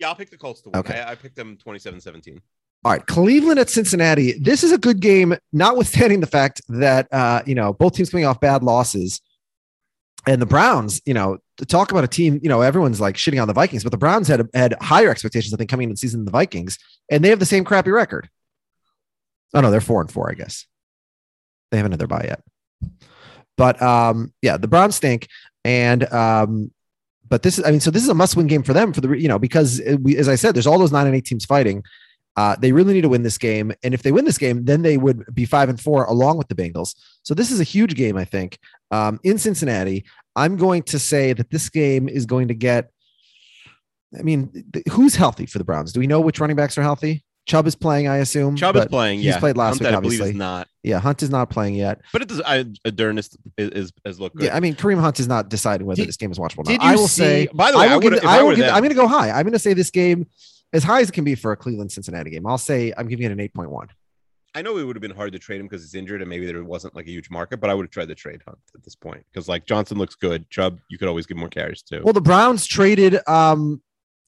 Yeah, 0.00 0.08
I'll 0.08 0.14
pick 0.14 0.30
the 0.30 0.36
Colts 0.36 0.60
to 0.62 0.70
win. 0.70 0.80
Okay. 0.80 1.00
I, 1.00 1.12
I 1.12 1.14
picked 1.16 1.34
them 1.34 1.56
27-17. 1.64 2.38
All 2.84 2.92
right, 2.92 3.04
Cleveland 3.04 3.58
at 3.58 3.68
Cincinnati. 3.68 4.34
This 4.38 4.62
is 4.62 4.70
a 4.70 4.78
good 4.78 5.00
game, 5.00 5.36
notwithstanding 5.52 6.20
the 6.20 6.28
fact 6.28 6.62
that 6.68 7.08
uh, 7.12 7.42
you 7.46 7.54
know 7.54 7.72
both 7.72 7.94
teams 7.94 8.10
coming 8.10 8.24
off 8.26 8.40
bad 8.40 8.62
losses, 8.62 9.20
and 10.26 10.40
the 10.40 10.46
Browns. 10.46 11.00
You 11.04 11.14
know, 11.14 11.38
to 11.56 11.66
talk 11.66 11.90
about 11.90 12.04
a 12.04 12.08
team, 12.08 12.38
you 12.42 12.48
know, 12.48 12.60
everyone's 12.60 13.00
like 13.00 13.16
shitting 13.16 13.40
on 13.40 13.48
the 13.48 13.54
Vikings, 13.54 13.82
but 13.82 13.90
the 13.90 13.98
Browns 13.98 14.28
had 14.28 14.48
had 14.54 14.74
higher 14.80 15.10
expectations, 15.10 15.52
I 15.52 15.56
think, 15.56 15.70
coming 15.70 15.84
into 15.84 15.94
the 15.94 15.98
season 15.98 16.20
than 16.20 16.26
the 16.26 16.32
Vikings, 16.32 16.78
and 17.10 17.24
they 17.24 17.30
have 17.30 17.40
the 17.40 17.46
same 17.46 17.64
crappy 17.64 17.90
record. 17.90 18.28
Oh 19.54 19.60
no, 19.60 19.70
they're 19.70 19.80
four 19.80 20.00
and 20.00 20.10
four, 20.10 20.30
I 20.30 20.34
guess. 20.34 20.66
They 21.70 21.76
haven't 21.76 21.92
had 21.92 22.00
their 22.00 22.24
yet, 22.24 22.42
but 23.56 23.80
um, 23.82 24.32
yeah, 24.42 24.56
the 24.56 24.68
Browns 24.68 24.96
stink, 24.96 25.28
and 25.64 26.10
um, 26.12 26.70
but 27.28 27.42
this 27.42 27.58
is, 27.58 27.64
I 27.64 27.70
mean, 27.70 27.80
so 27.80 27.90
this 27.90 28.02
is 28.02 28.08
a 28.08 28.14
must-win 28.14 28.46
game 28.46 28.62
for 28.62 28.72
them 28.72 28.92
for 28.92 29.00
the, 29.00 29.10
you 29.10 29.28
know, 29.28 29.38
because 29.38 29.82
we, 30.00 30.16
as 30.16 30.28
I 30.28 30.34
said, 30.34 30.54
there's 30.54 30.66
all 30.66 30.78
those 30.78 30.92
nine 30.92 31.06
and 31.06 31.14
eight 31.14 31.26
teams 31.26 31.44
fighting. 31.44 31.82
Uh, 32.36 32.56
they 32.60 32.72
really 32.72 32.94
need 32.94 33.02
to 33.02 33.08
win 33.08 33.22
this 33.22 33.36
game, 33.36 33.72
and 33.82 33.92
if 33.92 34.02
they 34.02 34.12
win 34.12 34.24
this 34.24 34.38
game, 34.38 34.64
then 34.64 34.82
they 34.82 34.96
would 34.96 35.24
be 35.34 35.44
five 35.44 35.68
and 35.68 35.80
four 35.80 36.04
along 36.04 36.38
with 36.38 36.48
the 36.48 36.54
Bengals. 36.54 36.94
So 37.22 37.34
this 37.34 37.50
is 37.50 37.60
a 37.60 37.64
huge 37.64 37.96
game, 37.96 38.16
I 38.16 38.24
think, 38.24 38.58
um, 38.90 39.18
in 39.24 39.38
Cincinnati. 39.38 40.04
I'm 40.36 40.56
going 40.56 40.84
to 40.84 40.98
say 40.98 41.32
that 41.32 41.50
this 41.50 41.68
game 41.68 42.08
is 42.08 42.26
going 42.26 42.48
to 42.48 42.54
get. 42.54 42.90
I 44.18 44.22
mean, 44.22 44.64
who's 44.90 45.16
healthy 45.16 45.46
for 45.46 45.58
the 45.58 45.64
Browns? 45.64 45.92
Do 45.92 46.00
we 46.00 46.06
know 46.06 46.20
which 46.20 46.40
running 46.40 46.56
backs 46.56 46.78
are 46.78 46.82
healthy? 46.82 47.24
Chubb 47.48 47.66
is 47.66 47.74
playing, 47.74 48.06
I 48.06 48.18
assume. 48.18 48.54
Chubb 48.56 48.76
is 48.76 48.86
playing. 48.86 49.18
He's 49.18 49.26
yeah, 49.26 49.38
played 49.40 49.56
last 49.56 49.78
Hunt, 49.78 49.80
week, 49.80 49.88
I 49.88 50.00
believe 50.00 50.20
obviously. 50.20 50.30
is 50.30 50.36
not, 50.36 50.68
Yeah, 50.84 51.00
Hunt 51.00 51.22
is 51.22 51.30
not 51.30 51.50
playing 51.50 51.74
yet. 51.74 52.00
but 52.12 52.22
it 52.22 52.28
does. 52.28 52.40
I, 52.42 52.64
is, 52.84 53.30
is 53.56 53.92
is 54.04 54.20
look 54.20 54.34
good. 54.34 54.44
Yeah, 54.44 54.56
I 54.56 54.60
mean, 54.60 54.74
Kareem 54.76 55.00
Hunt 55.00 55.18
is 55.18 55.26
not 55.26 55.48
deciding 55.48 55.86
whether 55.86 56.02
Did- 56.02 56.08
this 56.08 56.16
game 56.16 56.30
is 56.30 56.38
watchable. 56.38 56.60
Or 56.60 56.64
did 56.64 56.80
I 56.80 56.94
will 56.94 57.08
see- 57.08 57.22
say. 57.22 57.48
by 57.52 57.72
the 57.72 57.78
way, 57.78 57.88
I 57.88 57.96
will 57.96 58.06
I 58.06 58.10
give, 58.10 58.24
I 58.24 58.42
will 58.42 58.54
give, 58.54 58.66
I'm 58.66 58.80
going 58.80 58.90
to 58.90 58.94
go 58.94 59.08
high. 59.08 59.30
I'm 59.30 59.42
going 59.42 59.52
to 59.54 59.58
say 59.58 59.72
this 59.74 59.90
game, 59.90 60.26
as 60.72 60.84
high 60.84 61.00
as 61.00 61.08
it 61.08 61.12
can 61.12 61.24
be 61.24 61.34
for 61.34 61.50
a 61.52 61.56
Cleveland 61.56 61.90
Cincinnati 61.90 62.30
game. 62.30 62.46
I'll 62.46 62.58
say 62.58 62.92
I'm 62.96 63.08
giving 63.08 63.24
it 63.26 63.32
an 63.32 63.38
8.1. 63.38 63.88
I 64.54 64.62
know 64.62 64.76
it 64.78 64.82
would 64.84 64.96
have 64.96 65.02
been 65.02 65.14
hard 65.14 65.32
to 65.32 65.38
trade 65.38 65.60
him 65.60 65.66
because 65.66 65.82
he's 65.82 65.94
injured 65.94 66.20
and 66.20 66.28
maybe 66.28 66.44
there 66.46 66.62
wasn't 66.64 66.94
like 66.96 67.06
a 67.06 67.10
huge 67.10 67.30
market, 67.30 67.60
but 67.60 67.70
I 67.70 67.74
would 67.74 67.84
have 67.84 67.90
tried 67.90 68.08
to 68.08 68.14
trade 68.14 68.40
Hunt 68.46 68.58
at 68.74 68.82
this 68.82 68.94
point 68.94 69.24
because 69.32 69.48
like 69.48 69.66
Johnson 69.66 69.98
looks 69.98 70.14
good. 70.14 70.48
Chubb, 70.50 70.78
you 70.90 70.98
could 70.98 71.08
always 71.08 71.26
give 71.26 71.36
more 71.36 71.48
carries 71.48 71.82
too. 71.82 72.00
Well, 72.02 72.12
the 72.14 72.20
Browns 72.20 72.66
traded. 72.66 73.18
Um, 73.28 73.80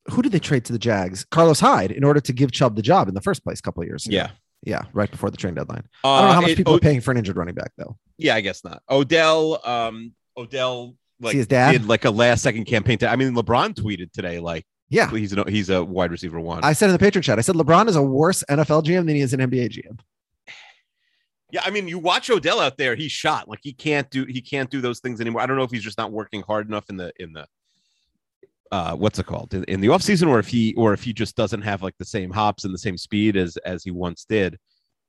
who 0.09 0.23
did 0.23 0.33
they 0.33 0.39
trade 0.39 0.65
to 0.67 0.73
the 0.73 0.79
Jags? 0.79 1.25
Carlos 1.25 1.61
Hyde 1.61 1.91
in 1.93 2.05
order 2.05 2.21
to 2.21 2.33
give 2.33 2.53
Chubb 2.53 2.77
the 2.77 2.83
job 2.83 3.09
in 3.09 3.15
the 3.15 3.21
first 3.21 3.45
place 3.45 3.59
a 3.59 3.63
couple 3.63 3.83
of 3.83 3.89
years. 3.89 4.07
ago. 4.07 4.17
yeah, 4.17 4.31
yeah, 4.63 4.83
right 4.93 5.11
before 5.11 5.31
the 5.31 5.37
trade 5.37 5.55
deadline. 5.55 5.85
I 6.05 6.21
don't 6.21 6.29
know 6.29 6.33
how 6.33 6.39
Uh, 6.39 6.43
much 6.43 6.51
it- 6.53 6.57
people 6.57 6.73
O- 6.73 6.77
are 6.77 6.81
paying 6.81 7.01
for 7.01 7.11
an 7.11 7.17
injured 7.19 7.37
running 7.37 7.55
back 7.55 7.73
though. 7.77 7.97
Yeah, 8.19 8.35
I 8.35 8.41
guess 8.41 8.65
not. 8.65 8.83
Odell, 8.91 9.61
um, 9.67 10.13
Odell, 10.37 10.97
like 11.21 11.33
See 11.33 11.39
his 11.39 11.47
dad? 11.47 11.73
did 11.73 11.87
like 11.87 12.05
a 12.05 12.11
last 12.11 12.43
second 12.43 12.65
campaign. 12.65 12.99
To, 12.99 13.09
I 13.09 13.17
mean, 13.17 13.35
LeBron 13.35 13.75
tweeted 13.75 14.13
today 14.13 14.39
like 14.41 14.65
Yeah, 14.89 15.11
he's 15.11 15.33
a 15.35 15.45
he's 15.49 15.69
a 15.71 15.85
wide 15.85 16.11
receiver 16.11 16.41
one. 16.41 16.65
I 16.65 16.73
said 16.73 16.87
in 16.87 16.93
the 16.93 16.99
Patriot 16.99 17.23
chat. 17.23 17.39
I 17.39 17.43
said 17.43 17.55
LeBron 17.55 17.89
is 17.89 17.97
a 17.97 18.03
worse 18.03 18.43
NFL 18.51 18.83
GM 18.85 19.07
than 19.07 19.17
he 19.17 19.21
is 19.21 19.33
an 19.35 19.41
NBA 19.41 19.69
GM. 19.71 19.99
yeah, 21.53 21.61
I 21.65 21.71
mean, 21.71 21.89
you 21.89 21.99
watch 21.99 22.31
Odell 22.31 22.61
out 22.61 22.79
there. 22.79 22.95
He's 22.95 23.13
shot 23.13 23.49
like 23.49 23.59
he 23.63 23.73
can't 23.73 24.09
do 24.11 24.25
he 24.25 24.41
can't 24.41 24.71
do 24.71 24.81
those 24.81 25.01
things 25.01 25.21
anymore. 25.21 25.43
I 25.43 25.47
don't 25.47 25.57
know 25.57 25.63
if 25.65 25.71
he's 25.71 25.83
just 25.83 25.99
not 25.99 26.13
working 26.13 26.43
hard 26.43 26.69
enough 26.69 26.89
in 26.91 26.97
the 26.97 27.13
in 27.19 27.33
the 27.33 27.47
uh 28.73 28.95
what's 28.95 29.19
it 29.19 29.27
called? 29.27 29.53
In, 29.55 29.65
in 29.65 29.81
the 29.81 29.89
offseason 29.89 30.29
or 30.29 30.39
if 30.39 30.49
he 30.49 30.75
or 30.75 30.93
if 30.93 31.03
he 31.03 31.13
just 31.13 31.37
doesn't 31.37 31.63
have 31.63 31.83
like 31.83 31.97
the 31.99 32.05
same 32.05 32.31
hops 32.31 32.65
and 32.65 32.73
the 32.73 32.79
same 32.79 32.97
speed 32.97 33.37
as 33.37 33.57
as 33.59 33.83
he 33.83 33.91
once 33.91 34.25
did. 34.25 34.59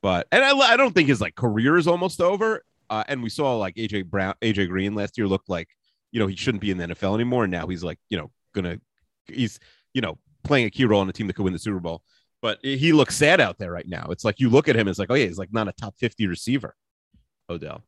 But 0.01 0.27
and 0.31 0.43
i, 0.43 0.51
I 0.51 0.77
don't 0.77 0.93
think 0.93 1.09
his 1.09 1.21
like 1.21 1.35
career 1.35 1.77
is 1.77 1.87
almost 1.87 2.21
over. 2.21 2.63
Uh, 2.89 3.03
and 3.07 3.23
we 3.23 3.29
saw 3.29 3.55
like 3.55 3.75
aj 3.75 4.05
brown 4.07 4.33
aj 4.41 4.67
green 4.67 4.95
last 4.95 5.17
year 5.17 5.27
looked 5.27 5.49
like 5.49 5.69
you 6.11 6.19
know 6.19 6.27
he 6.27 6.35
shouldn't 6.35 6.61
be 6.61 6.71
in 6.71 6.77
the 6.77 6.87
nfl 6.87 7.15
anymore. 7.15 7.43
And 7.43 7.51
now 7.51 7.67
he's 7.67 7.83
like 7.83 7.99
you 8.09 8.17
know 8.17 8.31
gonna 8.53 8.79
he's 9.27 9.59
you 9.93 10.01
know 10.01 10.17
playing 10.43 10.65
a 10.65 10.69
key 10.71 10.85
role 10.85 11.01
in 11.01 11.09
a 11.09 11.13
team 11.13 11.27
that 11.27 11.35
could 11.35 11.43
win 11.43 11.53
the 11.53 11.59
super 11.59 11.79
bowl. 11.79 12.03
But 12.41 12.57
he 12.63 12.91
looks 12.91 13.15
sad 13.15 13.39
out 13.39 13.59
there 13.59 13.71
right 13.71 13.87
now. 13.87 14.07
It's 14.09 14.25
like 14.25 14.39
you 14.39 14.49
look 14.49 14.67
at 14.67 14.75
him 14.75 14.87
it's 14.87 14.97
like 14.97 15.11
oh 15.11 15.15
yeah 15.15 15.27
he's 15.27 15.37
like 15.37 15.53
not 15.53 15.67
a 15.67 15.73
top 15.73 15.95
50 15.99 16.25
receiver 16.25 16.75
odell. 17.47 17.83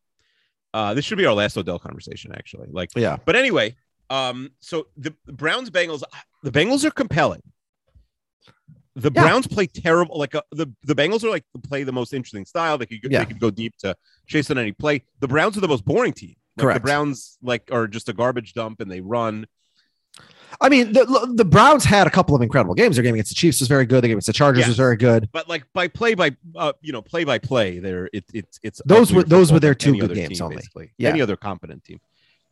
Uh 0.72 0.94
this 0.94 1.04
should 1.04 1.18
be 1.18 1.26
our 1.26 1.34
last 1.34 1.58
odell 1.58 1.80
conversation 1.80 2.32
actually. 2.36 2.70
Like 2.72 2.92
Yeah, 2.96 3.18
but 3.26 3.36
anyway, 3.36 3.76
um, 4.14 4.52
so 4.60 4.88
the 4.98 5.14
the 5.26 5.34
Browns 5.34 5.70
Bengals, 5.70 6.04
the 6.44 6.52
Bengals 6.52 6.84
are 6.84 6.92
compelling. 6.92 7.42
The 8.96 9.12
Yeah. 9.14 9.24
Browns 9.24 9.48
play 9.48 9.66
terrible. 9.68 10.18
Like 10.20 10.36
uh, 10.36 10.42
the 10.52 10.68
the 10.84 10.94
Bengals 10.96 11.24
are 11.24 11.30
like 11.30 11.46
play 11.68 11.84
the 11.84 11.92
most 11.92 12.14
interesting 12.14 12.46
style. 12.46 12.78
They 12.78 12.86
could 12.86 13.02
go- 13.02 13.10
Yeah. 13.12 13.20
they 13.20 13.26
could 13.26 13.40
go 13.40 13.50
deep 13.50 13.76
to 13.80 13.96
chase 14.28 14.52
on 14.52 14.58
any 14.58 14.72
play. 14.72 15.04
The 15.20 15.28
Browns 15.28 15.58
are 15.58 15.62
the 15.62 15.68
most 15.68 15.84
boring 15.86 16.14
team. 16.14 16.36
Like, 16.58 16.64
Correct. 16.64 16.80
The 16.82 16.88
Browns 16.88 17.38
like 17.42 17.70
are 17.72 17.88
just 17.88 18.08
a 18.10 18.14
garbage 18.14 18.54
dump 18.54 18.80
and 18.82 18.92
they 18.92 19.02
run. 19.02 19.48
I 20.62 20.70
mean, 20.70 20.94
the 20.94 21.06
the 21.34 21.44
Browns 21.46 21.84
had 21.84 22.06
a 22.06 22.12
couple 22.12 22.36
of 22.36 22.44
incredible 22.44 22.76
games. 22.76 22.96
Their 22.96 23.02
game 23.04 23.16
against 23.16 23.32
the 23.32 23.36
Chiefs 23.36 23.60
was 23.62 23.68
very 23.68 23.88
good. 23.88 24.04
The 24.04 24.10
game 24.10 24.18
against 24.18 24.28
the 24.28 24.34
Chargers 24.34 24.60
Yes. 24.60 24.68
was 24.68 24.78
very 24.78 24.96
good. 24.96 25.28
But 25.32 25.50
like 25.50 25.64
by 25.74 25.88
play 25.88 26.14
by 26.14 26.36
uh, 26.56 26.74
you 26.82 26.94
know 26.94 27.02
play 27.02 27.24
by 27.24 27.40
play, 27.40 27.80
there 27.80 28.08
it, 28.14 28.26
it's 28.32 28.60
it's 28.62 28.80
Those 28.86 29.12
were- 29.12 29.24
those 29.24 29.52
were 29.52 29.60
their 29.60 29.74
two 29.74 29.98
good 29.98 30.14
games 30.14 30.38
team, 30.38 30.44
only. 30.46 30.58
Basically, 30.58 30.92
Yeah. 31.00 31.10
any 31.10 31.22
other 31.22 31.36
competent 31.36 31.84
team. 31.84 32.00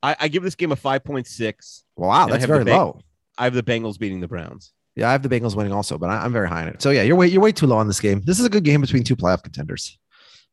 I, 0.04 0.16
I 0.20 0.28
give 0.28 0.44
this 0.44 0.56
game 0.56 0.72
a 0.72 0.76
five 0.76 1.04
point 1.04 1.28
six. 1.28 1.84
Wow, 1.96 2.28
that's 2.28 2.46
very 2.46 2.64
Bang- 2.64 2.78
low. 2.78 3.02
I 3.38 3.46
have 3.46 3.54
the 3.54 3.64
Bengals 3.64 4.00
beating 4.00 4.20
the 4.20 4.28
Browns. 4.28 4.74
Yeah, 4.96 5.10
I 5.10 5.12
have 5.14 5.24
the 5.24 5.30
Bengals 5.30 5.56
winning 5.56 5.72
also, 5.72 5.98
but 5.98 6.10
I, 6.10 6.24
I'm 6.24 6.34
very 6.34 6.50
high 6.50 6.64
on 6.64 6.68
it. 6.68 6.82
So 6.82 6.90
yeah, 6.90 7.02
you're 7.02 7.16
way 7.16 7.28
you're 7.28 7.42
way 7.42 7.52
too 7.52 7.68
low 7.68 7.78
on 7.78 7.88
this 7.88 8.00
game. 8.00 8.22
This 8.26 8.40
is 8.40 8.46
a 8.46 8.50
good 8.50 8.64
game 8.64 8.82
between 8.82 9.04
two 9.04 9.16
playoff 9.16 9.44
contenders. 9.44 9.98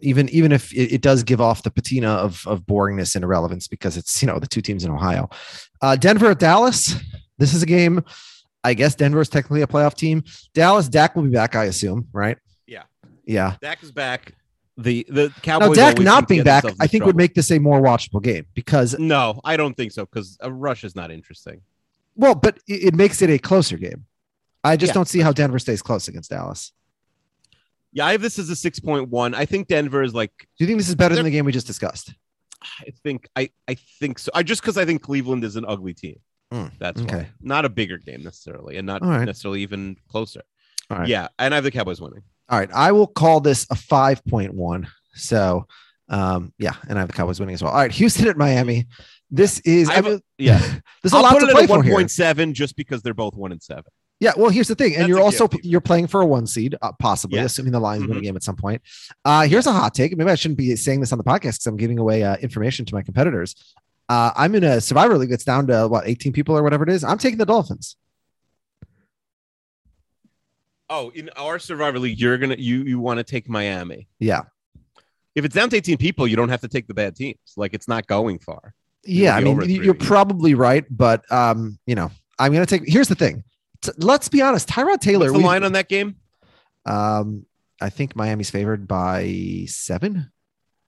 Even 0.00 0.28
even 0.28 0.52
if 0.52 0.72
it, 0.72 0.92
it 0.94 1.00
does 1.00 1.22
give 1.24 1.40
off 1.40 1.62
the 1.62 1.70
patina 1.70 2.08
of 2.08 2.46
of 2.46 2.62
boringness 2.62 3.14
and 3.16 3.24
irrelevance 3.24 3.66
because 3.68 3.96
it's 3.96 4.22
you 4.22 4.28
know 4.28 4.38
the 4.38 4.46
two 4.46 4.61
teams 4.61 4.84
in 4.84 4.90
Ohio. 4.90 5.28
Uh, 5.82 5.96
Denver 5.96 6.30
at 6.30 6.38
Dallas. 6.38 6.94
This 7.38 7.54
is 7.54 7.62
a 7.62 7.66
game. 7.66 8.04
I 8.64 8.74
guess 8.74 8.96
Denver 8.96 9.20
is 9.20 9.28
technically 9.28 9.62
a 9.62 9.66
playoff 9.66 9.94
team. 9.94 10.24
Dallas, 10.54 10.88
Dak 10.88 11.14
will 11.14 11.22
be 11.22 11.30
back, 11.30 11.54
I 11.54 11.64
assume, 11.66 12.08
right? 12.12 12.37
Yeah. 12.66 12.82
Yeah. 13.24 13.54
Dak 13.62 13.82
is 13.82 13.92
back. 13.92 14.34
The 14.81 15.05
the 15.09 15.33
Cowboys. 15.43 15.77
Now. 15.77 15.91
Dak 15.93 15.99
not 15.99 16.29
being 16.29 16.45
back, 16.45 16.64
I 16.64 16.85
in 16.85 16.88
think 16.88 17.05
would 17.05 17.17
make 17.17 17.35
this 17.35 17.51
a 17.51 17.59
more 17.59 17.81
watchable 17.81 18.23
game 18.23 18.47
because 18.55 18.97
No, 18.99 19.41
I 19.45 19.57
don't 19.57 19.77
think 19.77 19.91
so 19.93 20.07
because 20.07 20.38
a 20.41 20.51
rush 20.53 20.85
is 20.85 20.95
not 20.95 21.11
interesting. 21.11 21.61
well, 22.14 22.35
but 22.37 22.59
it, 22.69 22.85
it 22.88 22.95
makes 22.95 23.21
it 23.21 23.29
a 23.29 23.38
closer 23.38 23.77
game. 23.77 24.07
I 24.62 24.77
just 24.77 24.91
Yeah, 24.91 24.95
don't 24.95 25.09
see 25.09 25.19
how 25.21 25.33
Denver 25.33 25.59
stays 25.59 25.83
close 25.83 26.07
against 26.09 26.31
Dallas. 26.31 26.73
Yeah, 27.93 28.07
I 28.07 28.12
have 28.12 28.23
this 28.23 28.38
as 28.38 28.51
a 28.51 28.57
six 28.57 28.79
point 28.79 29.09
one. 29.09 29.35
I 29.35 29.47
think 29.47 29.67
Denver 29.67 30.03
is 30.03 30.14
like. 30.14 30.33
Do 30.38 30.47
you 30.64 30.67
think 30.67 30.79
this 30.79 30.88
is 30.88 30.95
better 30.95 31.14
than 31.17 31.25
the 31.25 31.31
game 31.31 31.45
we 31.45 31.53
just 31.53 31.67
discussed? 31.67 32.14
I 32.81 32.91
think 33.03 33.29
I 33.35 33.51
I 33.67 33.75
think 33.75 34.19
so. 34.19 34.31
I 34.35 34.43
just 34.43 34.62
because 34.62 34.77
I 34.79 34.85
think 34.85 35.03
Cleveland 35.03 35.43
is 35.45 35.57
an 35.57 35.64
ugly 35.67 35.95
team. 35.95 36.21
Mm, 36.53 36.71
That's 36.79 37.01
okay. 37.03 37.17
why. 37.17 37.29
Not 37.41 37.64
a 37.64 37.69
bigger 37.69 37.99
game 37.99 38.23
necessarily, 38.23 38.77
and 38.77 38.87
not 38.87 39.03
right. 39.03 39.25
necessarily 39.25 39.62
even 39.62 39.97
closer. 40.09 40.43
All 40.91 40.99
right. 40.99 41.09
Yeah, 41.09 41.29
and 41.38 41.53
I 41.53 41.57
have 41.57 41.64
the 41.64 41.71
Cowboys 41.71 42.01
winning. 42.01 42.23
All 42.48 42.58
right, 42.58 42.70
I 42.72 42.92
will 42.92 43.06
call 43.06 43.40
this 43.40 43.64
a 43.70 43.74
5.1. 43.74 44.87
So, 45.14 45.66
um, 46.08 46.52
yeah, 46.58 46.74
and 46.88 46.98
I 46.98 47.00
have 47.02 47.08
the 47.08 47.14
Cowboys 47.14 47.40
winning 47.40 47.54
as 47.54 47.62
well. 47.62 47.72
All 47.72 47.78
right, 47.78 47.92
Houston 47.92 48.28
at 48.28 48.37
Miami. 48.37 48.87
This 49.30 49.58
is, 49.61 49.88
I 49.90 49.92
I 49.92 49.96
have 49.96 50.06
a- 50.06 50.11
mean, 50.11 50.20
yeah. 50.38 50.58
there's 51.02 51.12
a 51.12 51.16
I'll 51.16 51.22
lot 51.22 51.32
put 51.32 51.40
to 51.40 51.46
it 51.48 51.52
play 51.52 51.62
at 51.64 51.68
for 51.68 51.76
one 51.76 51.84
here. 51.84 51.94
point 51.94 52.11
seven 52.11 52.54
just 52.54 52.76
because 52.76 53.02
they're 53.02 53.12
both 53.14 53.34
one 53.34 53.52
and 53.52 53.62
seven. 53.62 53.84
Yeah, 54.20 54.32
well, 54.37 54.50
here's 54.50 54.66
the 54.66 54.74
thing, 54.74 54.94
and 54.94 55.02
That's 55.02 55.08
you're 55.11 55.20
also 55.20 55.46
gift. 55.46 55.64
you're 55.64 55.80
playing 55.80 56.08
for 56.08 56.20
a 56.22 56.26
one 56.26 56.46
seed, 56.46 56.74
uh, 56.82 56.90
possibly, 56.98 57.38
Yeah. 57.38 57.44
assuming 57.44 57.70
the 57.72 57.78
Lions 57.78 58.06
win 58.08 58.16
a 58.16 58.20
game 58.20 58.34
at 58.34 58.42
some 58.42 58.56
point. 58.56 58.82
Uh, 59.24 59.42
here's 59.42 59.66
a 59.68 59.72
hot 59.72 59.94
take. 59.94 60.16
Maybe 60.16 60.28
I 60.30 60.34
shouldn't 60.34 60.58
be 60.58 60.74
saying 60.74 61.00
this 61.00 61.12
on 61.12 61.18
the 61.18 61.24
podcast 61.24 61.42
because 61.42 61.66
I'm 61.66 61.76
giving 61.76 61.98
away 62.00 62.24
uh, 62.24 62.37
information 62.38 62.84
to 62.87 62.94
my 62.94 63.02
competitors. 63.02 63.54
Uh, 64.08 64.32
I'm 64.34 64.54
in 64.56 64.64
a 64.64 64.80
Survivor 64.80 65.16
League 65.18 65.30
that's 65.30 65.44
down 65.44 65.66
to 65.68 65.87
what 65.87 66.08
18 66.08 66.32
people 66.32 66.56
or 66.56 66.62
whatever 66.64 66.82
it 66.82 66.90
is. 66.90 67.04
I'm 67.04 67.18
taking 67.18 67.38
the 67.38 67.46
Dolphins. 67.46 67.94
Oh, 70.90 71.11
in 71.11 71.29
our 71.37 71.59
Survivor 71.59 71.98
League, 71.98 72.18
you're 72.18 72.38
gonna 72.38 72.57
you 72.59 72.83
you 72.85 72.98
want 72.98 73.18
to 73.18 73.24
take 73.24 73.48
Miami. 73.48 74.09
Yeah, 74.18 74.42
If 75.35 75.44
it's 75.44 75.55
down 75.55 75.68
to 75.70 75.77
18 75.77 75.98
people, 75.98 76.27
you 76.27 76.37
don't 76.37 76.48
have 76.48 76.62
to 76.62 76.68
take 76.68 76.87
the 76.87 76.94
bad 76.94 77.14
teams. 77.16 77.38
Like 77.57 77.74
it's 77.74 77.88
not 77.88 78.07
going 78.07 78.38
far. 78.38 78.74
yeah. 79.05 79.37
I 79.37 79.40
mean, 79.40 79.61
you're 79.68 79.94
probably 79.94 80.55
right, 80.55 80.85
but 80.90 81.31
um, 81.31 81.79
you 81.87 81.94
know, 81.94 82.11
I'm 82.38 82.53
gonna 82.53 82.66
take. 82.66 82.83
Here's 82.87 83.09
the 83.09 83.14
thing. 83.14 83.44
T- 83.83 83.92
let's 83.98 84.29
be 84.29 84.40
honest. 84.42 84.68
Tyrod 84.68 85.01
Taylor. 85.01 85.31
What's 85.31 85.42
the 85.42 85.46
line 85.46 85.62
on 85.64 85.72
that 85.72 85.88
game? 85.88 86.16
Um, 86.87 87.44
I 87.81 87.90
think 87.90 88.16
Miami's 88.16 88.51
favored 88.51 88.88
by 88.88 89.64
seven. 89.66 90.33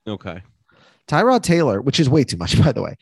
Okay. 0.07 0.41
Tyrod 1.07 1.43
Taylor, 1.43 1.79
which 1.81 1.99
is 1.99 2.09
way 2.09 2.23
too 2.23 2.37
much, 2.37 2.61
by 2.63 2.71
the 2.71 2.81
way. 2.81 2.95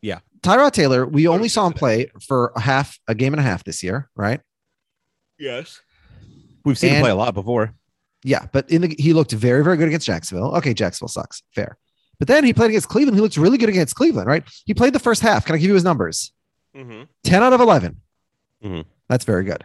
Yeah. 0.00 0.20
Tyrod 0.42 0.72
Taylor, 0.72 1.04
we 1.06 1.26
only 1.28 1.48
saw 1.48 1.66
him 1.66 1.72
play 1.72 2.10
for 2.26 2.52
a 2.56 2.60
half, 2.60 2.98
a 3.06 3.14
game 3.14 3.32
and 3.34 3.40
a 3.40 3.42
half 3.42 3.64
this 3.64 3.82
year, 3.82 4.08
right? 4.16 4.40
Yes. 5.38 5.80
We've 6.68 6.78
seen 6.78 6.94
him 6.94 7.00
play 7.02 7.10
a 7.10 7.14
lot 7.14 7.34
before. 7.34 7.74
Yeah, 8.24 8.46
but 8.52 8.70
in 8.70 8.82
the 8.82 8.94
he 8.98 9.12
looked 9.12 9.32
very, 9.32 9.62
very 9.64 9.76
good 9.76 9.88
against 9.88 10.06
Jacksonville. 10.06 10.54
Okay, 10.56 10.74
Jacksonville 10.74 11.08
sucks, 11.08 11.42
fair. 11.54 11.78
But 12.18 12.28
then 12.28 12.44
he 12.44 12.52
played 12.52 12.70
against 12.70 12.88
Cleveland. 12.88 13.16
He 13.16 13.20
looked 13.22 13.36
really 13.36 13.58
good 13.58 13.68
against 13.68 13.94
Cleveland, 13.94 14.26
right? 14.26 14.42
He 14.66 14.74
played 14.74 14.92
the 14.92 14.98
first 14.98 15.22
half. 15.22 15.44
Can 15.46 15.54
I 15.54 15.58
give 15.58 15.68
you 15.68 15.74
his 15.74 15.84
numbers? 15.84 16.32
Mm-hmm. 16.76 17.02
10 17.24 17.42
out 17.42 17.52
of 17.52 17.60
11. 17.60 17.96
Mhm. 18.64 18.84
That's 19.08 19.24
very 19.24 19.44
good. 19.44 19.64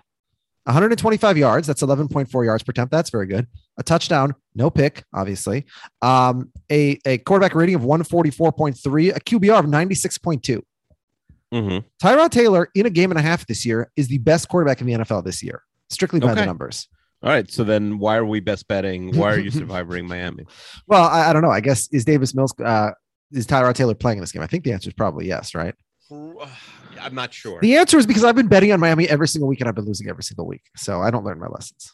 125 0.66 1.38
yards. 1.38 1.68
That's 1.68 1.82
11.4 1.82 2.46
yards 2.46 2.64
per 2.64 2.70
attempt. 2.72 2.92
That's 2.92 3.10
very 3.10 3.26
good. 3.26 3.48
A 3.78 3.84
touchdown, 3.84 4.34
no 4.56 4.70
pick, 4.70 5.04
obviously. 5.14 5.66
Um, 6.02 6.52
a, 6.72 7.00
a 7.06 7.18
quarterback 7.20 7.56
rating 7.56 7.76
of 7.76 7.82
144.3, 7.82 9.16
a 9.16 9.20
QBR 9.20 9.60
of 9.60 9.66
96.2. 9.66 10.62
Mm-hmm. 11.54 11.78
Tyrod 12.08 12.30
Taylor 12.30 12.70
in 12.76 12.86
a 12.86 12.90
game 12.90 13.12
and 13.12 13.20
a 13.20 13.22
half 13.22 13.46
this 13.46 13.66
year 13.66 13.92
is 13.96 14.08
the 14.08 14.20
best 14.20 14.48
quarterback 14.48 14.80
in 14.80 14.88
the 14.88 14.94
NFL 14.94 15.26
this 15.26 15.44
year, 15.44 15.64
strictly 15.90 16.20
by 16.20 16.34
the 16.34 16.46
numbers. 16.46 16.88
All 17.22 17.30
right. 17.30 17.50
So 17.50 17.64
then 17.64 18.00
why 18.00 18.18
are 18.18 18.26
we 18.26 18.42
best 18.42 18.68
betting? 18.68 19.16
Why 19.18 19.34
are 19.34 19.40
you 19.40 19.52
surviving 19.52 20.08
Miami? 20.08 20.46
Well, 20.88 21.04
I, 21.04 21.30
I 21.30 21.34
don't 21.34 21.42
know. 21.42 21.52
I 21.52 21.62
guess 21.62 21.88
is 21.94 22.04
Davis 22.04 22.36
Mills, 22.36 22.54
uh, 22.60 22.92
is 23.32 23.48
Tyrod 23.48 23.76
Taylor 23.76 23.96
playing 23.96 24.18
in 24.18 24.22
this 24.22 24.32
game? 24.34 24.42
I 24.42 24.48
think 24.48 24.66
the 24.66 24.74
answer 24.74 24.90
is 24.90 24.94
probably 24.94 25.28
yes, 25.28 25.56
right? 25.56 25.74
I'm 27.02 27.16
not 27.16 27.34
sure. 27.34 27.60
The 27.62 27.78
answer 27.78 27.98
is 27.98 28.06
because 28.06 28.24
I've 28.24 28.36
been 28.36 28.48
betting 28.48 28.72
on 28.72 28.80
Miami 28.80 29.10
every 29.10 29.28
single 29.28 29.48
week 29.48 29.60
and 29.62 29.68
I've 29.68 29.76
been 29.76 29.86
losing 29.86 30.10
every 30.10 30.24
single 30.24 30.46
week. 30.46 30.64
So 30.76 31.02
I 31.02 31.12
don't 31.12 31.24
learn 31.24 31.40
my 31.40 31.48
lessons. 31.48 31.94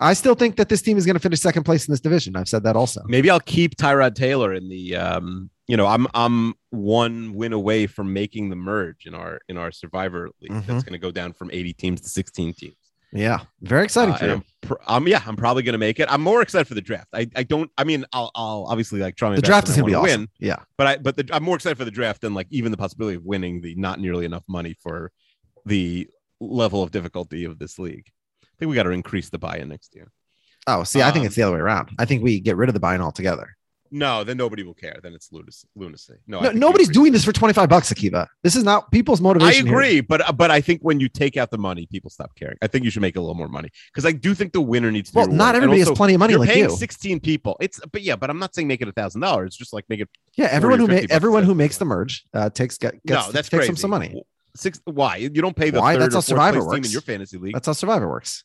I 0.00 0.12
still 0.14 0.34
think 0.34 0.56
that 0.56 0.68
this 0.68 0.82
team 0.82 0.98
is 0.98 1.06
going 1.06 1.14
to 1.14 1.20
finish 1.20 1.40
second 1.40 1.62
place 1.62 1.86
in 1.86 1.92
this 1.92 2.00
division. 2.00 2.34
I've 2.34 2.48
said 2.48 2.64
that 2.64 2.74
also. 2.74 3.02
Maybe 3.06 3.30
I'll 3.30 3.38
keep 3.40 3.76
Tyrod 3.76 4.14
Taylor 4.16 4.52
in 4.52 4.68
the 4.68 4.96
um, 4.96 5.50
you 5.68 5.76
know, 5.76 5.86
I'm 5.86 6.06
I'm 6.14 6.54
one 6.70 7.34
win 7.34 7.52
away 7.52 7.86
from 7.86 8.12
making 8.12 8.50
the 8.50 8.56
merge 8.56 9.06
in 9.06 9.14
our 9.14 9.40
in 9.48 9.56
our 9.56 9.70
survivor 9.70 10.30
league. 10.40 10.52
Mhm. 10.52 10.66
That's 10.66 10.84
gonna 10.84 10.98
go 10.98 11.10
down 11.10 11.32
from 11.32 11.50
80 11.52 11.72
teams 11.74 12.00
to 12.02 12.08
16 12.08 12.54
teams. 12.54 12.74
Yeah. 13.16 13.40
Very 13.62 13.84
exciting 13.84 14.14
Uh, 14.14 14.18
for 14.18 14.26
you. 14.26 14.32
I'm, 14.32 14.44
pr- 14.60 14.74
um, 14.86 15.06
yeah, 15.08 15.22
I'm 15.24 15.36
probably 15.36 15.62
gonna 15.62 15.78
make 15.78 16.00
it. 16.00 16.08
I'm 16.10 16.20
more 16.20 16.42
excited 16.42 16.66
for 16.66 16.74
the 16.74 16.80
draft. 16.80 17.08
I, 17.14 17.28
I 17.36 17.44
don't 17.44 17.70
I 17.78 17.84
mean 17.84 18.04
I'll 18.12 18.30
I'll 18.34 18.66
obviously 18.68 18.98
like 19.00 19.14
try 19.16 19.28
my 19.30 19.36
The 19.36 19.42
draft 19.42 19.68
is 19.68 19.76
going 19.76 19.84
to 19.84 19.90
be 19.90 19.94
awesome. 19.94 20.20
win, 20.22 20.28
Yeah. 20.40 20.56
but 20.76 20.86
I 20.88 20.96
but 20.98 21.16
the, 21.16 21.28
I'm 21.32 21.44
more 21.44 21.54
excited 21.56 21.78
for 21.78 21.84
the 21.84 21.90
draft 21.92 22.22
than 22.22 22.34
like 22.34 22.48
even 22.50 22.72
the 22.72 22.76
possibility 22.76 23.16
of 23.16 23.24
winning 23.24 23.60
the 23.60 23.74
not 23.76 24.00
nearly 24.00 24.24
enough 24.24 24.42
money 24.48 24.74
for 24.82 25.12
the 25.64 26.08
level 26.40 26.82
of 26.82 26.90
difficulty 26.90 27.44
of 27.44 27.58
this 27.60 27.78
league. 27.78 28.10
I 28.42 28.46
think 28.58 28.68
we 28.68 28.74
got 28.74 28.82
to 28.84 28.90
increase 28.90 29.28
the 29.30 29.38
buy-in 29.38 29.68
next 29.68 29.94
year. 29.94 30.10
Oh, 30.66 30.82
see, 30.84 31.00
I 31.02 31.10
think 31.10 31.22
Um, 31.22 31.26
it's 31.26 31.34
the 31.36 31.42
other 31.42 31.54
way 31.54 31.60
around. 31.60 31.90
I 31.98 32.04
think 32.04 32.22
we 32.24 32.40
get 32.40 32.56
rid 32.56 32.68
of 32.68 32.74
the 32.74 32.80
buy-in 32.80 33.00
altogether. 33.00 33.56
No, 33.94 34.24
then 34.24 34.36
nobody 34.36 34.64
will 34.64 34.74
care. 34.74 34.98
Then 35.00 35.14
it's 35.14 35.30
lunacy. 35.32 36.14
No, 36.26 36.40
No, 36.40 36.50
nobody's 36.50 36.88
doing 36.88 37.12
this 37.12 37.24
for 37.24 37.32
25 37.32 37.68
bucks, 37.68 37.92
Akiva. 37.92 38.26
This 38.42 38.56
is 38.56 38.64
not 38.64 38.90
people's 38.90 39.20
I 39.20 39.22
motivation. 39.22 39.66
here. 39.66 39.74
agree, 39.74 40.00
but 40.00 40.36
but 40.36 40.50
I 40.50 40.60
think 40.60 40.80
when 40.82 40.98
you 40.98 41.08
take 41.08 41.36
out 41.36 41.52
the 41.52 41.58
money, 41.58 41.86
people 41.86 42.10
stop 42.10 42.34
caring. 42.34 42.56
I 42.60 42.66
think 42.66 42.84
you 42.84 42.90
should 42.90 43.02
make 43.02 43.14
a 43.14 43.20
little 43.20 43.36
more 43.36 43.46
money 43.46 43.70
because 43.92 44.04
I 44.04 44.10
do 44.10 44.34
think 44.34 44.52
the 44.52 44.60
winner 44.60 44.90
needs 44.90 45.12
to. 45.12 45.18
Well, 45.18 45.28
be 45.28 45.34
not 45.34 45.54
everybody 45.54 45.78
has 45.78 45.92
plenty 45.92 46.14
of 46.14 46.18
money 46.18 46.32
You're 46.32 46.40
like 46.40 46.48
paying 46.48 46.64
you. 46.64 46.76
16 46.76 47.20
people. 47.20 47.56
It's 47.60 47.78
but 47.92 48.02
yeah, 48.02 48.16
but 48.16 48.30
I'm 48.30 48.40
not 48.40 48.52
saying 48.52 48.66
make 48.66 48.82
it 48.82 48.88
a 48.88 48.92
thousand 48.92 49.20
dollars. 49.20 49.54
Just 49.56 49.72
like 49.72 49.84
make 49.88 50.00
it. 50.00 50.08
Yeah, 50.34 50.48
everyone 50.50 50.80
who 50.80 50.88
40 50.88 51.06
ma- 51.06 51.14
everyone 51.14 51.44
who 51.44 51.54
makes 51.54 51.78
the 51.78 51.84
merge 51.84 52.24
uh, 52.34 52.50
takes 52.50 52.76
get, 52.78 52.94
gets 53.06 53.26
no, 53.28 53.32
that's 53.32 53.48
takes 53.48 53.66
crazy. 53.66 53.76
some, 53.80 53.90
money. 53.90 54.20
Six. 54.56 54.80
Why 54.86 55.16
you 55.16 55.28
don't 55.30 55.54
pay 55.54 55.70
the 55.70 55.80
Why? 55.80 55.94
third 55.94 56.02
That's 56.02 56.14
or 56.14 56.16
how 56.16 56.20
Survivor 56.50 56.66
works. 56.66 56.88
in 56.88 56.92
your 56.92 57.00
fantasy 57.00 57.38
league? 57.38 57.52
That's 57.54 57.66
how 57.68 57.72
Survivor 57.74 58.08
works. 58.08 58.42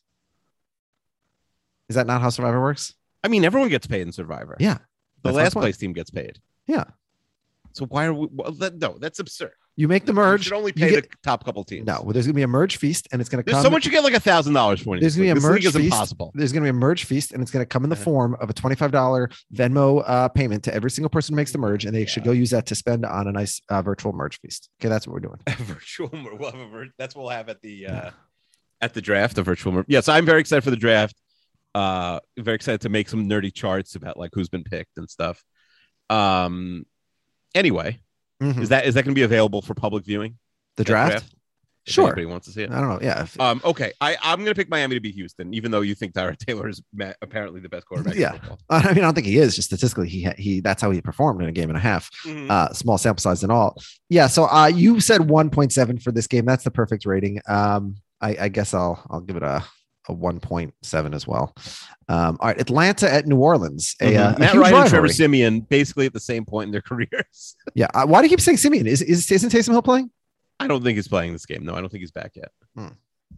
Is 1.88 1.96
that 1.96 2.06
not 2.06 2.20
how 2.20 2.30
Survivor 2.30 2.60
works? 2.60 2.94
I 3.24 3.28
mean, 3.28 3.44
everyone 3.44 3.68
gets 3.68 3.88
paid 3.88 4.02
in 4.02 4.12
Survivor. 4.12 4.56
Yeah. 4.60 4.78
The 5.22 5.32
last 5.32 5.52
place 5.54 5.76
team 5.76 5.92
gets 5.92 6.10
paid. 6.10 6.38
Yeah. 6.66 6.84
So 7.72 7.86
why 7.86 8.06
are 8.06 8.14
we? 8.14 8.28
Well, 8.30 8.52
that, 8.52 8.78
no, 8.78 8.98
that's 8.98 9.18
absurd. 9.20 9.52
You 9.76 9.86
make 9.88 10.04
the 10.04 10.12
You 10.12 10.16
merge. 10.16 10.44
should 10.44 10.52
only 10.54 10.72
you 10.74 10.82
pay 10.86 10.90
get- 10.90 11.08
the 11.10 11.16
top 11.22 11.44
couple 11.44 11.62
teams. 11.64 11.86
No, 11.86 12.02
well, 12.02 12.12
there's 12.12 12.26
gonna 12.26 12.34
be 12.34 12.42
a 12.42 12.48
merge 12.48 12.76
feast, 12.76 13.06
and 13.12 13.20
it's 13.20 13.30
gonna 13.30 13.44
There's 13.44 13.62
come. 13.62 13.72
much 13.72 13.86
you 13.86 13.92
get 13.92 14.02
like 14.02 14.12
a 14.14 14.20
thousand 14.20 14.52
dollars 14.52 14.82
for 14.82 14.96
it. 14.96 15.00
There's 15.00 15.16
gonna 15.16 15.32
be 15.32 15.38
a 15.38 15.40
merge 15.40 15.62
feast. 15.64 15.76
impossible. 15.76 16.32
There's 16.34 16.52
gonna 16.52 16.64
be 16.64 16.70
a 16.70 16.72
merge 16.74 17.04
feast, 17.04 17.32
and 17.32 17.40
it's 17.40 17.50
gonna 17.52 17.64
come 17.64 17.84
in 17.84 17.90
the 17.90 17.94
Uh-huh. 17.96 18.04
form 18.04 18.36
of 18.40 18.50
a 18.50 18.52
twenty-five 18.52 18.90
dollar 18.90 19.30
Venmo 19.54 20.02
uh, 20.06 20.28
payment 20.28 20.64
to 20.64 20.74
every 20.74 20.90
single 20.90 21.08
person 21.08 21.32
who 21.34 21.36
makes 21.36 21.52
the 21.52 21.58
merge, 21.58 21.84
and 21.86 21.94
they 21.94 22.04
should 22.04 22.24
go 22.24 22.32
use 22.32 22.50
that 22.50 22.66
to 22.66 22.74
spend 22.74 23.06
on 23.06 23.28
a 23.28 23.32
nice 23.32 23.60
uh, 23.70 23.80
virtual 23.80 24.12
merge 24.12 24.38
feast. 24.40 24.68
Okay, 24.80 24.88
that's 24.88 25.06
what 25.06 25.14
we're 25.14 25.20
doing. 25.20 25.38
virtual 25.58 26.10
we'll 26.12 26.50
have 26.50 26.60
a 26.60 26.68
vir- 26.68 26.88
that's 26.98 27.14
what 27.14 27.22
we'll 27.22 27.30
have 27.30 27.48
at 27.48 27.62
the 27.62 27.86
uh 27.86 28.10
at 28.82 28.92
the 28.94 29.00
draft 29.00 29.38
a 29.38 29.42
virtual 29.42 29.72
mer- 29.72 29.84
yes 29.88 30.08
i'm 30.08 30.24
very 30.26 30.40
excited 30.40 30.62
for 30.64 30.70
the 30.70 30.76
draft 30.76 31.14
uh 31.74 32.18
very 32.38 32.54
excited 32.56 32.80
to 32.80 32.88
make 32.88 33.08
some 33.08 33.28
nerdy 33.28 33.52
charts 33.54 33.94
about 33.94 34.16
like 34.16 34.30
who's 34.34 34.48
been 34.48 34.64
picked 34.64 34.96
and 34.98 35.08
stuff 35.08 35.42
um 36.08 36.84
anyway 37.54 37.98
Mhm. 38.42 38.60
is 38.62 38.70
that 38.70 38.86
is 38.86 38.94
that 38.94 39.02
going 39.04 39.14
to 39.14 39.18
be 39.18 39.22
available 39.22 39.60
for 39.60 39.74
public 39.74 40.04
viewing 40.04 40.38
The 40.76 40.84
that 40.84 40.90
draft? 40.90 41.34
Sure. 41.86 42.06
anybody 42.06 42.26
wants 42.26 42.46
to 42.46 42.52
see 42.52 42.62
it 42.62 42.70
I 42.70 42.80
don't 42.80 42.88
know. 42.88 42.98
Yeah. 43.02 43.22
if- 43.22 43.38
um 43.40 43.60
okay 43.64 43.92
i 44.00 44.16
i'm 44.22 44.38
going 44.38 44.46
to 44.50 44.54
pick 44.54 44.68
miami 44.70 44.94
to 44.96 45.00
be 45.00 45.10
houston 45.12 45.52
even 45.54 45.70
though 45.70 45.80
you 45.82 45.94
think 45.94 46.12
Tyrod 46.14 46.38
taylor 46.38 46.68
is 46.68 46.82
ma- 46.94 47.12
apparently 47.22 47.60
the 47.60 47.68
best 47.68 47.86
quarterback 47.86 48.14
Yeah. 48.16 48.38
I 48.70 48.88
mean, 48.88 48.98
I 48.98 49.00
don't 49.02 49.14
think 49.14 49.26
he 49.26 49.36
is. 49.38 49.54
Just 49.56 49.68
statistically, 49.68 50.08
he 50.08 50.28
he 50.38 50.60
that's 50.60 50.80
how 50.82 50.90
he 50.90 51.00
performed 51.00 51.42
in 51.42 51.48
a 51.48 51.52
game 51.52 51.68
and 51.70 51.76
a 51.76 51.80
half. 51.80 52.10
Mhm. 52.24 52.50
Uh, 52.50 52.72
small 52.72 52.98
sample 52.98 53.20
size 53.20 53.42
and 53.42 53.50
all. 53.52 53.76
Yeah. 54.08 54.26
So 54.26 54.44
uh, 54.44 54.66
you 54.66 55.00
said 55.00 55.22
1.7 55.22 56.02
for 56.02 56.12
this 56.12 56.26
game. 56.26 56.44
That's 56.44 56.64
the 56.64 56.70
perfect 56.70 57.04
rating. 57.06 57.40
Um, 57.48 57.96
I, 58.20 58.36
I 58.42 58.48
guess 58.48 58.72
I'll 58.74 59.04
I'll 59.10 59.20
give 59.20 59.36
it 59.36 59.42
a 59.42 59.64
a 60.08 60.14
1.7 60.14 61.14
as 61.14 61.26
well. 61.26 61.54
Um, 62.08 62.36
all 62.40 62.48
right, 62.48 62.60
Atlanta 62.60 63.12
at 63.12 63.26
New 63.26 63.36
Orleans. 63.36 63.94
A, 64.00 64.12
Mhm. 64.12 64.34
uh, 64.34 64.38
Matt 64.38 64.54
Ryan 64.54 64.74
and 64.74 64.88
Trevor. 64.88 65.08
Siemian 65.08 65.60
basically 65.60 66.06
at 66.06 66.12
the 66.12 66.20
same 66.20 66.44
point 66.44 66.68
in 66.68 66.72
their 66.72 66.80
careers. 66.90 67.56
Yeah. 67.74 67.88
Uh, 67.94 68.06
why 68.06 68.20
do 68.20 68.26
you 68.26 68.30
keep 68.30 68.40
saying 68.40 68.56
Siemian? 68.58 68.86
Is 68.86 69.02
is 69.02 69.30
isn't 69.30 69.50
Taysom 69.50 69.70
Hill 69.72 69.82
playing? 69.82 70.10
I 70.58 70.66
don't 70.66 70.82
think 70.82 70.96
he's 70.96 71.08
playing 71.08 71.32
this 71.32 71.46
game. 71.46 71.64
No, 71.64 71.74
I 71.74 71.80
don't 71.80 71.88
think 71.90 72.00
he's 72.00 72.10
back 72.10 72.32
yet. 72.34 72.50
Hmm. 72.74 72.88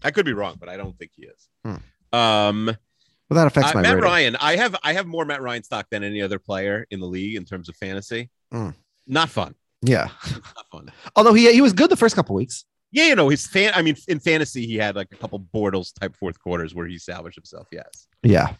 I 0.02 0.10
could 0.10 0.24
be 0.26 0.32
wrong, 0.32 0.56
but 0.58 0.68
I 0.68 0.76
don't 0.76 0.96
think 0.98 1.10
he 1.14 1.26
is. 1.26 1.48
Hmm. 1.64 2.16
Um, 2.18 2.66
Well, 2.66 3.36
that 3.36 3.46
affects 3.46 3.70
uh, 3.70 3.74
my 3.74 3.82
Matt 3.82 3.94
rating. 3.94 4.04
Ryan. 4.04 4.36
I 4.36 4.56
have 4.56 4.76
I 4.82 4.92
have 4.94 5.06
more 5.06 5.24
Matt 5.24 5.42
Ryan 5.42 5.62
stock 5.62 5.86
than 5.90 6.02
any 6.04 6.20
other 6.22 6.38
player 6.38 6.86
in 6.90 7.00
the 7.00 7.06
league 7.06 7.36
in 7.36 7.44
terms 7.44 7.68
of 7.68 7.76
fantasy. 7.76 8.30
Hmm. 8.50 8.70
Not 9.06 9.28
fun. 9.30 9.54
Yeah. 9.82 10.08
Not 10.32 10.66
fun. 10.70 10.92
Although 11.16 11.34
he 11.34 11.52
he 11.52 11.60
was 11.60 11.72
good 11.72 11.90
the 11.90 11.96
first 11.96 12.14
couple 12.14 12.34
weeks. 12.34 12.64
Yeah, 12.94 13.06
you 13.06 13.14
know, 13.16 13.28
his 13.30 13.46
fan. 13.46 13.72
I 13.74 13.80
mean, 13.82 13.96
in 14.06 14.20
fantasy, 14.20 14.66
he 14.66 14.76
had 14.76 14.94
like 14.96 15.08
a 15.12 15.16
couple 15.16 15.40
Bortles 15.40 15.98
type 15.98 16.14
fourth 16.14 16.38
quarters 16.38 16.74
where 16.74 16.86
he 16.86 16.98
salvaged 16.98 17.36
himself. 17.36 17.66
Yes, 17.72 18.06
Yeah. 18.22 18.54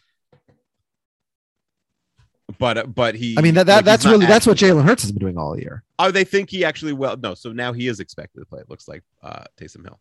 but 2.59 2.77
uh, 2.77 2.85
but 2.87 3.15
he. 3.15 3.35
I 3.37 3.41
mean 3.41 3.53
that, 3.55 3.65
that 3.67 3.77
like, 3.77 3.85
that's 3.85 4.05
really 4.05 4.25
that's 4.25 4.45
what 4.45 4.57
Jalen 4.57 4.83
Hurts 4.85 5.03
has 5.03 5.11
been 5.11 5.19
doing 5.19 5.37
all 5.37 5.57
year. 5.59 5.83
Oh, 5.99 6.11
they 6.11 6.23
think 6.23 6.49
he 6.49 6.65
actually 6.65 6.93
well. 6.93 7.15
No, 7.17 7.33
so 7.35 7.51
now 7.51 7.73
he 7.73 7.87
is 7.87 7.99
expected 7.99 8.39
to 8.39 8.45
play. 8.45 8.59
It 8.61 8.69
looks 8.69 8.87
like 8.87 9.03
uh 9.21 9.43
Taysom 9.59 9.83
Hill. 9.83 9.99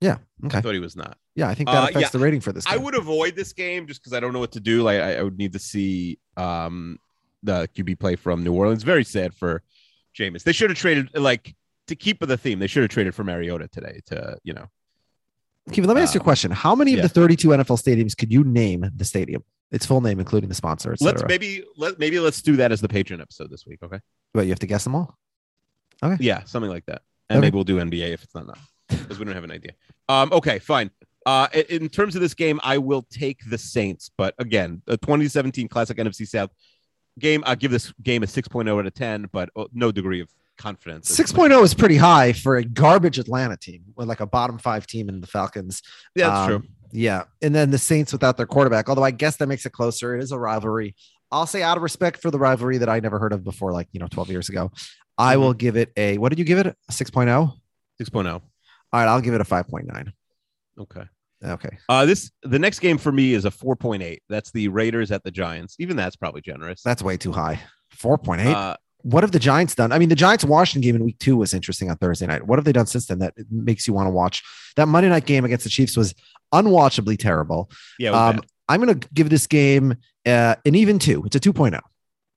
Yeah. 0.00 0.18
I 0.42 0.46
Okay. 0.46 0.60
thought 0.60 0.74
he 0.74 0.80
was 0.80 0.96
not. 0.96 1.18
Yeah, 1.34 1.48
I 1.48 1.54
think 1.54 1.68
that 1.68 1.76
Uh, 1.76 1.82
affects 1.88 2.00
yeah. 2.00 2.08
the 2.10 2.18
rating 2.20 2.40
for 2.40 2.52
this. 2.52 2.64
I 2.66 2.76
would 2.76 2.94
avoid 2.94 3.34
this 3.34 3.52
game 3.52 3.86
just 3.88 4.00
because 4.00 4.12
I 4.12 4.20
don't 4.20 4.32
know 4.32 4.38
what 4.38 4.52
to 4.52 4.60
do. 4.60 4.82
Like 4.82 5.00
I, 5.00 5.16
I 5.16 5.22
would 5.22 5.38
need 5.38 5.52
to 5.54 5.58
see 5.58 6.18
um 6.36 6.98
the 7.42 7.68
QB 7.76 7.98
play 8.00 8.16
from 8.16 8.42
New 8.42 8.52
Orleans. 8.52 8.82
Very 8.82 9.04
sad 9.04 9.34
for 9.34 9.62
Jameis. 10.16 10.42
They 10.44 10.52
should 10.52 10.70
have 10.70 10.78
traded 10.78 11.10
like 11.14 11.54
to 11.88 11.96
keep 11.96 12.20
with 12.20 12.28
the 12.28 12.36
theme. 12.36 12.58
They 12.58 12.66
should 12.66 12.82
have 12.82 12.90
traded 12.90 13.14
for 13.14 13.24
Mariota 13.24 13.68
today 13.68 14.00
to 14.06 14.38
you 14.44 14.52
know. 14.52 14.66
Kevin, 15.72 15.84
let 15.84 15.96
me 15.96 16.02
ask 16.02 16.14
you 16.14 16.20
a 16.20 16.22
um, 16.22 16.24
question. 16.24 16.50
How 16.50 16.74
many 16.74 16.94
of 16.94 17.02
the 17.02 17.08
32 17.10 17.48
NFL 17.48 17.82
stadiums 17.82 18.16
could 18.16 18.32
you 18.32 18.42
name 18.42 18.90
the 18.96 19.04
stadium? 19.04 19.44
Its 19.70 19.84
full 19.84 20.00
name, 20.00 20.18
including 20.18 20.48
the 20.48 20.54
sponsor, 20.54 20.94
et 20.94 21.00
Let's 21.02 21.22
maybe 21.28 21.62
let 21.76 21.98
maybe 21.98 22.18
let's 22.20 22.40
do 22.40 22.56
that 22.56 22.72
as 22.72 22.80
the 22.80 22.88
Patreon 22.88 23.20
episode 23.20 23.50
this 23.50 23.66
week. 23.66 23.80
Okay. 23.82 24.00
But 24.32 24.46
you 24.46 24.50
have 24.50 24.58
to 24.60 24.66
guess 24.66 24.84
them 24.84 24.94
all. 24.94 25.18
Okay. 26.02 26.16
Yeah, 26.20 26.44
something 26.44 26.70
like 26.70 26.86
that. 26.86 27.02
And 27.28 27.38
Okay. 27.38 27.46
maybe 27.46 27.54
we'll 27.56 27.64
do 27.64 27.76
NBA 27.76 28.14
if 28.14 28.24
it's 28.24 28.34
not 28.34 28.44
enough 28.44 28.72
because 28.88 29.18
we 29.18 29.26
don't 29.26 29.34
have 29.34 29.44
an 29.44 29.50
idea. 29.50 29.72
Um, 30.08 30.32
okay, 30.32 30.58
fine. 30.58 30.90
Uh, 31.26 31.48
in 31.68 31.90
terms 31.90 32.14
of 32.14 32.22
this 32.22 32.32
game, 32.32 32.58
I 32.62 32.78
will 32.78 33.02
take 33.10 33.40
the 33.50 33.58
Saints, 33.58 34.10
but 34.16 34.34
again, 34.38 34.80
the 34.86 34.96
2017 34.96 35.68
Classic 35.68 35.94
NFC 35.98 36.26
South 36.26 36.50
game, 37.18 37.42
I'll 37.44 37.56
give 37.56 37.70
this 37.70 37.92
game 38.02 38.22
a 38.22 38.26
6.0 38.26 38.78
out 38.78 38.86
of 38.86 38.94
10, 38.94 39.28
but 39.32 39.50
uh, 39.54 39.64
no 39.74 39.92
degree 39.92 40.22
of 40.22 40.28
confidence. 40.58 41.10
6.0 41.16 41.62
is 41.62 41.72
pretty 41.74 41.96
high 41.96 42.32
for 42.32 42.56
a 42.56 42.64
garbage 42.64 43.18
Atlanta 43.18 43.56
team 43.56 43.82
with 43.96 44.08
like 44.08 44.20
a 44.20 44.26
bottom 44.26 44.58
five 44.58 44.86
team 44.86 45.08
in 45.08 45.20
the 45.20 45.26
Falcons. 45.26 45.80
Yeah, 46.14 46.28
that's 46.28 46.40
Um, 46.40 46.46
true. 46.62 46.68
Yeah. 46.92 47.22
And 47.42 47.54
then 47.54 47.70
the 47.70 47.78
Saints 47.78 48.12
without 48.12 48.36
their 48.36 48.46
quarterback, 48.46 48.88
although 48.88 49.04
I 49.04 49.10
guess 49.10 49.36
that 49.36 49.46
makes 49.46 49.64
it 49.66 49.70
closer. 49.72 50.16
It 50.16 50.22
is 50.22 50.32
a 50.32 50.38
rivalry. 50.38 50.94
I'll 51.30 51.46
say 51.46 51.62
out 51.62 51.76
of 51.76 51.82
respect 51.82 52.20
for 52.22 52.30
the 52.30 52.38
rivalry 52.38 52.78
that 52.78 52.88
I 52.88 53.00
never 53.00 53.18
heard 53.18 53.32
of 53.32 53.44
before, 53.44 53.72
like, 53.72 53.88
you 53.92 54.00
know, 54.00 54.06
12 54.08 54.30
years 54.30 54.48
ago, 54.48 54.70
I 55.18 55.36
Mhm. 55.36 55.40
will 55.40 55.52
give 55.54 55.76
it 55.76 55.92
a, 55.96 56.16
what 56.18 56.30
did 56.30 56.38
you 56.38 56.44
give 56.46 56.58
it? 56.58 56.66
A 56.88 56.92
6.0? 56.92 57.52
6.0. 58.00 58.32
All 58.34 58.40
right. 58.92 59.06
I'll 59.06 59.20
give 59.20 59.34
it 59.34 59.40
a 59.40 59.44
5.9. 59.44 60.12
Okay. 60.78 61.02
Okay. 61.44 61.78
Uh, 61.88 62.04
this 62.06 62.30
the 62.42 62.58
next 62.58 62.78
game 62.80 62.98
for 62.98 63.12
me 63.12 63.34
is 63.34 63.44
a 63.44 63.50
4.8. 63.50 64.18
That's 64.28 64.50
the 64.50 64.68
Raiders 64.68 65.12
at 65.12 65.22
the 65.22 65.30
Giants. 65.30 65.76
Even 65.78 65.96
that's 65.96 66.16
probably 66.16 66.40
generous. 66.40 66.82
That's 66.82 67.02
way 67.02 67.16
too 67.16 67.32
high. 67.32 67.60
4.8. 67.94 68.46
Uh, 68.54 68.76
what 69.02 69.22
have 69.22 69.32
the 69.32 69.38
Giants 69.38 69.74
done? 69.74 69.92
I 69.92 69.98
mean, 69.98 70.08
the 70.08 70.14
Giants 70.14 70.44
Washington 70.44 70.82
game 70.82 70.96
in 70.96 71.04
week 71.04 71.18
two 71.18 71.36
was 71.36 71.54
interesting 71.54 71.90
on 71.90 71.96
Thursday 71.96 72.26
night. 72.26 72.46
What 72.46 72.58
have 72.58 72.64
they 72.64 72.72
done 72.72 72.86
since 72.86 73.06
then 73.06 73.20
that 73.20 73.34
makes 73.50 73.86
you 73.86 73.94
want 73.94 74.06
to 74.06 74.10
watch? 74.10 74.42
That 74.76 74.88
Monday 74.88 75.08
night 75.08 75.24
game 75.26 75.44
against 75.44 75.64
the 75.64 75.70
Chiefs 75.70 75.96
was 75.96 76.14
unwatchably 76.52 77.18
terrible. 77.18 77.70
yeah. 77.98 78.10
Um. 78.10 78.42
I'm 78.68 78.82
going 78.82 79.00
to 79.00 79.08
give 79.14 79.30
this 79.30 79.46
game 79.46 79.96
uh, 80.26 80.56
an 80.64 80.74
even 80.74 80.98
two. 80.98 81.24
It's 81.24 81.34
a 81.34 81.40
2.0. 81.40 81.80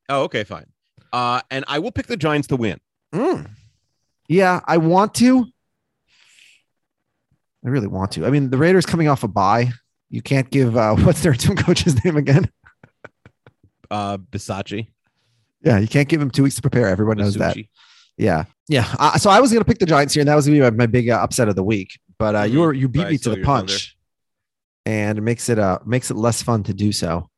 Oh, 0.10 0.24
okay, 0.24 0.44
fine. 0.44 0.66
Uh, 1.12 1.42
and 1.52 1.66
I 1.68 1.80
will 1.80 1.92
pick 1.92 2.08
the 2.08 2.18
Giants 2.18 2.48
to 2.48 2.56
win. 2.56 2.80
Mm. 3.14 3.50
Yeah, 4.30 4.62
I 4.66 4.78
want 4.78 5.14
to. 5.16 5.46
I 7.66 7.70
really 7.70 7.88
want 7.88 8.14
to. 8.14 8.26
I 8.26 8.30
mean, 8.30 8.50
the 8.50 8.58
Raiders 8.58 8.86
coming 8.86 9.10
off 9.10 9.24
a 9.24 9.28
bye. 9.28 9.72
You 10.10 10.22
can't 10.22 10.50
give 10.50 10.78
uh, 10.78 10.96
what's 11.00 11.22
their 11.22 11.34
team 11.34 11.58
coach's 11.58 12.04
name 12.04 12.18
again? 12.18 12.50
Uh, 13.90 14.18
Bisaccia. 14.18 14.88
Yeah, 15.64 15.80
you 15.80 15.88
can't 15.88 16.08
give 16.08 16.22
him 16.22 16.32
two 16.32 16.44
weeks 16.44 16.56
to 16.56 16.62
prepare. 16.62 16.88
Everyone 16.88 17.18
knows 17.18 17.36
that. 17.36 17.56
Yeah, 18.18 18.46
yeah. 18.68 18.94
Uh, 19.00 19.18
so 19.18 19.30
I 19.30 19.40
was 19.40 19.52
going 19.52 19.62
to 19.62 19.68
pick 19.68 19.80
the 19.80 19.86
Giants 19.86 20.14
here, 20.14 20.22
and 20.22 20.28
that 20.28 20.36
was 20.36 20.46
going 20.46 20.60
to 20.60 20.66
be 20.66 20.72
my, 20.72 20.76
my 20.84 20.88
big 20.88 21.10
uh, 21.10 21.20
upset 21.22 21.48
of 21.50 21.56
the 21.56 21.64
week. 21.64 22.00
But 22.18 22.36
uh, 22.36 22.44
you 22.44 22.60
were 22.60 22.74
you 22.74 22.88
beat 22.88 23.06
I 23.06 23.10
me 23.12 23.18
to 23.20 23.30
the 23.32 23.42
punch, 23.42 23.96
and 24.86 25.18
it 25.18 25.22
makes 25.22 25.50
it 25.50 25.60
uh 25.60 25.80
makes 25.86 26.12
it 26.12 26.18
less 26.18 26.42
fun 26.42 26.64
to 26.64 26.74
do 26.74 26.92
so. 26.92 27.30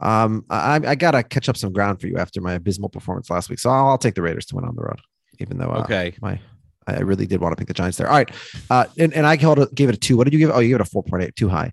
Um, 0.00 0.44
I, 0.50 0.80
I 0.84 0.94
got 0.96 1.12
to 1.12 1.22
catch 1.22 1.48
up 1.48 1.56
some 1.56 1.72
ground 1.72 2.00
for 2.00 2.08
you 2.08 2.16
after 2.16 2.40
my 2.40 2.54
abysmal 2.54 2.88
performance 2.88 3.30
last 3.30 3.48
week, 3.50 3.60
so 3.60 3.70
I'll, 3.70 3.88
I'll 3.88 3.98
take 3.98 4.14
the 4.14 4.22
Raiders 4.22 4.46
to 4.46 4.56
win 4.56 4.64
on 4.64 4.74
the 4.74 4.82
road, 4.82 5.00
even 5.38 5.58
though 5.58 5.70
uh, 5.70 5.82
Okay. 5.82 6.14
my 6.20 6.40
I 6.88 6.98
really 7.00 7.26
did 7.26 7.40
want 7.40 7.52
to 7.52 7.56
pick 7.56 7.68
the 7.68 7.74
Giants 7.74 7.98
there. 7.98 8.08
All 8.08 8.14
right, 8.14 8.30
uh, 8.68 8.86
and, 8.98 9.14
and 9.14 9.24
I 9.24 9.36
held 9.36 9.60
it, 9.60 9.72
gave 9.72 9.88
it 9.88 9.94
a 9.94 9.98
two. 9.98 10.16
What 10.16 10.24
did 10.24 10.32
you 10.32 10.40
give? 10.40 10.50
Oh, 10.50 10.58
you 10.58 10.68
gave 10.68 10.76
it 10.76 10.80
a 10.80 10.84
four 10.84 11.04
point 11.04 11.22
eight, 11.22 11.36
too 11.36 11.48
high. 11.48 11.72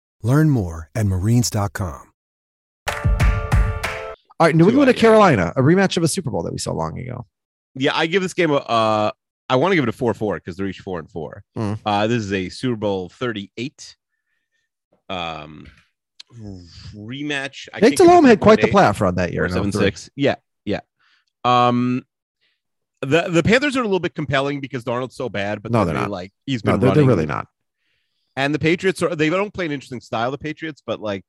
Learn 0.23 0.49
more 0.49 0.89
at 0.95 1.05
marines.com. 1.05 2.07
All 2.87 4.47
right, 4.47 4.55
New 4.55 4.63
Two 4.65 4.69
England 4.71 4.87
high, 4.87 4.91
at 4.91 4.95
yeah. 4.95 5.01
Carolina, 5.01 5.53
a 5.55 5.61
rematch 5.61 5.97
of 5.97 6.03
a 6.03 6.07
Super 6.07 6.31
Bowl 6.31 6.41
that 6.43 6.51
we 6.51 6.57
saw 6.57 6.71
long 6.73 6.97
ago. 6.97 7.25
Yeah, 7.75 7.91
I 7.95 8.07
give 8.07 8.21
this 8.23 8.33
game 8.33 8.51
a. 8.51 8.55
Uh, 8.55 9.11
I 9.49 9.55
want 9.57 9.71
to 9.71 9.75
give 9.75 9.83
it 9.83 9.89
a 9.89 9.93
four 9.93 10.13
four 10.13 10.35
because 10.35 10.57
they're 10.57 10.67
each 10.67 10.79
four 10.79 10.99
and 10.99 11.09
four. 11.09 11.43
Mm. 11.57 11.77
Uh, 11.85 12.07
this 12.07 12.23
is 12.23 12.33
a 12.33 12.49
Super 12.49 12.75
Bowl 12.75 13.09
thirty 13.09 13.51
eight. 13.57 13.95
Um, 15.09 15.67
rematch. 16.95 17.67
I 17.73 17.79
Jake 17.79 17.81
can't 17.81 17.97
give 17.97 18.07
Delhomme 18.07 18.25
it 18.25 18.29
had 18.29 18.39
quite 18.39 18.61
the 18.61 18.67
4.8 18.67 18.71
playoff 18.71 18.99
run 19.01 19.15
that 19.15 19.33
year. 19.33 19.47
seven 19.49 19.71
six. 19.71 20.09
Yeah, 20.15 20.35
yeah. 20.65 20.79
Um, 21.43 22.03
the 23.01 23.27
the 23.29 23.43
Panthers 23.43 23.75
are 23.77 23.81
a 23.81 23.85
little 23.85 23.99
bit 23.99 24.15
compelling 24.15 24.59
because 24.59 24.83
Darnold's 24.83 25.15
so 25.15 25.29
bad, 25.29 25.61
but 25.61 25.71
No, 25.71 25.85
they're 25.85 25.93
they're 25.93 26.03
not. 26.03 26.11
like 26.11 26.31
he's 26.45 26.63
No, 26.65 26.73
been 26.73 26.79
they're, 26.81 26.95
they're 26.95 27.03
really 27.05 27.25
not. 27.25 27.47
And 28.35 28.53
the 28.55 28.59
Patriots 28.59 29.01
are 29.03 29.15
they 29.15 29.29
don't 29.29 29.53
play 29.53 29.65
an 29.65 29.71
interesting 29.71 30.01
style. 30.01 30.31
The 30.31 30.37
Patriots, 30.37 30.81
but 30.85 31.01
like 31.01 31.23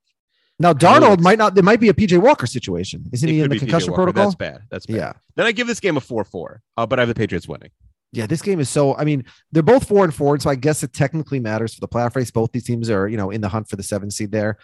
Now, 0.59 0.69
really 0.69 0.81
Darnold 0.81 1.12
ex- 1.15 1.23
might 1.23 1.38
not. 1.38 1.55
There 1.55 1.65
might 1.65 1.81
be 1.81 1.88
a 1.88 1.95
PJ 1.95 2.19
Walker 2.19 2.47
situation. 2.47 3.05
Isn't 3.12 3.29
he 3.29 3.41
in 3.41 3.51
the 3.51 3.59
concussion 3.59 3.93
protocol? 3.93 4.25
That's 4.25 4.37
bad. 4.37 4.62
That's 4.71 4.87
bad. 4.87 4.97
Yeah. 4.97 5.12
Then 5.35 5.47
I 5.47 5.53
give 5.53 5.67
this 5.67 5.81
game 5.81 5.97
a 5.97 6.01
four 6.01 6.25
four. 6.25 6.62
Uh, 6.77 6.87
but 6.87 6.99
I 6.99 7.03
have 7.03 7.09
the 7.09 7.15
Patriots 7.15 7.49
winning. 7.49 7.71
Yeah, 8.12 8.27
this 8.27 8.43
game 8.43 8.61
is 8.61 8.69
so. 8.69 8.95
I 8.97 9.05
mean, 9.05 9.25
they're 9.51 9.62
both 9.62 9.88
four 9.88 10.05
and 10.05 10.15
four, 10.15 10.38
so 10.38 10.51
I 10.51 10.55
guess 10.55 10.83
it 10.83 10.93
technically 10.93 11.41
matters 11.41 11.75
for 11.75 11.81
the 11.81 11.88
playoff 11.88 12.15
race. 12.15 12.31
Both 12.31 12.53
these 12.53 12.65
teams 12.65 12.91
are, 12.91 13.09
you 13.09 13.17
know, 13.17 13.31
in 13.31 13.41
the 13.41 13.49
hunt 13.49 13.69
for 13.69 13.77
the 13.77 13.83
seven 13.83 14.11
seed 14.11 14.31
there. 14.31 14.59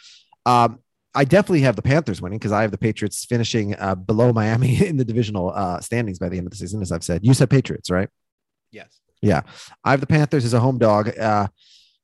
Um, 0.44 0.80
I 1.14 1.24
definitely 1.24 1.62
have 1.62 1.74
the 1.74 1.82
Panthers 1.82 2.20
winning 2.20 2.38
because 2.38 2.52
I 2.52 2.62
have 2.62 2.70
the 2.70 2.78
Patriots 2.78 3.24
finishing 3.24 3.74
uh, 3.76 3.94
below 3.94 4.32
Miami 4.32 4.86
in 4.86 4.98
the 4.98 5.04
divisional 5.04 5.50
uh, 5.50 5.80
standings 5.80 6.18
by 6.18 6.28
the 6.28 6.36
end 6.36 6.46
of 6.46 6.50
the 6.50 6.58
season, 6.58 6.82
as 6.82 6.92
I've 6.92 7.02
said. 7.02 7.24
You 7.24 7.34
said 7.34 7.48
Patriots, 7.48 7.90
right? 7.90 8.08
Yes. 8.70 9.00
Yeah, 9.20 9.40
I 9.82 9.90
have 9.92 10.00
the 10.00 10.06
Panthers 10.06 10.44
as 10.44 10.54
a 10.54 10.60
home 10.60 10.78
dog. 10.78 11.18
Uh, 11.18 11.48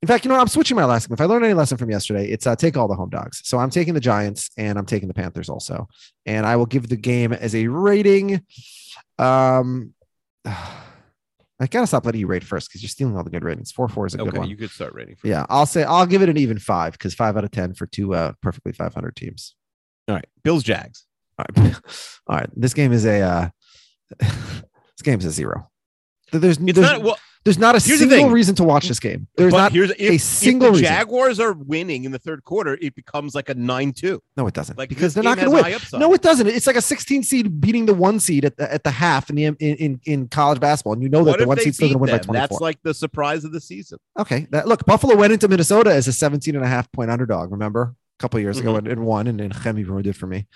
in 0.04 0.06
fact, 0.06 0.26
you 0.26 0.28
know, 0.28 0.34
what? 0.34 0.42
I'm 0.42 0.48
switching 0.48 0.76
my 0.76 0.84
last. 0.84 1.10
If 1.10 1.18
I 1.18 1.24
learned 1.24 1.46
any 1.46 1.54
lesson 1.54 1.78
from 1.78 1.90
yesterday, 1.90 2.28
it's 2.28 2.46
uh, 2.46 2.54
take 2.54 2.76
all 2.76 2.86
the 2.86 2.94
home 2.94 3.08
dogs. 3.08 3.40
So 3.42 3.56
I'm 3.56 3.70
taking 3.70 3.94
the 3.94 4.00
Giants 4.00 4.50
and 4.58 4.78
I'm 4.78 4.84
taking 4.84 5.08
the 5.08 5.14
Panthers 5.14 5.48
also, 5.48 5.88
and 6.26 6.44
I 6.44 6.56
will 6.56 6.66
give 6.66 6.90
the 6.90 6.96
game 6.96 7.32
as 7.32 7.54
a 7.54 7.68
rating. 7.68 8.42
Um, 9.18 9.94
I 10.44 11.66
gotta 11.70 11.86
stop 11.86 12.04
letting 12.04 12.20
you 12.20 12.26
rate 12.26 12.44
first 12.44 12.68
because 12.68 12.82
you're 12.82 12.90
stealing 12.90 13.16
all 13.16 13.24
the 13.24 13.30
good 13.30 13.44
ratings. 13.44 13.72
Four 13.72 13.88
four 13.88 14.04
is 14.04 14.12
a 14.12 14.18
good 14.18 14.28
Okay, 14.28 14.38
one. 14.40 14.50
you 14.50 14.58
could 14.58 14.68
start 14.68 14.92
rating. 14.92 15.16
For 15.16 15.26
yeah, 15.26 15.46
I'll 15.48 15.64
say 15.64 15.84
I'll 15.84 16.04
give 16.04 16.20
it 16.20 16.28
an 16.28 16.36
even 16.36 16.58
five 16.58 16.92
because 16.92 17.14
five 17.14 17.38
out 17.38 17.44
of 17.44 17.50
ten 17.50 17.72
for 17.72 17.86
two 17.86 18.14
uh, 18.14 18.32
perfectly 18.42 18.72
500 18.72 19.16
teams. 19.16 19.54
All 20.06 20.16
right, 20.16 20.26
Bills 20.42 20.64
Jags. 20.64 21.06
All 21.38 21.46
right, 21.56 21.74
all 22.26 22.36
right. 22.36 22.50
This 22.54 22.74
game 22.74 22.92
is 22.92 23.06
a 23.06 23.22
uh, 23.22 23.48
this 24.20 25.02
game 25.02 25.18
is 25.18 25.24
a 25.24 25.30
zero. 25.30 25.70
There's 26.30 26.58
It's 26.58 26.74
there's, 26.74 26.90
not 26.90 27.02
well. 27.02 27.16
There's 27.44 27.58
not 27.58 27.74
a 27.74 27.78
Here's 27.78 27.98
single 27.98 28.30
reason 28.30 28.54
to 28.54 28.64
watch 28.64 28.88
this 28.88 28.98
game. 28.98 29.26
There's 29.36 29.50
but 29.52 29.58
not 29.58 29.72
here's 29.72 29.90
if, 29.90 29.98
a 30.00 30.14
if 30.14 30.22
single 30.22 30.68
the 30.68 30.72
reason. 30.78 30.86
Jaguars 30.86 31.38
are 31.38 31.52
winning 31.52 32.04
in 32.04 32.10
the 32.12 32.18
third 32.18 32.42
quarter, 32.44 32.78
it 32.80 32.94
becomes 32.94 33.34
like 33.34 33.50
a 33.50 33.54
nine-two. 33.54 34.22
No, 34.38 34.46
it 34.46 34.54
doesn't. 34.54 34.78
Like, 34.78 34.88
because 34.88 35.12
they're 35.12 35.22
not 35.22 35.36
going 35.36 35.50
to 35.50 35.62
win. 35.62 36.00
No, 36.00 36.14
it 36.14 36.22
doesn't. 36.22 36.46
It's 36.46 36.66
like 36.66 36.76
a 36.76 36.80
16 36.80 37.22
seed 37.22 37.60
beating 37.60 37.84
the 37.84 37.92
one 37.92 38.18
seed 38.18 38.46
at 38.46 38.56
the 38.56 38.72
at 38.72 38.82
the 38.82 38.90
half 38.90 39.28
in 39.28 39.36
the 39.36 39.44
in 39.44 39.56
in, 39.58 40.00
in 40.04 40.28
college 40.28 40.58
basketball, 40.58 40.94
and 40.94 41.02
you 41.02 41.08
know 41.10 41.22
that 41.24 41.38
the 41.38 41.46
one 41.46 41.58
they 41.58 41.64
seed's 41.64 41.76
still 41.76 41.88
going 41.88 41.98
to 41.98 41.98
win 41.98 42.10
by 42.12 42.16
them? 42.18 42.24
24. 42.24 42.48
That's 42.48 42.60
like 42.62 42.82
the 42.82 42.94
surprise 42.94 43.44
of 43.44 43.52
the 43.52 43.60
season. 43.60 43.98
okay, 44.18 44.46
that, 44.50 44.66
look, 44.66 44.86
Buffalo 44.86 45.14
went 45.14 45.32
into 45.34 45.46
Minnesota 45.46 45.92
as 45.92 46.08
a 46.08 46.12
17 46.14 46.54
and 46.56 46.64
a 46.64 46.68
half 46.68 46.90
point 46.92 47.10
underdog. 47.10 47.52
Remember 47.52 47.94
a 48.18 48.22
couple 48.22 48.40
years 48.40 48.58
ago 48.58 48.70
Mm-hmm. 48.70 48.78
and, 48.78 48.88
and 48.88 49.04
won, 49.06 49.26
and 49.26 49.38
then 49.38 49.50
Chemi 49.52 49.86
ruined 49.86 50.06
it 50.06 50.16
for 50.16 50.26
me. 50.26 50.46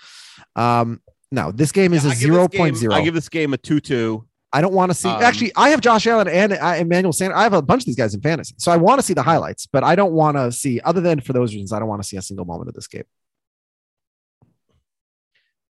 Um, 0.55 1.01
no, 1.31 1.51
this 1.51 1.71
game 1.71 1.93
is 1.93 2.03
Yeah, 2.03 2.09
a 2.09 2.13
I 2.13 2.15
give 2.15 2.31
this 2.33 2.49
game- 2.79 2.89
0.0. 2.89 2.93
I 2.93 3.01
give 3.03 3.13
this 3.13 3.29
game 3.29 3.53
a 3.53 3.57
two-two. 3.57 4.25
I 4.51 4.61
don't 4.61 4.73
want 4.73 4.89
to 4.89 4.95
see. 4.95 5.09
Um, 5.09 5.21
actually, 5.21 5.51
I 5.55 5.69
have 5.69 5.81
Josh 5.81 6.07
Allen 6.07 6.27
and 6.27 6.53
uh, 6.53 6.75
Emmanuel 6.77 7.13
Sanders. 7.13 7.37
I 7.37 7.43
have 7.43 7.53
a 7.53 7.61
bunch 7.61 7.83
of 7.83 7.85
these 7.85 7.95
guys 7.95 8.15
in 8.15 8.21
fantasy, 8.21 8.55
so 8.57 8.71
I 8.71 8.77
want 8.77 8.99
to 8.99 9.05
see 9.05 9.13
the 9.13 9.21
highlights. 9.21 9.67
But 9.67 9.83
I 9.83 9.95
don't 9.95 10.13
want 10.13 10.37
to 10.37 10.51
see, 10.51 10.79
other 10.81 11.01
than 11.01 11.19
for 11.19 11.33
those 11.33 11.53
reasons, 11.53 11.71
I 11.71 11.79
don't 11.79 11.87
want 11.87 12.01
to 12.01 12.07
see 12.07 12.17
a 12.17 12.21
single 12.21 12.45
moment 12.45 12.69
of 12.69 12.75
this 12.75 12.87
game. 12.87 13.03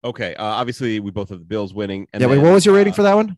Okay. 0.03 0.33
Uh, 0.35 0.45
obviously, 0.45 0.99
we 0.99 1.11
both 1.11 1.29
have 1.29 1.39
the 1.39 1.45
Bills 1.45 1.73
winning. 1.73 2.07
And 2.13 2.21
yeah. 2.21 2.27
Wait, 2.27 2.37
what 2.37 2.53
was 2.53 2.65
your 2.65 2.75
rating 2.75 2.93
uh, 2.93 2.95
for 2.95 3.03
that 3.03 3.15
one? 3.15 3.37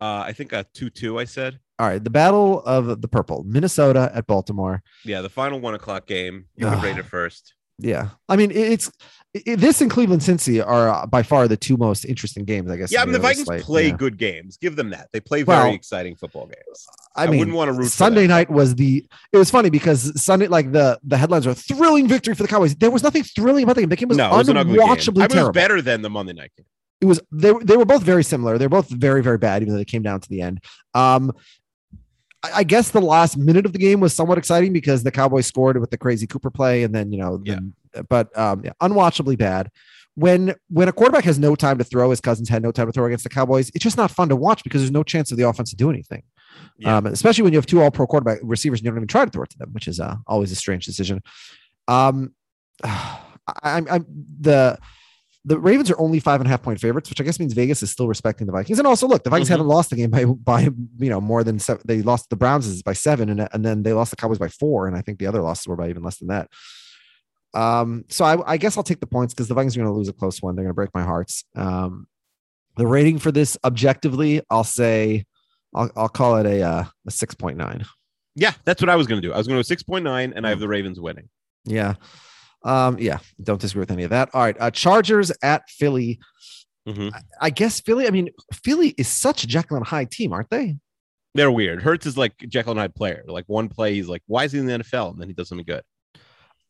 Uh, 0.00 0.24
I 0.26 0.32
think 0.32 0.52
a 0.52 0.66
two-two. 0.74 1.18
I 1.18 1.24
said. 1.24 1.58
All 1.78 1.88
right, 1.88 2.02
the 2.02 2.10
Battle 2.10 2.62
of 2.62 3.00
the 3.00 3.08
Purple, 3.08 3.42
Minnesota 3.44 4.08
at 4.14 4.28
Baltimore. 4.28 4.82
Yeah, 5.04 5.22
the 5.22 5.28
final 5.28 5.58
one 5.58 5.74
o'clock 5.74 6.06
game. 6.06 6.44
You 6.54 6.66
can 6.66 6.80
rate 6.80 6.98
it 6.98 7.06
first. 7.06 7.54
Yeah, 7.78 8.10
I 8.28 8.36
mean 8.36 8.50
it's 8.52 8.90
it, 9.34 9.58
this 9.58 9.80
and 9.80 9.90
Cleveland 9.90 10.22
Cincy 10.22 10.64
are 10.64 10.88
uh, 10.88 11.06
by 11.06 11.24
far 11.24 11.48
the 11.48 11.56
two 11.56 11.76
most 11.76 12.04
interesting 12.04 12.44
games. 12.44 12.70
I 12.70 12.76
guess. 12.76 12.92
Yeah, 12.92 13.02
I 13.02 13.04
mean 13.04 13.14
the 13.14 13.18
Vikings 13.18 13.48
play 13.64 13.88
Yeah. 13.88 13.96
good 13.96 14.16
games. 14.16 14.56
Give 14.58 14.76
them 14.76 14.90
that. 14.90 15.08
They 15.12 15.18
play 15.20 15.42
very 15.42 15.58
Well, 15.64 15.74
exciting 15.74 16.14
football 16.14 16.46
games. 16.46 16.86
I 17.16 17.24
I 17.24 17.26
mean, 17.26 17.40
wouldn't 17.40 17.56
wanna 17.56 17.72
root 17.72 17.90
Sunday 17.90 18.26
night 18.28 18.48
was 18.48 18.76
the. 18.76 19.04
It 19.32 19.36
was 19.36 19.50
funny 19.50 19.70
because 19.70 20.20
Sunday, 20.22 20.46
like 20.46 20.70
the 20.70 21.00
the 21.02 21.16
headlines 21.16 21.46
were 21.46 21.54
thrilling 21.54 22.06
victory 22.06 22.34
for 22.34 22.42
the 22.44 22.48
Cowboys. 22.48 22.76
There 22.76 22.92
was 22.92 23.02
nothing 23.02 23.24
thrilling 23.24 23.64
about 23.64 23.74
the 23.74 23.82
game. 23.82 23.88
The 23.88 23.96
game 23.96 24.08
was 24.08 24.18
no, 24.18 24.32
it 24.32 24.38
was 24.38 24.48
an 24.48 24.56
ugly. 24.56 24.78
I 24.78 24.84
unwatchably 24.84 25.14
mean, 25.16 25.24
was 25.24 25.32
terrible. 25.32 25.52
better 25.52 25.82
than 25.82 26.02
the 26.02 26.10
Monday 26.10 26.32
night 26.32 26.52
game. 26.56 26.66
it 27.00 27.06
was 27.06 27.20
they 27.32 27.50
were 27.50 27.64
they 27.64 27.76
were 27.76 27.84
both 27.84 28.04
very 28.04 28.22
similar. 28.22 28.56
They're 28.56 28.68
both 28.68 28.88
very 28.88 29.20
very 29.22 29.38
bad, 29.38 29.62
even 29.62 29.74
though 29.74 29.78
they 29.78 29.84
came 29.84 30.02
down 30.02 30.20
to 30.20 30.28
the 30.28 30.42
end. 30.42 30.60
Um, 30.94 31.32
I, 32.54 32.64
guess 32.64 32.90
the 32.90 33.00
last 33.00 33.36
minute 33.36 33.66
of 33.66 33.72
the 33.72 33.78
game 33.78 34.00
was 34.00 34.14
somewhat 34.14 34.38
exciting 34.38 34.72
because 34.72 35.02
the 35.02 35.10
Cowboys 35.10 35.46
scored 35.46 35.78
with 35.80 35.90
the 35.90 35.98
crazy 35.98 36.26
Cooper 36.26 36.50
play, 36.50 36.82
and 36.82 36.94
then 36.94 37.12
you 37.12 37.18
know, 37.18 37.38
then- 37.38 37.74
but 38.08 38.36
um, 38.36 38.62
yeah, 38.64 38.72
unwatchably 38.82 39.38
bad. 39.38 39.70
When 40.16 40.54
when 40.68 40.88
a 40.88 40.92
quarterback 40.92 41.24
has 41.24 41.38
no 41.38 41.56
time 41.56 41.78
to 41.78 41.84
throw, 41.84 42.10
his 42.10 42.20
Cousins 42.20 42.48
had 42.48 42.62
no 42.62 42.70
time 42.70 42.86
to 42.86 42.92
throw 42.92 43.06
against 43.06 43.24
the 43.24 43.30
Cowboys. 43.30 43.70
It's 43.74 43.82
just 43.82 43.96
not 43.96 44.10
fun 44.10 44.28
to 44.28 44.36
watch 44.36 44.62
because 44.62 44.80
there's 44.80 44.92
no 44.92 45.02
chance 45.02 45.32
of 45.32 45.38
the 45.38 45.48
offense 45.48 45.70
to 45.70 45.76
do 45.76 45.90
anything. 45.90 46.22
Yeah. 46.78 46.96
Um, 46.96 47.06
especially 47.06 47.42
when 47.42 47.52
you 47.52 47.58
have 47.58 47.66
two 47.66 47.82
All 47.82 47.90
Pro 47.90 48.06
quarterback 48.06 48.38
receivers 48.42 48.80
and 48.80 48.84
you 48.84 48.90
don't 48.90 48.98
even 48.98 49.08
try 49.08 49.24
to 49.24 49.30
throw 49.30 49.42
it 49.42 49.50
to 49.50 49.58
them, 49.58 49.72
which 49.72 49.88
is 49.88 49.98
uh, 49.98 50.16
always 50.26 50.52
a 50.52 50.56
strange 50.56 50.86
decision. 50.86 51.20
Um, 51.88 52.34
I, 52.84 53.20
I'm 53.62 53.86
I'm 53.90 54.06
the 54.40 54.78
the 55.46 55.58
Ravens 55.58 55.90
are 55.90 55.98
only 56.00 56.20
five 56.20 56.40
and 56.40 56.46
a 56.46 56.50
half 56.50 56.62
point 56.62 56.80
favorites, 56.80 57.10
which 57.10 57.20
I 57.20 57.24
guess 57.24 57.38
means 57.38 57.52
Vegas 57.52 57.82
is 57.82 57.90
still 57.90 58.08
respecting 58.08 58.46
the 58.46 58.52
Vikings. 58.52 58.78
And 58.78 58.86
also, 58.88 59.06
look, 59.06 59.24
the 59.24 59.30
Vikings 59.30 59.48
Mhm. 59.48 59.52
haven't 59.52 59.66
lost 59.68 59.90
the 59.90 59.96
game 59.96 60.10
by 60.10 60.24
by 60.24 60.62
you 60.62 61.10
know 61.10 61.20
more 61.20 61.44
than 61.44 61.58
seven. 61.58 61.82
They 61.84 62.00
lost 62.02 62.30
the 62.30 62.36
Browns 62.36 62.82
by 62.82 62.94
seven, 62.94 63.28
and 63.28 63.48
and 63.52 63.64
then 63.64 63.82
they 63.82 63.92
lost 63.92 64.10
the 64.10 64.16
Cowboys 64.16 64.38
by 64.38 64.48
four, 64.48 64.86
and 64.86 64.96
I 64.96 65.02
think 65.02 65.18
the 65.18 65.26
other 65.26 65.42
losses 65.42 65.66
were 65.66 65.76
by 65.76 65.88
even 65.90 66.02
less 66.02 66.18
than 66.18 66.28
that. 66.28 66.48
Um, 67.52 68.04
so 68.08 68.24
I, 68.24 68.54
I 68.54 68.56
guess 68.56 68.76
I'll 68.76 68.82
take 68.82 69.00
the 69.00 69.06
points 69.06 69.32
because 69.32 69.46
the 69.48 69.54
Vikings 69.54 69.76
are 69.76 69.80
going 69.80 69.90
to 69.92 69.96
lose 69.96 70.08
a 70.08 70.12
close 70.12 70.42
one. 70.42 70.56
They're 70.56 70.64
going 70.64 70.70
to 70.70 70.74
break 70.74 70.90
my 70.94 71.04
hearts. 71.04 71.44
Um, 71.54 72.08
the 72.76 72.86
rating 72.86 73.18
for 73.20 73.30
this 73.30 73.56
objectively, 73.62 74.42
I'll 74.50 74.64
say, 74.64 75.24
I'll, 75.74 75.90
I'll 75.94 76.08
call 76.08 76.36
it 76.38 76.46
a 76.46 76.62
uh, 76.62 76.84
a 77.06 77.10
six 77.10 77.34
point 77.34 77.56
nine. 77.56 77.84
Yeah, 78.34 78.52
that's 78.64 78.82
what 78.82 78.88
I 78.88 78.96
was 78.96 79.06
going 79.06 79.20
to 79.22 79.28
do. 79.28 79.32
I 79.32 79.38
was 79.38 79.46
going 79.46 79.54
to 79.56 79.58
go 79.58 79.62
six 79.62 79.82
point 79.84 80.04
nine, 80.04 80.32
and 80.34 80.44
I 80.46 80.50
have 80.50 80.58
the 80.58 80.66
Ravens 80.68 80.98
winning. 80.98 81.28
Yeah. 81.64 81.94
Um, 82.64 82.98
yeah, 82.98 83.18
don't 83.42 83.60
disagree 83.60 83.80
with 83.80 83.90
any 83.90 84.04
of 84.04 84.10
that. 84.10 84.30
All 84.34 84.42
right. 84.42 84.56
Uh, 84.58 84.70
Chargers 84.70 85.30
at 85.42 85.68
Philly. 85.68 86.18
Mhm. 86.88 87.12
I 87.40 87.50
guess 87.50 87.80
Philly, 87.80 88.06
I 88.06 88.10
mean, 88.10 88.28
Philly 88.52 88.94
is 88.98 89.08
such 89.08 89.44
a 89.44 89.46
Jekyll 89.46 89.76
and 89.76 89.86
Hyde 89.86 90.10
team, 90.10 90.32
aren't 90.32 90.50
they? 90.50 90.76
They're 91.34 91.50
weird. 91.50 91.82
Hurts 91.82 92.06
is 92.06 92.16
like 92.16 92.36
Jekyll 92.48 92.72
and 92.72 92.80
Hyde 92.80 92.94
player. 92.94 93.24
Like 93.26 93.44
one 93.48 93.68
play, 93.68 93.94
he's 93.94 94.08
like, 94.08 94.22
"Why 94.26 94.44
is 94.44 94.52
he 94.52 94.58
in 94.58 94.66
the 94.66 94.74
NFL?" 94.74 95.12
And 95.12 95.20
then 95.20 95.28
he 95.28 95.34
does 95.34 95.48
something 95.48 95.66
good. 95.66 95.82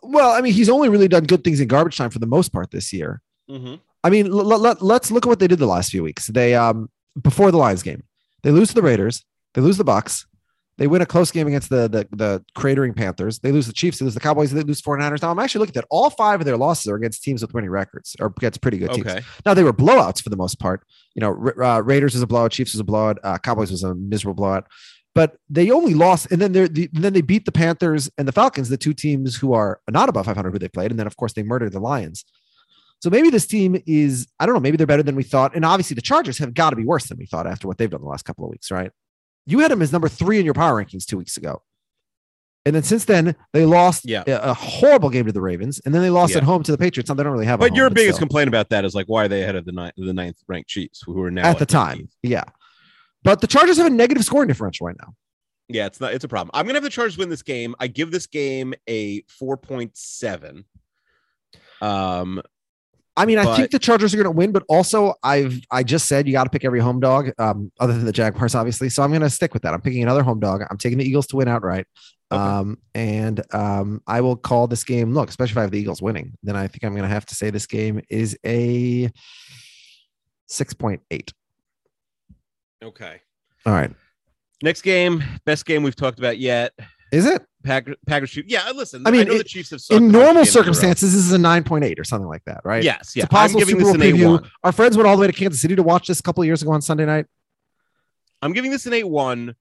Well, 0.02 0.30
I 0.32 0.40
mean, 0.40 0.52
he's 0.52 0.68
only 0.68 0.88
really 0.88 1.08
done 1.08 1.24
good 1.24 1.42
things 1.44 1.60
in 1.60 1.68
garbage 1.68 1.96
time 1.96 2.10
for 2.10 2.18
the 2.18 2.26
most 2.26 2.52
part 2.52 2.70
this 2.70 2.92
year. 2.92 3.20
Mm-hmm. 3.50 3.74
I 4.02 4.10
mean, 4.10 4.26
l- 4.26 4.52
l- 4.52 4.58
let, 4.58 4.82
let's 4.82 5.10
look 5.10 5.26
at 5.26 5.28
what 5.28 5.38
they 5.38 5.48
did 5.48 5.58
the 5.58 5.66
last 5.66 5.90
few 5.90 6.02
weeks. 6.02 6.26
They 6.28 6.54
um 6.54 6.88
before 7.20 7.50
the 7.50 7.58
Lions 7.58 7.82
game, 7.82 8.02
they 8.42 8.50
lose 8.50 8.68
to 8.68 8.74
the 8.74 8.82
Raiders, 8.82 9.24
they 9.54 9.60
lose 9.60 9.76
the 9.78 9.84
Bucks, 9.84 10.26
they 10.76 10.86
win 10.86 11.02
a 11.02 11.06
close 11.06 11.30
game 11.30 11.46
against 11.46 11.70
the 11.70 11.88
the, 11.88 12.08
the 12.16 12.44
cratering 12.56 12.96
Panthers, 12.96 13.38
they 13.38 13.52
lose 13.52 13.66
the 13.66 13.72
Chiefs, 13.72 13.98
they 13.98 14.04
lose 14.04 14.14
the 14.14 14.20
Cowboys, 14.20 14.52
they 14.52 14.62
lose 14.62 14.82
49ers. 14.82 15.22
Now 15.22 15.30
I'm 15.30 15.38
actually 15.38 15.60
looking 15.60 15.76
at 15.76 15.86
all 15.90 16.10
five 16.10 16.40
of 16.40 16.46
their 16.46 16.56
losses 16.56 16.88
are 16.88 16.96
against 16.96 17.22
teams 17.22 17.42
with 17.42 17.54
winning 17.54 17.70
records 17.70 18.16
or 18.20 18.32
against 18.36 18.60
pretty 18.60 18.78
good 18.78 18.92
teams. 18.92 19.06
Okay. 19.06 19.20
Now 19.46 19.54
they 19.54 19.64
were 19.64 19.72
blowouts 19.72 20.22
for 20.22 20.30
the 20.30 20.36
most 20.36 20.58
part. 20.58 20.84
You 21.14 21.20
know, 21.20 21.52
uh, 21.62 21.80
Raiders 21.80 22.14
was 22.14 22.22
a 22.22 22.26
blowout, 22.26 22.52
Chiefs 22.52 22.74
was 22.74 22.80
a 22.80 22.84
blowout, 22.84 23.18
uh, 23.22 23.38
Cowboys 23.38 23.70
was 23.70 23.84
a 23.84 23.94
miserable 23.94 24.34
blowout. 24.34 24.66
But 25.14 25.36
they 25.48 25.70
only 25.70 25.94
lost, 25.94 26.32
and 26.32 26.42
then 26.42 26.50
they're 26.50 26.66
the, 26.66 26.90
then 26.92 27.12
they 27.12 27.20
beat 27.20 27.44
the 27.44 27.52
Panthers 27.52 28.10
and 28.18 28.26
the 28.26 28.32
Falcons, 28.32 28.68
the 28.68 28.76
two 28.76 28.92
teams 28.92 29.36
who 29.36 29.52
are 29.52 29.80
not 29.88 30.08
above 30.08 30.26
500 30.26 30.50
who 30.50 30.58
they 30.58 30.68
played, 30.68 30.90
and 30.90 30.98
then 30.98 31.06
of 31.06 31.16
course 31.16 31.34
they 31.34 31.44
murdered 31.44 31.72
the 31.72 31.78
Lions. 31.78 32.24
So 33.00 33.10
maybe 33.10 33.30
this 33.30 33.46
team 33.46 33.80
is 33.86 34.26
I 34.40 34.46
don't 34.46 34.54
know, 34.54 34.60
maybe 34.60 34.76
they're 34.76 34.88
better 34.88 35.04
than 35.04 35.14
we 35.14 35.22
thought, 35.22 35.54
and 35.54 35.64
obviously 35.64 35.94
the 35.94 36.02
Chargers 36.02 36.38
have 36.38 36.52
got 36.52 36.70
to 36.70 36.76
be 36.76 36.84
worse 36.84 37.06
than 37.06 37.18
we 37.18 37.26
thought 37.26 37.46
after 37.46 37.68
what 37.68 37.78
they've 37.78 37.90
done 37.90 38.00
the 38.00 38.08
last 38.08 38.24
couple 38.24 38.44
of 38.44 38.50
weeks, 38.50 38.72
right? 38.72 38.90
You 39.46 39.58
had 39.60 39.70
them 39.70 39.82
as 39.82 39.92
number 39.92 40.08
three 40.08 40.38
in 40.38 40.44
your 40.44 40.54
power 40.54 40.82
rankings 40.82 41.04
two 41.04 41.18
weeks 41.18 41.36
ago. 41.36 41.62
And 42.66 42.74
then 42.74 42.82
since 42.82 43.04
then, 43.04 43.36
they 43.52 43.66
lost 43.66 44.06
Yeah. 44.06 44.24
a, 44.26 44.50
a 44.50 44.54
horrible 44.54 45.10
game 45.10 45.26
to 45.26 45.32
the 45.32 45.40
Ravens, 45.42 45.80
and 45.84 45.94
then 45.94 46.00
they 46.00 46.08
lost 46.08 46.32
Yeah. 46.32 46.38
at 46.38 46.44
home 46.44 46.62
to 46.62 46.72
the 46.72 46.78
Patriots. 46.78 47.10
Now 47.10 47.14
they 47.14 47.22
don't 47.22 47.32
really 47.32 47.44
have. 47.44 47.60
a 47.60 47.64
But 47.64 47.70
home, 47.70 47.76
your 47.76 47.90
biggest 47.90 48.16
still. 48.16 48.26
complaint 48.26 48.48
about 48.48 48.70
that 48.70 48.86
is 48.86 48.94
like, 48.94 49.06
why 49.06 49.24
are 49.24 49.28
they 49.28 49.42
ahead 49.42 49.54
of 49.56 49.66
the 49.66 49.72
ninth, 49.72 49.94
the 49.98 50.14
ninth 50.14 50.38
ranked 50.48 50.70
Chiefs, 50.70 51.02
who 51.04 51.20
are 51.22 51.30
now 51.30 51.46
at 51.50 51.58
the 51.58 51.66
time. 51.66 51.98
19th? 51.98 52.08
Yeah. 52.22 52.44
But 53.22 53.42
the 53.42 53.46
Chargers 53.46 53.76
have 53.76 53.86
a 53.86 53.90
negative 53.90 54.24
scoring 54.24 54.48
differential 54.48 54.86
right 54.86 54.96
now. 54.98 55.14
Yeah, 55.68 55.86
it's 55.86 56.00
not. 56.00 56.12
It's 56.14 56.24
a 56.24 56.28
problem. 56.28 56.50
I'm 56.54 56.66
gonna 56.66 56.76
have 56.76 56.82
the 56.84 56.90
Chargers 56.90 57.16
win 57.18 57.28
this 57.30 57.42
game. 57.42 57.74
I 57.80 57.86
give 57.86 58.10
this 58.10 58.26
game 58.26 58.74
a 58.88 59.22
four 59.28 59.56
point 59.56 59.96
seven. 59.96 60.64
Um, 61.80 62.42
I 63.16 63.26
mean, 63.26 63.38
I 63.38 63.56
think 63.56 63.70
the 63.70 63.78
Chargers 63.78 64.12
are 64.12 64.16
going 64.16 64.24
to 64.24 64.30
win, 64.30 64.50
but 64.50 64.64
also 64.68 65.14
I've 65.22 65.60
I 65.70 65.84
just 65.84 66.08
said 66.08 66.26
you 66.26 66.32
got 66.32 66.44
to 66.44 66.50
pick 66.50 66.64
every 66.64 66.80
home 66.80 66.98
dog, 66.98 67.30
um, 67.38 67.70
other 67.78 67.92
than 67.92 68.04
the 68.04 68.12
Jaguars, 68.12 68.54
obviously. 68.56 68.88
So 68.88 69.02
I'm 69.04 69.10
going 69.10 69.20
to 69.22 69.30
stick 69.30 69.54
with 69.54 69.62
that. 69.62 69.72
I'm 69.72 69.80
picking 69.80 70.02
another 70.02 70.22
home 70.24 70.40
dog. 70.40 70.62
I'm 70.68 70.78
taking 70.78 70.98
the 70.98 71.04
Eagles 71.04 71.28
to 71.28 71.36
win 71.36 71.46
outright. 71.46 71.86
Okay. 72.32 72.42
Um, 72.42 72.78
and 72.94 73.40
um, 73.54 74.02
I 74.06 74.20
will 74.20 74.34
call 74.36 74.66
this 74.66 74.82
game. 74.82 75.14
Look, 75.14 75.28
especially 75.28 75.52
if 75.52 75.58
I 75.58 75.60
have 75.62 75.70
the 75.70 75.78
Eagles 75.78 76.02
winning, 76.02 76.36
then 76.42 76.56
I 76.56 76.66
think 76.66 76.82
I'm 76.82 76.92
going 76.92 77.02
to 77.08 77.08
have 77.14 77.26
to 77.26 77.34
say 77.36 77.50
this 77.50 77.66
game 77.66 78.00
is 78.08 78.36
a 78.44 79.10
six 80.48 80.74
point 80.74 81.02
eight. 81.10 81.32
okay. 82.82 83.20
All 83.66 83.72
right, 83.72 83.90
Next 84.62 84.82
game, 84.82 85.22
best 85.46 85.64
game 85.66 85.82
we've 85.82 85.96
talked 85.96 86.18
about 86.18 86.38
yet. 86.38 86.72
is 87.12 87.26
it 87.26 87.46
Packers, 87.64 87.96
Packers, 88.06 88.30
Chiefs. 88.30 88.46
Yeah, 88.50 88.70
listen. 88.74 89.02
I 89.06 89.10
mean, 89.10 89.26
know 89.26 89.38
the 89.38 89.44
Chiefs 89.44 89.70
have 89.70 89.80
in 89.90 90.08
normal 90.12 90.34
games 90.34 90.48
in 90.48 90.52
circumstances? 90.52 91.12
This 91.14 91.24
is 91.24 91.32
a 91.32 91.38
nine 91.38 91.64
point 91.64 91.84
eight 91.84 91.98
or 91.98 92.04
something 92.04 92.28
like 92.28 92.44
that, 92.44 92.60
right? 92.64 92.82
Yes, 92.84 93.14
yeah. 93.16 93.24
It's 93.24 93.26
a 93.26 93.34
possible 93.34 93.60
Super 93.62 93.78
this 93.78 93.84
Bowl 93.84 93.94
an 93.94 94.00
preview. 94.00 94.38
A1. 94.40 94.50
Our 94.62 94.72
friends 94.72 94.96
went 94.96 95.08
all 95.08 95.16
the 95.16 95.20
way 95.22 95.26
to 95.26 95.32
Kansas 95.32 95.60
City 95.60 95.74
to 95.76 95.82
watch 95.82 96.06
this 96.06 96.20
a 96.20 96.22
couple 96.22 96.42
of 96.42 96.46
years 96.46 96.62
ago 96.62 96.72
on 96.72 96.82
Sunday 96.82 97.06
night. 97.06 97.26
I'm 98.42 98.52
giving 98.52 98.70
this 98.70 98.86
an 98.86 98.92
eight 98.92 99.08
one. 99.08 99.54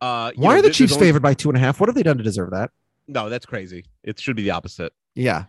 Uh, 0.00 0.32
Why 0.36 0.52
know, 0.54 0.58
are 0.58 0.62
the 0.62 0.70
Chiefs 0.70 0.92
only- 0.92 1.06
favored 1.06 1.22
by 1.22 1.34
two 1.34 1.48
and 1.48 1.56
a 1.56 1.60
half? 1.60 1.80
What 1.80 1.88
have 1.88 1.96
they 1.96 2.02
done 2.02 2.18
to 2.18 2.24
deserve 2.24 2.50
that? 2.50 2.70
No, 3.08 3.28
that's 3.30 3.46
crazy. 3.46 3.86
It 4.04 4.20
should 4.20 4.36
be 4.36 4.42
the 4.42 4.50
opposite. 4.50 4.92
Yeah. 5.14 5.44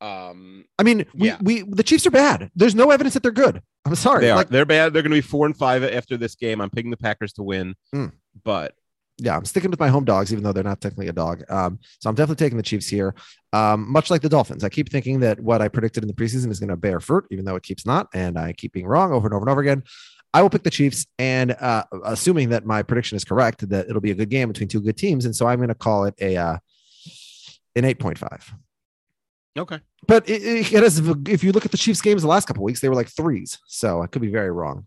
Um, 0.00 0.64
I 0.78 0.82
mean, 0.82 1.04
we, 1.14 1.28
Yeah. 1.28 1.36
we 1.42 1.62
the 1.62 1.82
Chiefs 1.82 2.06
are 2.06 2.10
bad. 2.10 2.50
There's 2.56 2.74
no 2.74 2.90
evidence 2.90 3.12
that 3.14 3.22
they're 3.22 3.32
good. 3.32 3.60
I'm 3.84 3.94
sorry. 3.94 4.22
they 4.22 4.30
are. 4.30 4.36
Like, 4.36 4.48
They're 4.48 4.64
bad. 4.64 4.92
They're 4.94 5.02
going 5.02 5.10
to 5.10 5.16
be 5.16 5.20
four 5.20 5.44
and 5.46 5.56
five 5.56 5.84
after 5.84 6.16
this 6.16 6.34
game. 6.34 6.60
I'm 6.60 6.70
picking 6.70 6.90
the 6.90 6.96
Packers 6.96 7.32
to 7.34 7.42
win, 7.42 7.74
Mm. 7.94 8.12
but 8.44 8.74
yeah, 9.20 9.36
I'm 9.36 9.44
sticking 9.44 9.70
with 9.70 9.80
my 9.80 9.88
home 9.88 10.04
dogs, 10.04 10.32
even 10.32 10.42
though 10.42 10.52
they're 10.52 10.64
not 10.64 10.80
technically 10.80 11.08
a 11.08 11.12
dog. 11.12 11.44
Um, 11.50 11.78
so 12.00 12.08
I'm 12.08 12.14
definitely 12.14 12.44
taking 12.44 12.56
the 12.56 12.62
Chiefs 12.62 12.88
here. 12.88 13.14
Um, 13.52 13.90
much 13.90 14.10
like 14.10 14.22
the 14.22 14.28
Dolphins, 14.28 14.64
I 14.64 14.68
keep 14.68 14.90
thinking 14.90 15.20
that 15.20 15.40
what 15.40 15.60
I 15.60 15.68
predicted 15.68 16.02
in 16.02 16.08
the 16.08 16.14
preseason 16.14 16.50
is 16.50 16.60
going 16.60 16.70
to 16.70 16.76
bear 16.76 17.00
fruit, 17.00 17.26
even 17.30 17.44
though 17.44 17.56
it 17.56 17.62
keeps 17.62 17.84
not, 17.84 18.08
and 18.14 18.38
I 18.38 18.52
keep 18.52 18.72
being 18.72 18.86
wrong 18.86 19.12
over 19.12 19.26
and 19.26 19.34
over 19.34 19.42
and 19.42 19.50
over 19.50 19.60
again. 19.60 19.82
I 20.32 20.42
will 20.42 20.50
pick 20.50 20.62
the 20.62 20.70
Chiefs, 20.70 21.06
and 21.18 21.52
uh, 21.52 21.84
assuming 22.04 22.50
that 22.50 22.64
my 22.64 22.82
prediction 22.82 23.16
is 23.16 23.24
correct, 23.24 23.68
that 23.68 23.88
it'll 23.88 24.00
be 24.00 24.12
a 24.12 24.14
good 24.14 24.30
game 24.30 24.48
between 24.48 24.68
two 24.68 24.80
good 24.80 24.96
teams, 24.96 25.24
and 25.24 25.34
so 25.34 25.46
I'm 25.46 25.58
going 25.58 25.68
to 25.68 25.74
call 25.74 26.04
it 26.04 26.14
a 26.20 26.36
uh, 26.36 26.58
an 27.76 27.84
8.5. 27.84 28.52
okay. 29.58 29.80
But 30.06 30.28
it, 30.28 30.42
it, 30.42 30.72
it 30.72 30.82
is, 30.82 30.98
if 31.28 31.44
you 31.44 31.52
look 31.52 31.64
at 31.64 31.72
the 31.72 31.76
Chiefs 31.76 32.00
games 32.00 32.22
the 32.22 32.28
last 32.28 32.46
couple 32.46 32.62
weeks, 32.62 32.80
they 32.80 32.88
were 32.88 32.94
like 32.94 33.08
threes, 33.08 33.58
so 33.66 34.02
I 34.02 34.06
could 34.06 34.22
be 34.22 34.30
very 34.30 34.50
wrong. 34.50 34.86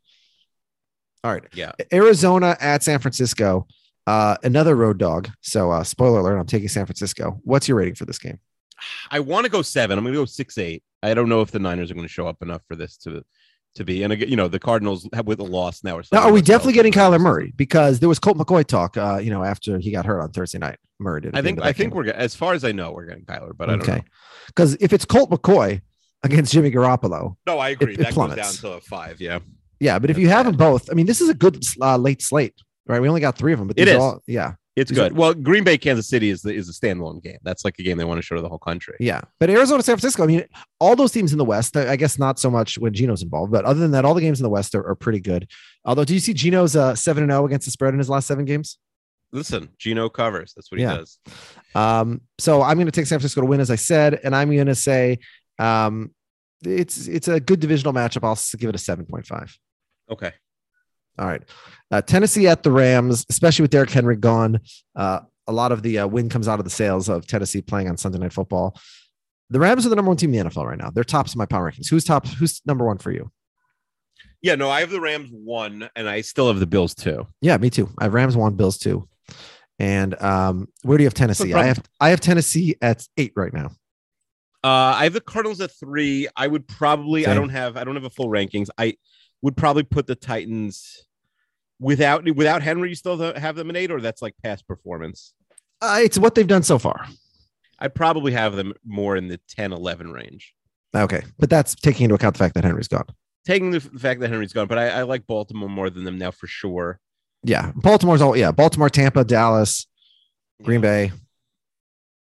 All 1.23 1.31
right. 1.31 1.43
Yeah. 1.53 1.71
Arizona 1.91 2.57
at 2.59 2.84
San 2.84 2.99
Francisco, 2.99 3.67
uh, 4.08 4.38
another 4.43 4.76
road 4.76 4.97
dog. 4.97 5.30
So, 5.41 5.72
uh, 5.72 5.84
spoiler 5.84 6.20
alert, 6.20 6.38
I'm 6.38 6.45
taking 6.45 6.68
San 6.70 6.86
Francisco. 6.86 7.39
What's 7.43 7.68
your 7.68 7.78
rating 7.78 7.95
for 7.95 8.06
this 8.06 8.20
game? 8.20 8.39
I 9.12 9.20
want 9.22 9.45
to 9.45 9.51
go 9.51 9.62
seven. 9.62 9.97
I'm 9.97 10.04
going 10.04 10.14
to 10.14 10.20
go 10.22 10.26
six 10.26 10.58
eight. 10.58 10.84
I 11.01 11.14
don't 11.14 11.30
know 11.30 11.41
if 11.41 11.51
the 11.51 11.60
Niners 11.60 11.89
are 11.91 11.93
going 11.93 12.06
to 12.08 12.12
show 12.12 12.28
up 12.28 12.41
enough 12.41 12.62
for 12.68 12.76
this 12.76 12.97
to 12.99 13.24
to 13.76 13.84
be. 13.84 14.04
And 14.04 14.14
again, 14.14 14.30
you 14.30 14.36
know, 14.36 14.47
the 14.47 14.60
Cardinals 14.60 15.08
have 15.14 15.26
with 15.26 15.39
a 15.39 15.43
loss 15.43 15.84
now. 15.84 15.97
Or 15.97 16.04
Now, 16.12 16.24
are 16.24 16.32
we 16.32 16.41
definitely 16.41 16.74
getting. 16.74 16.91
Kyler 16.93 17.20
Murray? 17.20 17.54
Because 17.56 17.99
there 17.99 18.10
was 18.10 18.20
Colt 18.20 18.38
McCoy 18.38 18.66
talk, 18.66 18.97
uh, 18.97 19.20
you 19.24 19.32
know, 19.32 19.43
after 19.43 19.80
he 19.80 19.91
got 19.91 20.06
hurt 20.06 20.22
on 20.22 20.32
Thursday 20.32 20.60
night. 20.60 20.78
Murray 20.99 21.22
did. 21.22 21.36
I 21.38 21.41
think 21.41 21.60
I 21.62 21.74
think 21.74 21.91
game. 21.93 22.06
we're 22.06 22.12
as 22.12 22.36
far 22.36 22.54
as 22.54 22.64
I 22.64 22.72
know, 22.72 22.91
we're 22.91 23.06
getting 23.06 23.26
Kyler, 23.26 23.51
but 23.58 23.70
I 23.70 23.76
don't 23.78 23.88
know. 23.88 23.93
okay. 23.95 24.04
Because 24.47 24.76
if 24.80 24.93
it's 24.93 25.06
Colt 25.06 25.30
McCoy 25.32 25.82
against 26.24 26.54
Jimmy 26.54 26.72
Garoppolo, 26.72 27.36
No, 27.47 27.58
I 27.60 27.70
agree. 27.70 27.93
it 27.93 27.97
that 27.97 28.04
goes 28.06 28.14
plummets. 28.14 28.62
down 28.62 28.72
to 28.72 28.78
a 28.78 28.82
five. 28.82 29.20
Yeah. 29.20 29.39
yeah. 29.80 29.97
But 29.99 30.10
if 30.12 30.18
you 30.18 30.30
have 30.30 30.45
them 30.45 30.56
both, 30.56 30.89
I 30.91 30.93
mean, 30.93 31.06
this 31.08 31.20
is 31.20 31.30
a 31.30 31.34
good 31.34 31.64
uh, 31.82 31.97
late 31.97 32.22
slate, 32.22 32.54
right? 32.88 33.01
We 33.01 33.07
only 33.07 33.21
got 33.21 33.38
three 33.38 33.53
of 33.53 33.59
them, 33.59 33.67
but 33.67 33.79
It 33.79 33.88
is. 33.88 33.95
all, 33.95 34.21
yeah, 34.27 34.53
It's 34.75 34.89
These 34.89 34.97
good. 34.97 35.11
are- 35.11 35.15
well, 35.15 35.34
Green 35.34 35.63
Bay, 35.63 35.77
Kansas 35.77 36.07
City 36.09 36.29
is 36.29 36.41
the, 36.41 36.53
is 36.53 36.67
a 36.69 36.73
standalone 36.73 37.21
game. 37.21 37.38
That's 37.43 37.63
like 37.63 37.77
a 37.79 37.84
game 37.84 37.97
they 37.97 38.05
want 38.05 38.17
to 38.17 38.21
show 38.23 38.36
to 38.36 38.41
the 38.41 38.49
whole 38.49 38.57
country. 38.59 38.95
yeah. 38.99 39.21
But 39.39 39.49
Arizona, 39.49 39.84
San 39.84 39.95
Francisco, 39.97 40.23
I 40.23 40.27
mean, 40.27 40.43
all 40.79 40.95
those 40.95 41.11
teams 41.11 41.31
in 41.31 41.38
the 41.38 41.45
West, 41.45 41.77
I 41.77 41.95
guess 41.95 42.17
not 42.17 42.39
so 42.39 42.49
much 42.49 42.77
when 42.79 42.93
Gino's 42.93 43.21
involved, 43.21 43.51
but 43.51 43.65
other 43.65 43.79
than 43.79 43.91
that, 43.91 44.03
all 44.05 44.13
the 44.15 44.21
games 44.21 44.39
in 44.39 44.43
the 44.43 44.49
West 44.49 44.73
are, 44.75 44.86
are 44.88 44.95
pretty 44.95 45.19
good. 45.19 45.47
Although, 45.86 46.05
do 46.05 46.13
you 46.13 46.19
see 46.19 46.34
Gino's 46.34 46.75
uh, 46.75 46.95
seven 46.95 47.23
and 47.23 47.31
zero 47.31 47.45
against 47.45 47.65
the 47.65 47.71
spread 47.71 47.93
in 47.93 47.99
his 47.99 48.09
last 48.09 48.25
seven 48.27 48.45
games? 48.45 48.77
Listen, 49.31 49.69
Gino 49.79 50.09
covers. 50.09 50.53
That's 50.55 50.71
what 50.71 50.77
he 50.79 50.84
Yeah. 50.84 50.97
does. 50.97 51.17
Um, 51.75 52.21
so 52.39 52.61
I'm 52.61 52.77
going 52.77 52.86
to 52.86 52.91
take 52.91 53.05
San 53.07 53.17
Francisco 53.19 53.41
to 53.41 53.47
win, 53.47 53.59
as 53.59 53.71
I 53.71 53.75
said, 53.75 54.19
and 54.23 54.36
I'm 54.36 54.51
going 54.53 54.67
to 54.67 54.75
say 54.75 55.19
um, 55.59 56.11
it's 56.63 57.07
it's 57.07 57.27
a 57.27 57.39
good 57.39 57.59
divisional 57.59 57.93
matchup. 57.93 58.23
I'll 58.23 58.38
give 58.59 58.69
it 58.69 58.75
a 58.75 58.79
seven 58.79 59.05
point 59.05 59.25
five. 59.25 59.55
Okay. 60.09 60.31
All 61.20 61.28
right, 61.28 61.43
uh, 61.91 62.01
Tennessee 62.01 62.47
at 62.47 62.64
the 62.64 62.72
Rams, 62.72 63.26
especially 63.30 63.64
with 63.64 63.72
Derrick 63.72 63.91
Henry 63.91 64.16
gone. 64.16 64.59
Uh, 64.95 65.20
a 65.47 65.51
lot 65.51 65.72
of 65.72 65.84
the 65.84 65.99
uh, 65.99 66.07
win 66.07 66.30
comes 66.30 66.47
out 66.47 66.59
of 66.59 66.66
the 66.66 66.72
sails 66.72 67.09
of 67.09 67.28
Tennessee 67.28 67.61
playing 67.61 67.89
on 67.89 67.97
Sunday 67.97 68.18
Night 68.18 68.34
Football. 68.34 68.78
The 69.49 69.59
Rams 69.59 69.86
are 69.86 69.89
the 69.89 69.95
number 69.95 70.09
one 70.09 70.18
team 70.18 70.34
in 70.34 70.45
the 70.45 70.49
NFL 70.49 70.66
right 70.66 70.78
now. 70.78 70.89
They're 70.89 71.03
tops 71.03 71.36
in 71.36 71.38
my 71.38 71.45
power 71.45 71.72
rankings. 71.72 71.89
Who's 71.89 72.03
top? 72.03 72.28
Who's 72.28 72.61
number 72.66 72.86
one 72.86 72.97
for 72.97 73.11
you? 73.11 73.32
Yeah, 74.41 74.55
no, 74.55 74.70
I 74.70 74.82
have 74.82 74.89
the 74.89 74.99
Rams 74.99 75.30
one, 75.32 75.89
and 75.95 76.09
I 76.09 76.22
still 76.22 76.47
have 76.47 76.59
the 76.59 76.66
Bills 76.66 76.93
two. 76.93 77.28
Yeah, 77.41 77.57
me 77.57 77.70
too. 77.70 77.89
I 77.99 78.05
have 78.05 78.14
Rams 78.14 78.36
one, 78.36 78.55
Bills 78.55 78.78
two, 78.78 79.07
and 79.80 80.20
um, 80.22 80.68
where 80.82 80.97
do 80.97 81.03
you 81.03 81.07
have 81.07 81.14
Tennessee? 81.14 81.53
I 81.53 81.66
have 81.66 81.82
I 81.99 82.09
have 82.09 82.20
Tennessee 82.20 82.76
at 82.82 83.07
eight 83.18 83.34
right 83.36 83.53
now. 83.53 83.72
Uh, 84.64 84.95
I 84.95 85.03
have 85.03 85.14
the 85.14 85.22
Cardinals 85.22 85.61
at 85.61 85.72
three. 85.72 86.28
I 86.36 86.47
would 86.47 86.68
probably. 86.68 87.28
I 87.28 87.34
don't 87.34 87.49
have. 87.49 87.78
I 87.78 87.84
don't 87.84 87.95
have 87.95 88.05
a 88.05 88.09
full 88.09 88.30
rankings. 88.30 88.70
I 88.78 88.95
would 89.44 89.56
probably 89.56 89.84
put 89.84 90.08
the 90.08 90.16
Titans 90.16 91.06
without 91.80 92.24
without 92.36 92.64
Henry. 92.64 92.89
You 92.89 92.96
still 92.96 93.18
have 93.36 93.56
them 93.56 93.70
in 93.70 93.76
eight, 93.76 93.91
or 93.91 94.02
that's 94.02 94.24
like 94.24 94.34
past 94.41 94.68
performance. 94.68 95.36
Uh, 95.82 96.00
it's 96.02 96.18
what 96.18 96.34
they've 96.34 96.48
done 96.48 96.64
so 96.64 96.80
far. 96.80 97.06
I 97.78 97.89
probably 97.89 98.32
have 98.32 98.56
them 98.56 98.74
more 98.86 99.18
in 99.18 99.28
the 99.28 99.39
10, 99.50 99.74
11 99.74 100.14
range. 100.14 100.54
Okay, 100.96 101.24
but 101.38 101.50
that's 101.50 101.76
taking 101.76 102.06
into 102.06 102.16
account 102.16 102.36
the 102.36 102.39
fact 102.39 102.56
that 102.56 102.64
Henry's 102.64 102.88
gone. 102.88 103.08
Taking 103.46 103.72
the, 103.72 103.80
the 103.80 104.00
fact 104.00 104.22
that 104.22 104.30
Henry's 104.30 104.54
gone, 104.54 104.68
but 104.68 104.78
I, 104.78 104.89
I 104.89 105.02
like 105.02 105.28
Baltimore 105.28 105.68
more 105.68 105.89
than 105.89 106.06
them 106.06 106.18
now 106.18 106.32
for 106.32 106.48
sure. 106.48 107.02
Yeah, 107.44 107.74
Baltimore's 107.76 108.22
all 108.22 108.38
yeah. 108.38 108.52
Baltimore, 108.52 108.89
Tampa, 108.89 109.26
Dallas, 109.26 109.86
Green 110.64 110.80
Bay. 110.80 111.12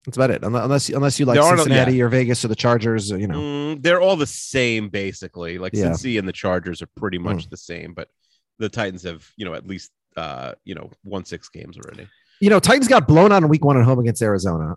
That's 0.05 0.16
about 0.16 0.30
it. 0.30 0.44
Unless 0.44 0.64
unless, 0.64 0.88
unless 0.90 1.20
you 1.20 1.26
like 1.26 1.36
There 1.36 1.44
are 1.44 1.57
no- 1.57 1.62
Cincinnati 1.62 2.00
or 2.02 2.09
Vegas 2.09 2.44
or 2.44 2.48
the 2.48 2.57
Chargers, 2.57 3.11
you 3.11 3.26
know. 3.26 3.38
Mm, 3.38 3.82
they're 3.82 4.00
all 4.00 4.16
the 4.16 4.26
same, 4.26 4.88
basically. 4.88 5.59
Like 5.59 5.72
Yeah. 5.74 5.86
Cincy 5.90 6.18
and 6.18 6.28
the 6.28 6.32
Chargers 6.32 6.82
are 6.82 6.88
pretty 6.96 7.18
much 7.18 7.48
the 7.48 7.57
same, 7.57 7.94
but 7.94 8.09
the 8.59 8.68
Titans 8.68 9.02
have, 9.05 9.26
you 9.36 9.44
know, 9.44 9.55
at 9.55 9.66
least 9.66 9.90
uh, 10.16 10.52
you 10.64 10.74
know, 10.74 10.90
won 11.05 11.24
six 11.24 11.48
games 11.48 11.76
already. 11.76 12.07
You 12.40 12.50
know, 12.50 12.61
Titans 12.61 12.86
got 12.88 13.09
blown 13.09 13.32
out 13.32 13.42
in 13.42 13.48
week 13.48 13.64
one 13.64 13.76
at 13.78 13.84
home 13.84 13.98
against 13.98 14.22
Arizona. 14.22 14.76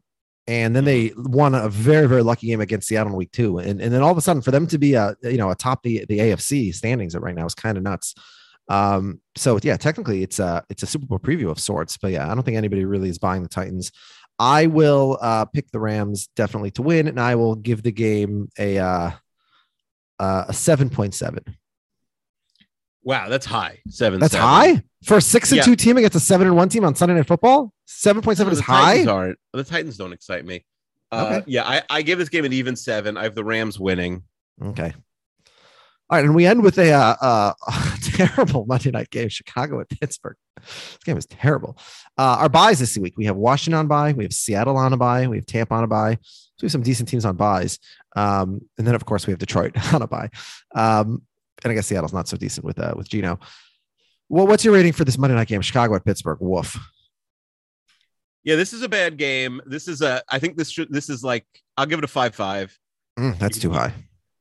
And 0.49 0.73
then 0.73 0.85
they 0.85 1.11
won 1.17 1.53
a 1.53 1.67
very, 1.67 2.07
very 2.07 2.23
lucky 2.23 2.47
game 2.47 2.61
against 2.61 2.87
Seattle 2.87 3.11
in 3.11 3.17
week 3.17 3.33
two. 3.33 3.57
And, 3.57 3.81
and 3.81 3.93
then 3.93 4.01
all 4.01 4.11
of 4.11 4.17
a 4.17 4.21
sudden, 4.21 4.41
for 4.41 4.51
them 4.51 4.65
to 4.67 4.77
be 4.77 4.93
a 4.93 5.13
you 5.23 5.37
know 5.37 5.51
atop 5.51 5.83
the 5.83 6.05
the 6.07 6.19
AFC 6.19 6.73
standings 6.73 7.17
right 7.17 7.35
now 7.35 7.45
is 7.45 7.53
kind 7.53 7.77
of 7.77 7.83
nuts. 7.83 8.15
Um, 8.69 9.19
so 9.35 9.59
yeah, 9.61 9.75
technically 9.77 10.23
it's 10.23 10.39
a 10.39 10.63
it's 10.69 10.83
a 10.83 10.87
Super 10.87 11.05
Bowl 11.05 11.19
preview 11.19 11.51
of 11.51 11.59
sorts, 11.59 11.97
but 11.97 12.11
yeah, 12.11 12.31
I 12.31 12.33
don't 12.33 12.43
think 12.43 12.55
anybody 12.57 12.85
really 12.85 13.09
is 13.09 13.17
buying 13.19 13.43
the 13.43 13.49
Titans. 13.49 13.91
I 14.39 14.67
will 14.67 15.17
uh, 15.21 15.45
pick 15.45 15.71
the 15.71 15.79
Rams 15.79 16.29
definitely 16.35 16.71
to 16.71 16.81
win, 16.81 17.07
and 17.07 17.19
I 17.19 17.35
will 17.35 17.55
give 17.55 17.81
the 17.83 17.91
game 17.91 18.49
a 18.59 18.77
uh, 18.77 19.11
uh, 20.19 20.45
a 20.47 20.53
seven 20.53 20.89
point 20.89 21.13
seven. 21.15 21.43
Wow, 23.03 23.29
that's 23.29 23.45
high. 23.45 23.79
Seven. 23.89 24.19
That's 24.19 24.33
seven. 24.33 24.47
high 24.47 24.83
for 25.03 25.17
a 25.17 25.21
six 25.21 25.51
and 25.51 25.57
Yeah. 25.57 25.63
two 25.63 25.75
team 25.75 25.97
against 25.97 26.15
a 26.15 26.19
seven 26.19 26.45
and 26.47 26.55
one 26.55 26.69
team 26.69 26.83
on 26.83 26.93
Sunday 26.93 27.15
Night 27.15 27.27
Football. 27.27 27.73
Seven 27.85 28.21
point 28.21 28.37
seven 28.37 28.51
No, 28.51 28.53
is 28.53 28.59
the 28.59 28.63
high. 28.65 28.91
Titans 28.91 29.07
aren't. 29.07 29.39
The 29.53 29.63
Titans 29.63 29.97
don't 29.97 30.13
excite 30.13 30.45
me. 30.45 30.65
Uh, 31.11 31.25
Okay. 31.39 31.43
Yeah, 31.47 31.63
I, 31.65 31.81
I 31.89 32.01
give 32.01 32.19
this 32.19 32.29
game 32.29 32.43
an 32.45 32.51
even 32.53 32.75
seven. 32.75 33.15
I 33.17 33.23
have 33.23 33.33
the 33.35 33.43
Rams 33.45 33.79
winning. 33.79 34.23
Okay. 34.61 34.93
All 36.09 36.17
right, 36.17 36.25
and 36.25 36.35
we 36.35 36.45
end 36.45 36.63
with 36.63 36.77
a 36.79 36.91
uh, 36.91 37.15
uh, 37.21 37.53
terrible 38.17 38.65
Monday 38.65 38.91
night 38.91 39.09
game, 39.09 39.29
Chicago 39.29 39.79
at 39.79 39.89
Pittsburgh. 39.89 40.35
This 40.55 40.99
game 41.05 41.17
is 41.17 41.25
terrible. 41.25 41.77
Uh, 42.17 42.37
our 42.39 42.49
byes 42.49 42.79
this 42.79 42.97
week: 42.97 43.13
we 43.17 43.25
have 43.25 43.35
Washington 43.35 43.79
on 43.79 43.87
bye, 43.87 44.13
we 44.13 44.23
have 44.23 44.33
Seattle 44.33 44.77
on 44.77 44.93
a 44.93 44.97
bye, 44.97 45.27
we 45.27 45.37
have 45.37 45.45
Tampa 45.45 45.73
on 45.73 45.83
a 45.83 45.87
bye. 45.87 46.17
So 46.21 46.63
we 46.63 46.65
have 46.65 46.71
some 46.71 46.81
decent 46.81 47.09
teams 47.09 47.25
on 47.25 47.35
byes, 47.35 47.79
um, 48.15 48.61
and 48.77 48.87
then 48.87 48.95
of 48.95 49.05
course 49.05 49.27
we 49.27 49.31
have 49.31 49.39
Detroit 49.39 49.73
on 49.93 50.01
a 50.01 50.07
bye. 50.07 50.29
Um, 50.75 51.21
and 51.63 51.71
I 51.71 51.75
guess 51.75 51.87
Seattle's 51.87 52.13
not 52.13 52.27
so 52.27 52.37
decent 52.37 52.65
with 52.65 52.79
uh, 52.79 52.93
with 52.95 53.09
Gino. 53.09 53.39
Well, 54.29 54.47
what's 54.47 54.65
your 54.65 54.73
rating 54.73 54.93
for 54.93 55.05
this 55.05 55.17
Monday 55.17 55.35
night 55.35 55.47
game, 55.47 55.61
Chicago 55.61 55.95
at 55.95 56.05
Pittsburgh? 56.05 56.39
Woof. 56.41 56.77
Yeah, 58.43 58.55
this 58.55 58.73
is 58.73 58.81
a 58.81 58.89
bad 58.89 59.17
game. 59.17 59.61
This 59.65 59.87
is 59.87 60.01
a. 60.01 60.21
I 60.29 60.39
think 60.39 60.57
this 60.57 60.69
should. 60.69 60.91
This 60.91 61.09
is 61.09 61.23
like. 61.23 61.45
I'll 61.75 61.85
give 61.85 61.99
it 61.99 62.05
a 62.05 62.09
five 62.09 62.35
five. 62.35 62.77
Mm, 63.17 63.37
that's 63.39 63.59
too 63.59 63.71
high. 63.71 63.93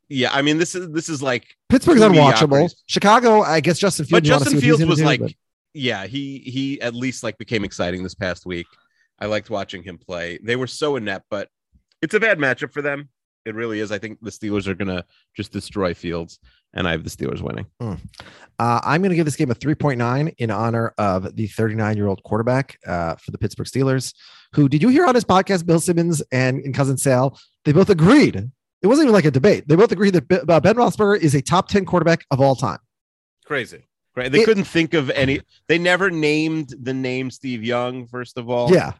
Yeah, 0.09 0.31
I 0.33 0.43
mean 0.43 0.59
this 0.59 0.75
is 0.75 0.91
this 0.91 1.09
is 1.09 1.23
like. 1.23 1.47
Pittsburgh's 1.69 2.01
unwatchable. 2.01 2.73
Chicago, 2.87 3.43
I 3.43 3.61
guess 3.61 3.79
Justin 3.79 4.07
Fields. 4.07 4.29
wanna 4.31 4.39
Justin 4.45 4.51
see 4.51 4.57
what 4.57 4.63
he's 4.65 4.77
Fields 4.77 4.89
was 4.91 4.99
do, 5.01 5.05
like, 5.05 5.21
but- 5.21 5.33
yeah, 5.75 6.07
he 6.07 6.39
he 6.39 6.81
at 6.81 6.95
least 6.95 7.23
like 7.23 7.37
became 7.39 7.65
exciting 7.65 8.03
this 8.03 8.15
past 8.15 8.47
week. 8.47 8.67
I 9.19 9.27
liked 9.27 9.51
watching 9.51 9.83
him 9.83 9.99
play. 9.99 10.39
They 10.43 10.57
were 10.57 10.67
so 10.67 10.97
inept, 10.97 11.27
but 11.31 11.49
it's 12.03 12.15
a 12.15 12.21
bad 12.21 12.39
matchup 12.39 12.73
for 12.73 12.83
them. 12.83 13.09
It 13.45 13.55
really 13.55 13.81
is. 13.81 13.93
I 13.93 13.99
think 13.99 14.19
the 14.21 14.31
Steelers 14.31 14.67
are 14.67 14.75
gonna 14.75 15.05
just 15.37 15.53
destroy 15.53 15.93
Fields, 15.95 16.39
and 16.75 16.87
I 16.87 16.93
have 16.93 17.05
the 17.05 17.11
Steelers 17.11 17.41
winning. 17.41 17.67
Uh, 18.59 18.81
I'm 18.83 19.03
going 19.03 19.11
to 19.11 19.17
give 19.17 19.27
this 19.27 19.37
game 19.37 19.51
a 19.51 19.55
3.9 19.55 20.35
in 20.39 20.51
honor 20.51 20.95
of 20.97 21.37
the 21.37 21.47
39 21.47 21.97
year 21.97 22.07
old 22.07 22.23
quarterback 22.23 22.79
uh, 22.87 23.17
for 23.17 23.31
the 23.33 23.39
Pittsburgh 23.39 23.67
Steelers. 23.67 24.15
Who 24.55 24.69
did 24.69 24.81
you 24.83 24.89
hear 24.89 25.05
on 25.05 25.15
his 25.15 25.25
podcast? 25.25 25.67
Bill 25.67 25.79
Simmons 25.79 26.23
and, 26.33 26.61
and 26.61 26.75
cousin 26.75 26.97
Sal. 26.97 27.39
They 27.67 27.73
both 27.73 27.91
agreed. 27.91 28.51
It 28.83 28.87
wasn't 28.89 29.07
even 29.07 29.15
like 29.15 29.25
a 29.25 29.31
debate. 29.31 29.67
They 29.67 29.75
both 29.77 29.93
agreed 29.93 30.15
that 30.15 30.49
uh, 30.49 30.61
Ben 30.61 30.75
Roethlisberger 30.77 31.19
is 31.21 31.35
a 31.35 31.43
top 31.43 31.69
10 31.69 31.85
quarterback 31.87 32.25
of 32.31 32.41
all 32.41 32.55
time. 32.55 32.79
Crazy. 33.45 33.85
Right. 34.15 34.31
They 34.31 34.41
It- 34.41 34.45
couldn't 34.45 34.65
think 34.65 34.95
of 34.95 35.11
any. 35.11 35.41
They 35.69 35.79
never 35.79 36.11
named 36.11 36.75
the 36.81 36.95
name 36.95 37.31
Steve 37.31 37.63
Young. 37.65 38.07
First 38.07 38.39
of 38.39 38.49
all, 38.51 38.71
Yeah. 38.73 38.93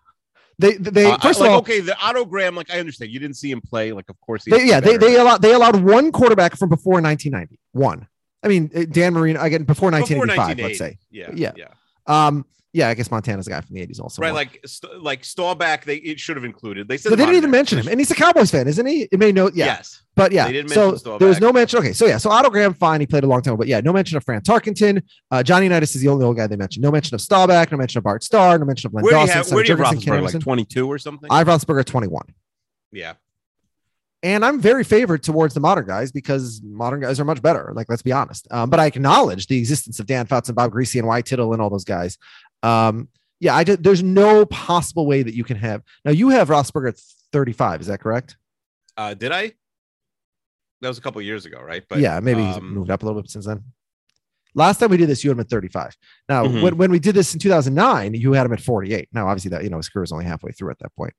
They 0.59 0.73
they 0.73 1.05
Uh, 1.05 1.19
first 1.19 1.39
like, 1.41 1.49
of 1.49 1.53
all 1.53 1.59
okay, 1.59 1.81
the 1.81 1.95
Otto 2.01 2.25
Graham. 2.25 2.55
Like 2.57 2.71
I 2.73 2.79
understand, 2.81 3.11
you 3.11 3.21
didn't 3.21 3.37
see 3.37 3.51
him 3.51 3.61
play. 3.61 3.93
Like 3.93 4.09
of 4.09 4.19
course, 4.23 4.43
he 4.47 4.51
they, 4.51 4.65
yeah 4.65 4.81
they 4.81 4.97
better. 4.97 5.13
they 5.13 5.17
allowed 5.21 5.43
they 5.43 5.53
allowed 5.53 5.77
one 5.77 6.11
quarterback 6.13 6.57
from 6.57 6.71
before 6.71 6.95
1990. 7.03 7.61
One. 7.73 8.07
I 8.43 8.49
mean 8.49 8.69
Dan 8.91 9.13
Marino 9.13 9.39
again 9.43 9.65
before 9.65 9.91
Before 9.91 10.17
1985. 10.27 10.65
Let's 10.65 10.79
say. 10.79 10.99
Yeah, 11.11 11.31
Yeah. 11.35 11.53
yeah. 11.57 11.69
Um. 12.07 12.47
Yeah. 12.77 12.89
I 12.89 12.95
guess 12.95 13.11
Montana's 13.11 13.47
a 13.47 13.51
guy 13.51 13.61
from 13.61 13.75
the 13.75 13.87
80s 13.87 14.01
also. 14.01 14.23
right. 14.23 14.33
Like 14.35 14.61
st- 14.67 15.03
like 15.03 15.25
Staubach, 15.25 15.85
they 15.85 15.97
it 15.97 16.21
should 16.21 16.37
have 16.37 16.45
included. 16.45 16.89
They 16.89 16.97
said 16.97 17.11
But 17.11 17.17
they 17.17 17.25
didn't 17.25 17.39
even 17.39 17.51
mention 17.51 17.79
him, 17.79 17.89
and 17.89 17.99
he's 18.01 18.11
a 18.11 18.15
Cowboys 18.15 18.51
fan, 18.51 18.69
isn't 18.69 18.87
he? 18.87 19.09
It 19.11 19.19
may 19.19 19.33
know. 19.33 19.51
Yeah. 19.55 19.67
Yes, 19.67 20.03
But 20.15 20.33
yeah, 20.33 20.47
They 20.47 20.53
didn't 20.53 20.71
so 20.71 20.93
there 21.19 21.29
was 21.29 21.41
no 21.41 21.53
mention. 21.53 21.79
Okay, 21.81 21.93
so 21.93 22.07
yeah, 22.07 22.19
so 22.19 22.31
Otto 22.31 22.51
Graham, 22.51 22.75
fine, 22.75 23.01
he 23.01 23.07
played 23.07 23.25
a 23.25 23.27
long 23.27 23.43
time, 23.43 23.57
but 23.57 23.67
yeah, 23.67 23.81
no 23.81 23.93
mention 23.93 24.17
of 24.17 24.25
Fran 24.25 24.41
Tarkenton. 24.43 25.03
Uh, 25.31 25.43
Johnny 25.43 25.67
Unitas 25.67 25.95
is 25.97 26.03
the 26.03 26.09
only 26.09 26.25
old 26.25 26.37
guy 26.37 26.47
they 26.47 26.57
mentioned. 26.57 26.83
No 26.83 26.91
mention 26.91 27.15
of 27.15 27.21
Staubach, 27.21 27.71
no 27.73 27.79
mention 27.79 27.99
of 27.99 28.05
Bart 28.05 28.23
Starr, 28.23 28.59
no 28.59 28.65
mention 28.65 28.89
of 28.89 28.95
Len 28.95 29.05
where 29.05 29.13
do 29.13 29.19
Dawson. 29.19 29.35
have 29.37 29.51
where 29.53 29.65
do 29.65 29.73
you 29.73 29.77
have 29.77 29.87
Jurgensen, 29.95 30.03
Ken 30.05 30.15
Roethlisberger? 30.15 30.35
Like 30.35 30.43
twenty 30.43 30.65
two 30.65 30.91
or 30.91 30.99
something? 30.99 31.29
I 31.31 31.39
have 31.39 31.47
Roethlisberger 31.47 31.85
21. 31.85 32.23
yeah, 32.93 33.15
And 34.23 34.45
I'm 34.45 34.61
very 34.61 34.83
favored 34.85 35.23
towards 35.23 35.55
the 35.55 35.61
modern 35.61 35.87
guys 35.87 36.11
because 36.11 36.61
modern 36.65 37.01
guys 37.01 37.21
are 37.21 37.25
much 37.25 37.43
better. 37.43 37.73
Like, 37.75 37.89
let's 37.89 38.03
be 38.03 38.13
honest. 38.13 38.49
Um, 38.51 38.71
but 38.71 38.81
I 38.81 38.87
acknowledge 38.87 39.47
the 39.47 39.59
existence 39.59 40.01
of 40.01 40.07
Dan 40.07 40.27
Fouts 40.27 40.49
and 40.49 40.57
Bob 40.57 40.73
Griese 40.73 40.99
and 40.99 41.07
Y.A. 41.07 41.23
Tittle 41.23 41.53
and 41.53 41.61
all 41.63 41.71
those 41.71 41.85
guys. 41.85 42.17
Um, 42.63 43.09
yeah, 43.41 43.55
I 43.55 43.65
did, 43.65 43.83
there's 43.85 44.03
no 44.03 44.47
possible 44.47 45.07
way 45.07 45.23
that 45.23 45.35
you 45.35 45.45
can 45.45 45.57
have. 45.59 45.83
Now, 46.05 46.11
you 46.13 46.31
have 46.31 46.49
Roethlisberger 46.49 46.89
at 46.89 46.99
35. 47.33 47.83
Is 47.83 47.87
that 47.89 48.01
correct? 48.01 48.37
uh, 48.97 49.13
did 49.15 49.31
I? 49.33 49.53
That 50.81 50.89
was 50.89 50.99
a 50.99 51.01
couple 51.03 51.21
years 51.23 51.45
ago, 51.47 51.61
right? 51.61 51.83
But 51.89 51.99
yeah, 51.99 52.21
maybe 52.21 52.43
he's 52.45 52.57
um, 52.57 52.73
moved 52.75 52.91
up 52.91 53.03
a 53.03 53.07
little 53.07 53.21
bit 53.21 53.31
since 53.31 53.47
then. 53.47 53.63
Last 54.55 54.79
time 54.79 54.91
we 54.91 54.97
did 54.97 55.09
this, 55.09 55.23
you 55.23 55.29
had 55.31 55.37
him 55.37 55.41
at 55.41 55.51
35. 55.51 55.95
Now, 56.31 56.45
Mhm. 56.45 56.63
when, 56.63 56.77
when 56.79 56.91
we 56.91 56.99
did 56.99 57.15
this 57.15 57.35
in 57.35 57.41
2009, 57.41 58.15
you 58.15 58.33
had 58.33 58.47
him 58.47 58.53
at 58.55 58.61
48. 58.61 59.09
Now, 59.13 59.29
obviously, 59.29 59.51
that 59.51 59.65
you 59.65 59.71
know 59.71 59.77
his 59.77 59.89
career 59.91 60.05
is 60.05 60.13
only 60.13 60.25
halfway 60.25 60.53
through 60.53 60.71
at 60.71 60.79
that 60.79 60.95
point. 60.97 61.13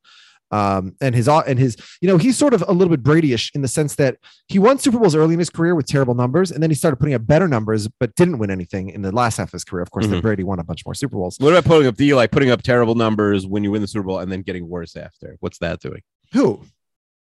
Um, 0.52 0.95
and 1.02 1.14
his 1.14 1.28
and 1.28 1.60
his, 1.60 1.76
you 2.02 2.08
know, 2.08 2.18
he's 2.18 2.38
sort 2.38 2.54
of 2.54 2.64
a 2.68 2.72
little 2.72 2.89
bit 2.89 3.04
Brady-ish 3.04 3.52
in 3.54 3.62
the 3.62 3.68
sense 3.68 3.95
that 3.95 4.18
he 4.48 4.60
won 4.60 4.80
Super 4.80 4.98
Bowls 5.00 5.16
early 5.16 5.34
in 5.34 5.39
his 5.39 5.50
career 5.50 5.76
with 5.76 5.88
terrible 5.88 6.14
numbers, 6.16 6.52
and 6.52 6.64
then 6.64 6.70
he 6.70 6.76
started 6.76 6.98
putting 6.98 7.14
up 7.16 7.28
better 7.28 7.48
numbers, 7.48 7.88
but 8.00 8.16
didn't 8.16 8.38
win 8.38 8.50
anything 8.50 8.89
in 8.89 9.02
the 9.02 9.12
last 9.12 9.38
half 9.38 9.50
of 9.50 9.52
his 9.54 9.64
career. 9.64 9.82
Of 9.84 9.91
course, 9.91 10.08
then 10.08 10.20
Mhm. 10.20 10.22
Brady 10.22 10.43
won 10.43 10.60
a 10.60 10.64
bunch 10.64 10.86
more 10.86 10.93
Super 10.95 11.18
Bowls. 11.18 11.38
What 11.39 11.52
about 11.52 11.66
putting 11.66 11.88
up 11.88 11.98
the 11.98 12.14
like 12.14 12.32
putting 12.32 12.50
up 12.50 12.62
terrible 12.62 12.95
numbers 12.95 13.45
when 13.45 13.64
you 13.64 13.72
win 13.72 13.82
the 13.82 13.88
Super 13.88 14.04
Bowl 14.08 14.20
and 14.20 14.32
then 14.32 14.41
getting 14.41 14.68
worse 14.70 14.95
after? 14.95 15.36
What's 15.41 15.58
that 15.60 15.80
doing? 15.82 16.02
Who? 16.34 16.62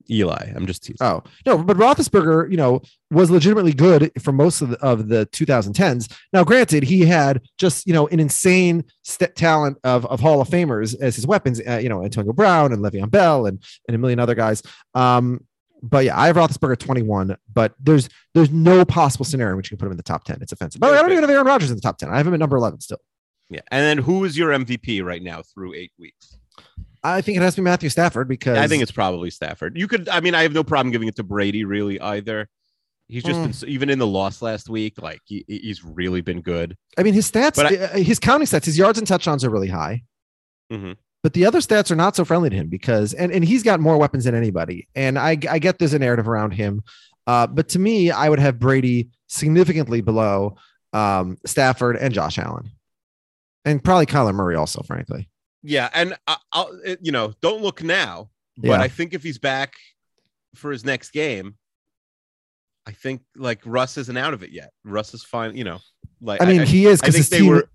Eli. 0.10 0.52
I'm 0.56 0.66
just 0.66 0.84
teasing. 0.84 0.98
Oh 1.02 1.24
no, 1.46 1.58
but 1.58 1.78
Roethlisberger, 1.78 2.50
you 2.50 2.58
know, 2.58 2.82
was 3.12 3.30
legitimately 3.30 3.74
good 3.74 4.12
for 4.22 4.32
most 4.32 4.62
of 4.62 4.70
the, 4.70 4.78
of 4.80 5.08
the 5.08 5.28
2010s. 5.28 6.12
Now, 6.34 6.44
granted, 6.44 6.84
he 6.84 7.02
had 7.06 7.42
just 7.58 7.86
you 7.86 7.94
know 7.94 8.08
an 8.08 8.20
insane 8.20 8.84
st- 9.04 9.36
talent 9.36 9.78
of 9.84 10.06
of 10.08 10.20
Hall 10.20 10.42
of 10.42 10.50
Famers 10.50 11.00
as 11.00 11.16
his 11.16 11.28
weapons. 11.28 11.62
Uh, 11.66 11.80
you 11.82 11.90
know, 11.90 12.04
Antonio 12.04 12.34
Brown 12.34 12.74
and 12.74 12.84
Le'Veon 12.84 13.12
Bell 13.12 13.46
and 13.46 13.64
and 13.88 13.96
a 13.96 13.98
million 13.98 14.20
other 14.20 14.36
guys. 14.36 14.64
Um, 14.94 15.46
but 15.82 16.06
yeah, 16.06 16.20
I 16.20 16.28
have 16.28 16.36
Roethlisberger 16.36 16.78
21, 16.78 17.38
but 17.54 17.74
there's 17.80 18.10
there's 18.34 18.52
no 18.52 18.84
possible 18.86 19.26
scenario 19.26 19.52
in 19.52 19.58
which 19.58 19.72
you 19.72 19.78
can 19.78 19.80
put 19.80 19.86
him 19.88 19.92
in 19.92 19.98
the 19.98 20.04
top 20.04 20.24
10. 20.26 20.40
It's 20.42 20.52
offensive. 20.52 20.82
Way, 20.82 20.90
I 20.90 21.02
don't 21.02 21.12
even 21.12 21.24
have 21.24 21.30
Aaron 21.30 21.48
Rodgers 21.48 21.70
in 21.70 21.76
the 21.76 21.82
top 21.82 21.98
10. 21.98 22.10
I 22.10 22.18
have 22.18 22.28
him 22.28 22.34
at 22.34 22.40
number 22.40 22.58
11 22.58 22.82
still. 22.82 23.00
Yeah. 23.50 23.62
And 23.72 23.84
then 23.84 23.98
who 24.04 24.26
is 24.26 24.38
your 24.38 24.52
MVP 24.52 25.04
right 25.04 25.22
now 25.22 25.42
through 25.42 25.74
eight 25.74 25.92
weeks? 25.98 26.38
I 27.04 27.22
think 27.22 27.38
it 27.38 27.42
has 27.42 27.56
to 27.56 27.62
be 27.62 27.66
Matthew 27.66 27.90
Stafford 27.90 28.28
because 28.28 28.58
I 28.58 28.68
think 28.68 28.84
it's 28.84 28.92
probably 28.92 29.30
Stafford. 29.30 29.78
You 29.78 29.88
could, 29.88 30.10
I 30.10 30.20
mean, 30.20 30.36
I 30.36 30.42
have 30.44 30.52
no 30.54 30.64
problem 30.64 30.92
giving 30.92 31.08
it 31.08 31.16
to 31.18 31.24
Brady 31.24 31.64
really 31.64 32.00
either. 32.00 32.50
He's 33.08 33.24
just 33.24 33.40
Mm. 33.40 33.44
been 33.46 33.54
so- 33.54 33.66
even 33.68 33.90
in 33.90 33.98
the 34.00 34.06
loss 34.08 34.42
last 34.42 34.70
week, 34.70 35.02
like 35.02 35.22
he, 35.26 35.44
he's 35.48 35.84
really 35.84 36.22
been 36.22 36.42
good. 36.42 36.76
I 36.98 37.04
mean 37.04 37.14
his 37.14 37.30
stats, 37.32 37.58
I- 37.58 37.78
uh, 37.78 37.98
his 37.98 38.20
counting 38.20 38.46
stats, 38.48 38.66
his 38.66 38.78
yards 38.78 38.98
and 39.00 39.08
touchdowns 39.08 39.44
are 39.44 39.50
really 39.50 39.70
high. 39.70 40.04
Mhm. 40.72 40.96
But 41.24 41.34
the 41.34 41.46
other 41.46 41.60
stats 41.60 41.90
are 41.92 41.96
not 41.96 42.16
so 42.16 42.24
friendly 42.24 42.50
to 42.50 42.56
him 42.56 42.68
because, 42.68 43.14
and, 43.14 43.32
and 43.32 43.44
he's 43.44 43.64
got 43.64 43.80
more 43.80 43.98
weapons 43.98 44.26
than 44.26 44.36
anybody. 44.36 44.88
And 44.96 45.18
I, 45.18 45.38
I 45.50 45.60
get 45.60 45.80
there's 45.80 45.94
a 45.94 46.00
narrative 46.00 46.28
around 46.28 46.52
him. 46.52 46.82
Uh, 47.28 47.48
but 47.48 47.70
to 47.70 47.80
me, 47.80 48.10
I 48.12 48.30
would 48.30 48.40
have 48.40 48.60
Brady 48.60 49.10
significantly 49.28 50.02
below 50.02 50.56
um, 50.94 51.38
Stafford 51.46 51.96
and 51.98 52.14
Josh 52.14 52.38
Allen. 52.40 52.72
And 53.66 53.84
probably 53.84 54.06
Kyler 54.06 54.34
Murray 54.34 54.56
also, 54.56 54.82
frankly. 54.84 55.30
Yeah, 55.64 55.90
and 55.94 56.16
I, 56.28 56.38
I'll, 56.54 56.80
you 57.02 57.12
know, 57.12 57.34
don't 57.42 57.62
look 57.62 57.84
now, 57.84 58.30
but 58.58 58.68
Yeah. 58.70 58.82
I 58.82 58.88
think 58.88 59.14
if 59.14 59.24
he's 59.24 59.38
back 59.40 59.74
for 60.56 60.72
his 60.72 60.86
next 60.86 61.12
game, 61.12 61.56
I 62.86 62.92
think 62.92 63.22
like 63.36 63.60
Russ 63.66 63.98
isn't 63.98 64.18
out 64.18 64.34
of 64.34 64.42
it 64.44 64.52
yet. 64.52 64.72
Russ 64.84 65.14
is 65.14 65.24
fine, 65.24 65.56
you 65.58 65.64
know. 65.64 65.80
Like 66.22 66.42
I 66.42 66.46
mean, 66.46 66.66
he 66.66 66.86
is 66.86 67.02
because 67.02 67.16
his 67.16 67.30
they 67.30 67.40
team, 67.40 67.48
were. 67.50 67.70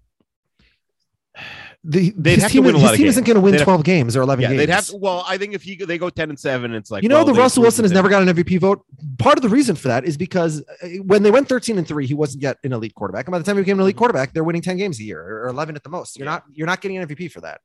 The, 1.87 2.15
his 2.25 2.51
team, 2.51 2.65
win 2.65 2.77
a 2.77 2.79
his 2.79 2.93
team 2.93 3.07
isn't 3.09 3.25
going 3.25 3.35
to 3.35 3.41
win 3.43 3.53
have- 3.55 3.63
12 3.65 3.85
games 3.85 4.17
or 4.17 4.23
11 4.23 4.41
Yeah, 4.43 4.49
games. 4.49 4.59
they'd 4.59 4.69
have. 4.71 4.87
to, 4.87 4.97
Well, 4.97 5.23
I 5.29 5.37
think 5.37 5.53
if 5.53 5.63
he 5.63 5.77
they 5.77 5.99
go 5.99 6.09
ten 6.09 6.31
and 6.31 6.39
seven, 6.41 6.73
it's 6.75 6.91
like 6.91 7.03
you 7.03 7.11
know, 7.11 7.17
well, 7.17 7.27
the 7.27 7.35
Russell 7.35 7.63
Wilson 7.63 7.85
has 7.85 7.93
never 7.93 8.09
got 8.09 8.23
an 8.27 8.35
MVP 8.35 8.59
vote. 8.59 8.83
Part 9.19 9.37
of 9.37 9.43
the 9.43 9.51
reason 9.51 9.77
for 9.77 9.89
that 9.89 10.05
is 10.07 10.17
because 10.17 10.65
uh, 10.83 10.89
when 11.05 11.23
they 11.23 11.31
went 11.31 11.47
13 11.49 11.77
and 11.77 11.87
three, 11.87 12.07
he 12.07 12.15
wasn't 12.15 12.43
yet 12.43 12.57
an 12.65 12.73
elite 12.73 12.95
quarterback. 12.95 13.27
And 13.27 13.33
by 13.33 13.39
the 13.39 13.45
time 13.45 13.57
he 13.57 13.63
became 13.63 13.77
an 13.79 13.83
elite 13.83 13.97
quarterback, 13.97 14.33
they're 14.33 14.45
winning 14.45 14.63
10 14.63 14.79
games 14.79 14.99
a 14.99 15.03
year 15.05 15.21
or 15.23 15.49
11 15.49 15.77
at 15.77 15.83
the 15.83 15.91
most. 15.91 16.17
You're 16.17 16.25
not, 16.25 16.45
you're 16.51 16.67
not 16.67 16.81
getting 16.81 16.97
an 16.97 17.07
MVP 17.07 17.31
for 17.31 17.43
that. 17.43 17.61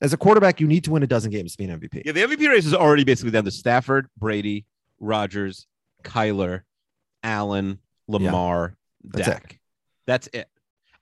As 0.00 0.12
a 0.12 0.16
quarterback, 0.16 0.60
you 0.60 0.66
need 0.66 0.84
to 0.84 0.92
win 0.92 1.02
a 1.02 1.06
dozen 1.06 1.30
games 1.30 1.52
to 1.52 1.58
be 1.58 1.64
an 1.64 1.80
MVP. 1.80 2.02
Yeah, 2.04 2.12
the 2.12 2.22
MVP 2.22 2.48
race 2.48 2.66
is 2.66 2.74
already 2.74 3.04
basically 3.04 3.32
down 3.32 3.44
to 3.44 3.50
Stafford, 3.50 4.08
Brady, 4.16 4.64
Rodgers, 5.00 5.66
Kyler, 6.04 6.62
Allen, 7.22 7.78
Lamar, 8.06 8.76
That's 9.02 9.28
it. 9.28 9.30
Dak. 9.30 9.60
That's 10.06 10.28
it. 10.32 10.48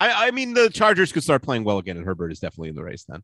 I, 0.00 0.28
I 0.28 0.30
mean, 0.30 0.54
the 0.54 0.70
Chargers 0.70 1.12
could 1.12 1.22
start 1.22 1.42
playing 1.42 1.64
well 1.64 1.78
again, 1.78 1.96
and 1.96 2.04
Herbert 2.04 2.32
is 2.32 2.40
definitely 2.40 2.70
in 2.70 2.74
the 2.74 2.82
race 2.82 3.04
then. 3.08 3.22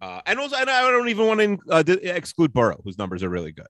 Uh, 0.00 0.20
and 0.26 0.38
also, 0.38 0.56
and 0.56 0.68
I 0.68 0.90
don't 0.90 1.08
even 1.08 1.26
want 1.26 1.40
to 1.40 1.58
uh, 1.70 1.84
exclude 1.86 2.52
Burrow, 2.52 2.80
whose 2.82 2.98
numbers 2.98 3.22
are 3.22 3.28
really 3.28 3.52
good. 3.52 3.68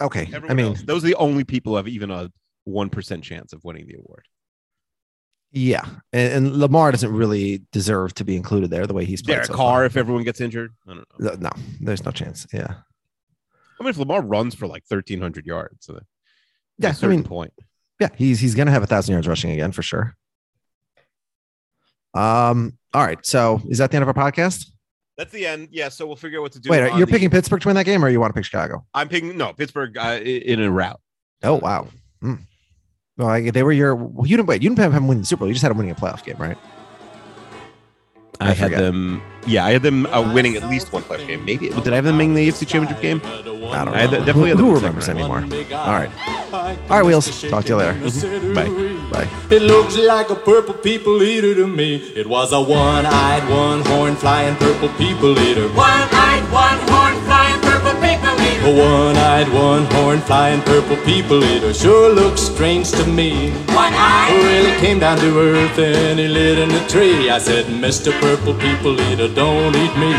Okay. 0.00 0.22
Everyone 0.32 0.50
I 0.50 0.54
mean, 0.54 0.66
else, 0.66 0.82
those 0.82 1.04
are 1.04 1.08
the 1.08 1.14
only 1.14 1.44
people 1.44 1.72
who 1.72 1.76
have 1.76 1.88
even 1.88 2.10
a 2.10 2.30
one 2.64 2.90
percent 2.90 3.22
chance 3.22 3.52
of 3.52 3.62
winning 3.62 3.86
the 3.86 3.94
award. 3.94 4.26
Yeah. 5.52 5.84
And, 6.12 6.32
and 6.46 6.56
Lamar 6.56 6.90
doesn't 6.92 7.12
really 7.12 7.62
deserve 7.72 8.14
to 8.14 8.24
be 8.24 8.36
included 8.36 8.70
there 8.70 8.86
the 8.86 8.94
way 8.94 9.04
he's 9.04 9.22
played. 9.22 9.34
Derek 9.34 9.46
so 9.46 9.54
Carr, 9.54 9.66
far. 9.78 9.84
if 9.86 9.96
everyone 9.96 10.22
gets 10.24 10.40
injured, 10.40 10.74
I 10.86 10.94
don't 10.94 11.20
know. 11.20 11.36
No, 11.40 11.50
there's 11.80 12.04
no 12.04 12.10
chance. 12.10 12.46
Yeah. 12.52 12.66
I 13.78 13.82
mean, 13.82 13.90
if 13.90 13.98
Lamar 13.98 14.22
runs 14.22 14.54
for 14.54 14.66
like 14.66 14.84
thirteen 14.86 15.20
hundred 15.20 15.44
yards, 15.46 15.84
so 15.86 16.00
Yeah, 16.78 16.88
at 16.88 16.90
I 16.90 16.90
a 16.92 16.94
certain 16.94 17.16
mean- 17.16 17.24
point. 17.24 17.52
Yeah. 18.00 18.08
He's, 18.16 18.40
he's 18.40 18.54
going 18.54 18.66
to 18.66 18.72
have 18.72 18.82
a 18.82 18.86
thousand 18.86 19.12
yards 19.14 19.26
rushing 19.28 19.50
again 19.52 19.72
for 19.72 19.82
sure. 19.82 20.14
Um, 22.14 22.76
all 22.94 23.04
right. 23.04 23.24
So 23.24 23.60
is 23.68 23.78
that 23.78 23.90
the 23.90 23.96
end 23.96 24.02
of 24.08 24.08
our 24.16 24.30
podcast? 24.32 24.66
That's 25.16 25.32
the 25.32 25.46
end. 25.46 25.68
Yeah, 25.70 25.88
so 25.88 26.06
we'll 26.06 26.16
figure 26.16 26.38
out 26.38 26.42
what 26.42 26.52
to 26.52 26.60
do. 26.60 26.68
Wait, 26.70 26.80
you're 26.96 27.06
the- 27.06 27.12
picking 27.12 27.30
Pittsburgh 27.30 27.60
to 27.62 27.68
win 27.68 27.76
that 27.76 27.86
game 27.86 28.04
or 28.04 28.08
you 28.10 28.20
want 28.20 28.30
to 28.34 28.34
pick 28.38 28.44
Chicago? 28.44 28.84
I'm 28.94 29.08
picking 29.08 29.36
no 29.36 29.52
Pittsburgh 29.54 29.96
uh, 29.96 30.20
in 30.22 30.60
a 30.60 30.70
route. 30.70 31.00
Oh 31.42 31.54
wow. 31.54 31.88
Hmm. 32.20 32.34
Well, 33.16 33.40
they 33.50 33.62
were 33.62 33.72
your. 33.72 33.94
Well, 33.94 34.26
you 34.26 34.36
didn't 34.36 34.48
wait. 34.48 34.62
You 34.62 34.68
didn't 34.68 34.80
have 34.80 34.92
them 34.92 35.08
winning 35.08 35.22
the 35.22 35.26
Super 35.26 35.40
Bowl. 35.40 35.48
You 35.48 35.54
just 35.54 35.62
had 35.62 35.70
them 35.70 35.78
winning 35.78 35.92
a 35.92 35.94
playoff 35.94 36.22
game, 36.24 36.36
right? 36.38 36.58
I, 38.38 38.50
I 38.50 38.52
had 38.52 38.66
forget. 38.66 38.80
them. 38.80 39.22
Yeah, 39.46 39.64
I 39.64 39.70
had 39.70 39.82
them 39.82 40.04
uh, 40.06 40.30
winning 40.34 40.56
at 40.56 40.68
least 40.68 40.92
one 40.92 41.02
playoff 41.02 41.26
game. 41.26 41.42
Maybe 41.46 41.70
did 41.70 41.88
I 41.88 41.94
have 41.96 42.04
them 42.04 42.18
winning 42.18 42.34
the 42.34 42.46
AFC 42.48 42.66
Championship 42.68 43.00
game? 43.00 43.22
I 43.24 43.40
don't 43.42 43.60
know. 43.62 43.94
I 43.94 44.00
had 44.00 44.10
the- 44.10 44.18
definitely 44.18 44.50
had 44.50 44.58
who, 44.58 44.64
them 44.64 44.66
who 44.66 44.76
in 44.76 44.82
remembers 44.82 45.08
round. 45.08 45.18
anymore? 45.20 45.78
All 45.78 45.92
right. 45.92 46.10
All 46.52 46.98
right, 46.98 47.02
Wheels. 47.06 47.42
Talk 47.48 47.64
to 47.64 47.68
you 47.70 47.76
later. 47.76 47.94
Bye. 48.54 48.68
Bye. 49.10 49.28
It 49.50 49.62
looks 49.62 49.96
like 49.96 50.28
a 50.28 50.34
purple 50.34 50.74
people 50.74 51.22
eater 51.22 51.54
to 51.54 51.66
me. 51.66 51.96
It 51.96 52.26
was 52.26 52.52
a 52.52 52.60
one-eyed, 52.60 53.48
one-horn 53.48 54.16
flying 54.16 54.56
purple 54.56 54.88
people 54.90 55.38
eater. 55.38 55.68
One-eyed, 55.68 56.42
one-horn, 56.52 56.85
A 58.66 58.68
one-eyed, 58.68 59.48
one-horn 59.52 60.18
flying 60.22 60.60
purple 60.62 60.96
people 61.04 61.44
eater 61.44 61.72
sure 61.72 62.12
looks 62.12 62.40
strange 62.40 62.90
to 62.90 63.06
me. 63.06 63.52
One-eyed. 63.68 64.32
Well, 64.42 64.74
he 64.74 64.80
came 64.84 64.98
down 64.98 65.18
to 65.18 65.38
earth 65.38 65.78
and 65.78 66.18
he 66.18 66.26
lit 66.26 66.58
in 66.58 66.72
a 66.72 66.88
tree. 66.88 67.30
I 67.30 67.38
said, 67.38 67.66
Mr. 67.66 68.10
Purple 68.20 68.54
People 68.54 69.00
Eater, 69.00 69.28
don't 69.32 69.76
eat 69.76 69.96
me. 69.96 70.12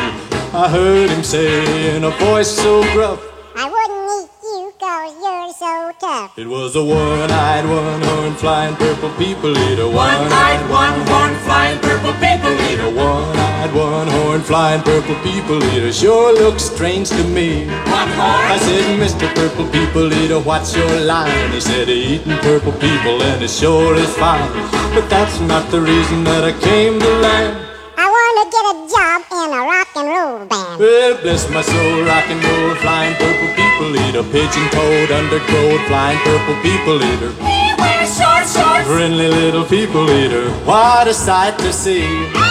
I 0.53 0.69
heard 0.69 1.09
him 1.09 1.23
say 1.23 1.93
in 1.93 2.05
a 2.05 2.11
voice 2.11 2.49
so 2.49 2.83
gruff. 2.93 3.19
I 3.53 3.65
wouldn't 3.69 4.07
eat 4.15 4.31
you 4.41 4.71
cause 4.79 5.13
you're 5.21 5.51
so 5.51 5.91
tough. 5.99 6.39
It 6.39 6.47
was 6.47 6.77
a 6.77 6.85
one-eyed, 6.85 7.65
one-horn 7.65 8.35
flying 8.35 8.77
purple 8.77 9.09
people 9.17 9.57
eater. 9.57 9.89
One-eyed, 9.89 10.69
one-horn, 10.69 11.35
flying 11.43 11.79
purple 11.81 12.13
people 12.13 12.53
eater. 12.71 13.46
One-eyed, 13.67 14.07
one-horn 14.07 14.41
flying 14.41 14.81
purple 14.81 15.15
people 15.23 15.63
eater 15.63 15.91
sure 15.91 16.33
looks 16.33 16.63
strange 16.63 17.09
to 17.09 17.23
me. 17.23 17.65
One 17.67 18.09
horn. 18.15 18.51
I 18.51 18.57
said, 18.59 18.99
Mr. 18.99 19.33
Purple 19.35 19.67
People 19.71 20.13
Eater, 20.13 20.39
what's 20.39 20.75
your 20.75 20.89
line? 21.01 21.51
He 21.51 21.59
said, 21.59 21.89
eating 21.89 22.37
purple 22.37 22.71
people 22.73 23.21
and 23.21 23.43
it 23.43 23.49
sure 23.49 23.95
is 23.95 24.13
fine. 24.15 24.49
But 24.93 25.09
that's 25.09 25.39
not 25.41 25.69
the 25.71 25.81
reason 25.81 26.23
that 26.23 26.43
I 26.43 26.53
came 26.59 26.99
to 26.99 27.11
land. 27.19 27.57
I 27.97 28.05
wanna 28.07 28.45
get 28.51 28.65
a 28.71 28.75
job 28.87 29.21
in 29.31 29.49
a 29.53 29.61
rock 29.65 29.89
and 29.95 30.07
roll 30.07 30.45
band. 30.45 30.79
Well, 30.79 31.17
bless 31.21 31.49
my 31.49 31.61
soul, 31.61 32.03
rock 32.05 32.27
and 32.29 32.43
roll, 32.43 32.75
flying 32.75 33.15
purple 33.15 33.51
people 33.55 33.95
eater, 34.07 34.23
pigeon 34.31 34.67
toed, 34.71 35.11
undergrowth, 35.11 35.81
flying 35.87 36.19
purple 36.19 36.55
people 36.61 37.03
eater. 37.03 37.31
He 37.43 37.73
wears 37.77 38.15
short 38.15 38.45
shorts. 38.47 38.87
Friendly 38.87 39.27
little 39.27 39.65
people 39.65 40.09
eater, 40.09 40.49
what 40.63 41.07
a 41.07 41.13
sight 41.13 41.57
to 41.59 41.73
see. 41.73 42.46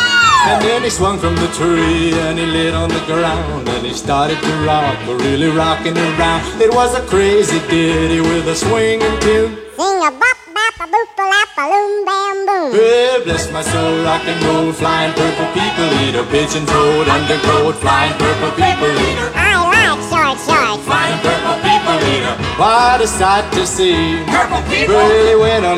And 0.47 0.62
then 0.62 0.82
he 0.84 0.90
swung 0.90 1.18
from 1.18 1.34
the 1.34 1.49
tree 1.59 2.14
and 2.14 2.38
he 2.38 2.47
lit 2.47 2.72
on 2.72 2.88
the 2.88 3.03
ground 3.11 3.68
and 3.68 3.84
he 3.84 3.92
started 3.92 4.38
to 4.38 4.53
rock, 4.64 4.97
really 5.07 5.49
rocking 5.49 5.99
around. 5.99 6.62
It 6.62 6.72
was 6.72 6.94
a 6.94 7.03
crazy 7.07 7.59
ditty 7.66 8.20
with 8.20 8.47
a 8.47 8.55
swinging 8.55 9.18
tune. 9.20 9.59
Sing 9.74 9.99
a 10.07 10.11
bop 10.22 10.38
bop 10.55 10.76
a 10.80 10.86
boop 10.86 11.11
a 11.18 11.24
lap 11.26 11.51
a 11.59 11.64
loom 11.66 12.05
bam 12.07 12.47
boom. 12.47 12.70
Well, 12.78 13.24
bless 13.24 13.51
my 13.51 13.62
soul, 13.62 14.05
rock 14.05 14.22
and 14.24 14.40
roll, 14.44 14.72
flying 14.72 15.12
purple 15.14 15.51
people 15.51 15.90
eater, 16.07 16.24
pigeon 16.30 16.64
toed, 16.64 17.09
undergrowth, 17.09 17.80
flying 17.82 18.14
purple 18.14 18.53
people 18.55 18.92
eater. 19.03 19.28
I 19.34 19.51
like 19.66 19.99
short 20.09 20.38
shorts. 20.47 20.84
Flying 20.86 21.18
purple 21.26 21.59
people 21.66 21.99
eater, 22.14 22.34
what 22.57 23.03
a 23.03 23.07
sight 23.07 23.51
to 23.59 23.66
see. 23.66 24.22
Purple 24.30 24.62
people. 24.70 24.94
Well, 24.94 25.11
he 25.26 25.34
went 25.34 25.66
on 25.66 25.76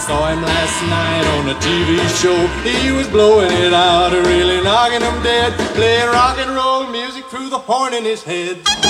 saw 0.00 0.32
him 0.32 0.40
last 0.42 0.82
night 0.88 1.26
on 1.36 1.48
a 1.50 1.54
TV 1.60 2.00
show. 2.22 2.46
He 2.64 2.90
was 2.90 3.06
blowing 3.08 3.52
it 3.52 3.74
out, 3.74 4.12
really 4.12 4.62
knocking 4.62 5.02
him 5.02 5.22
dead, 5.22 5.52
playing 5.74 6.08
rock 6.08 6.38
and 6.38 6.50
roll 6.50 6.86
music 6.86 7.26
through 7.26 7.50
the 7.50 7.58
horn 7.58 7.92
in 7.92 8.04
his 8.04 8.22
head. 8.22 8.89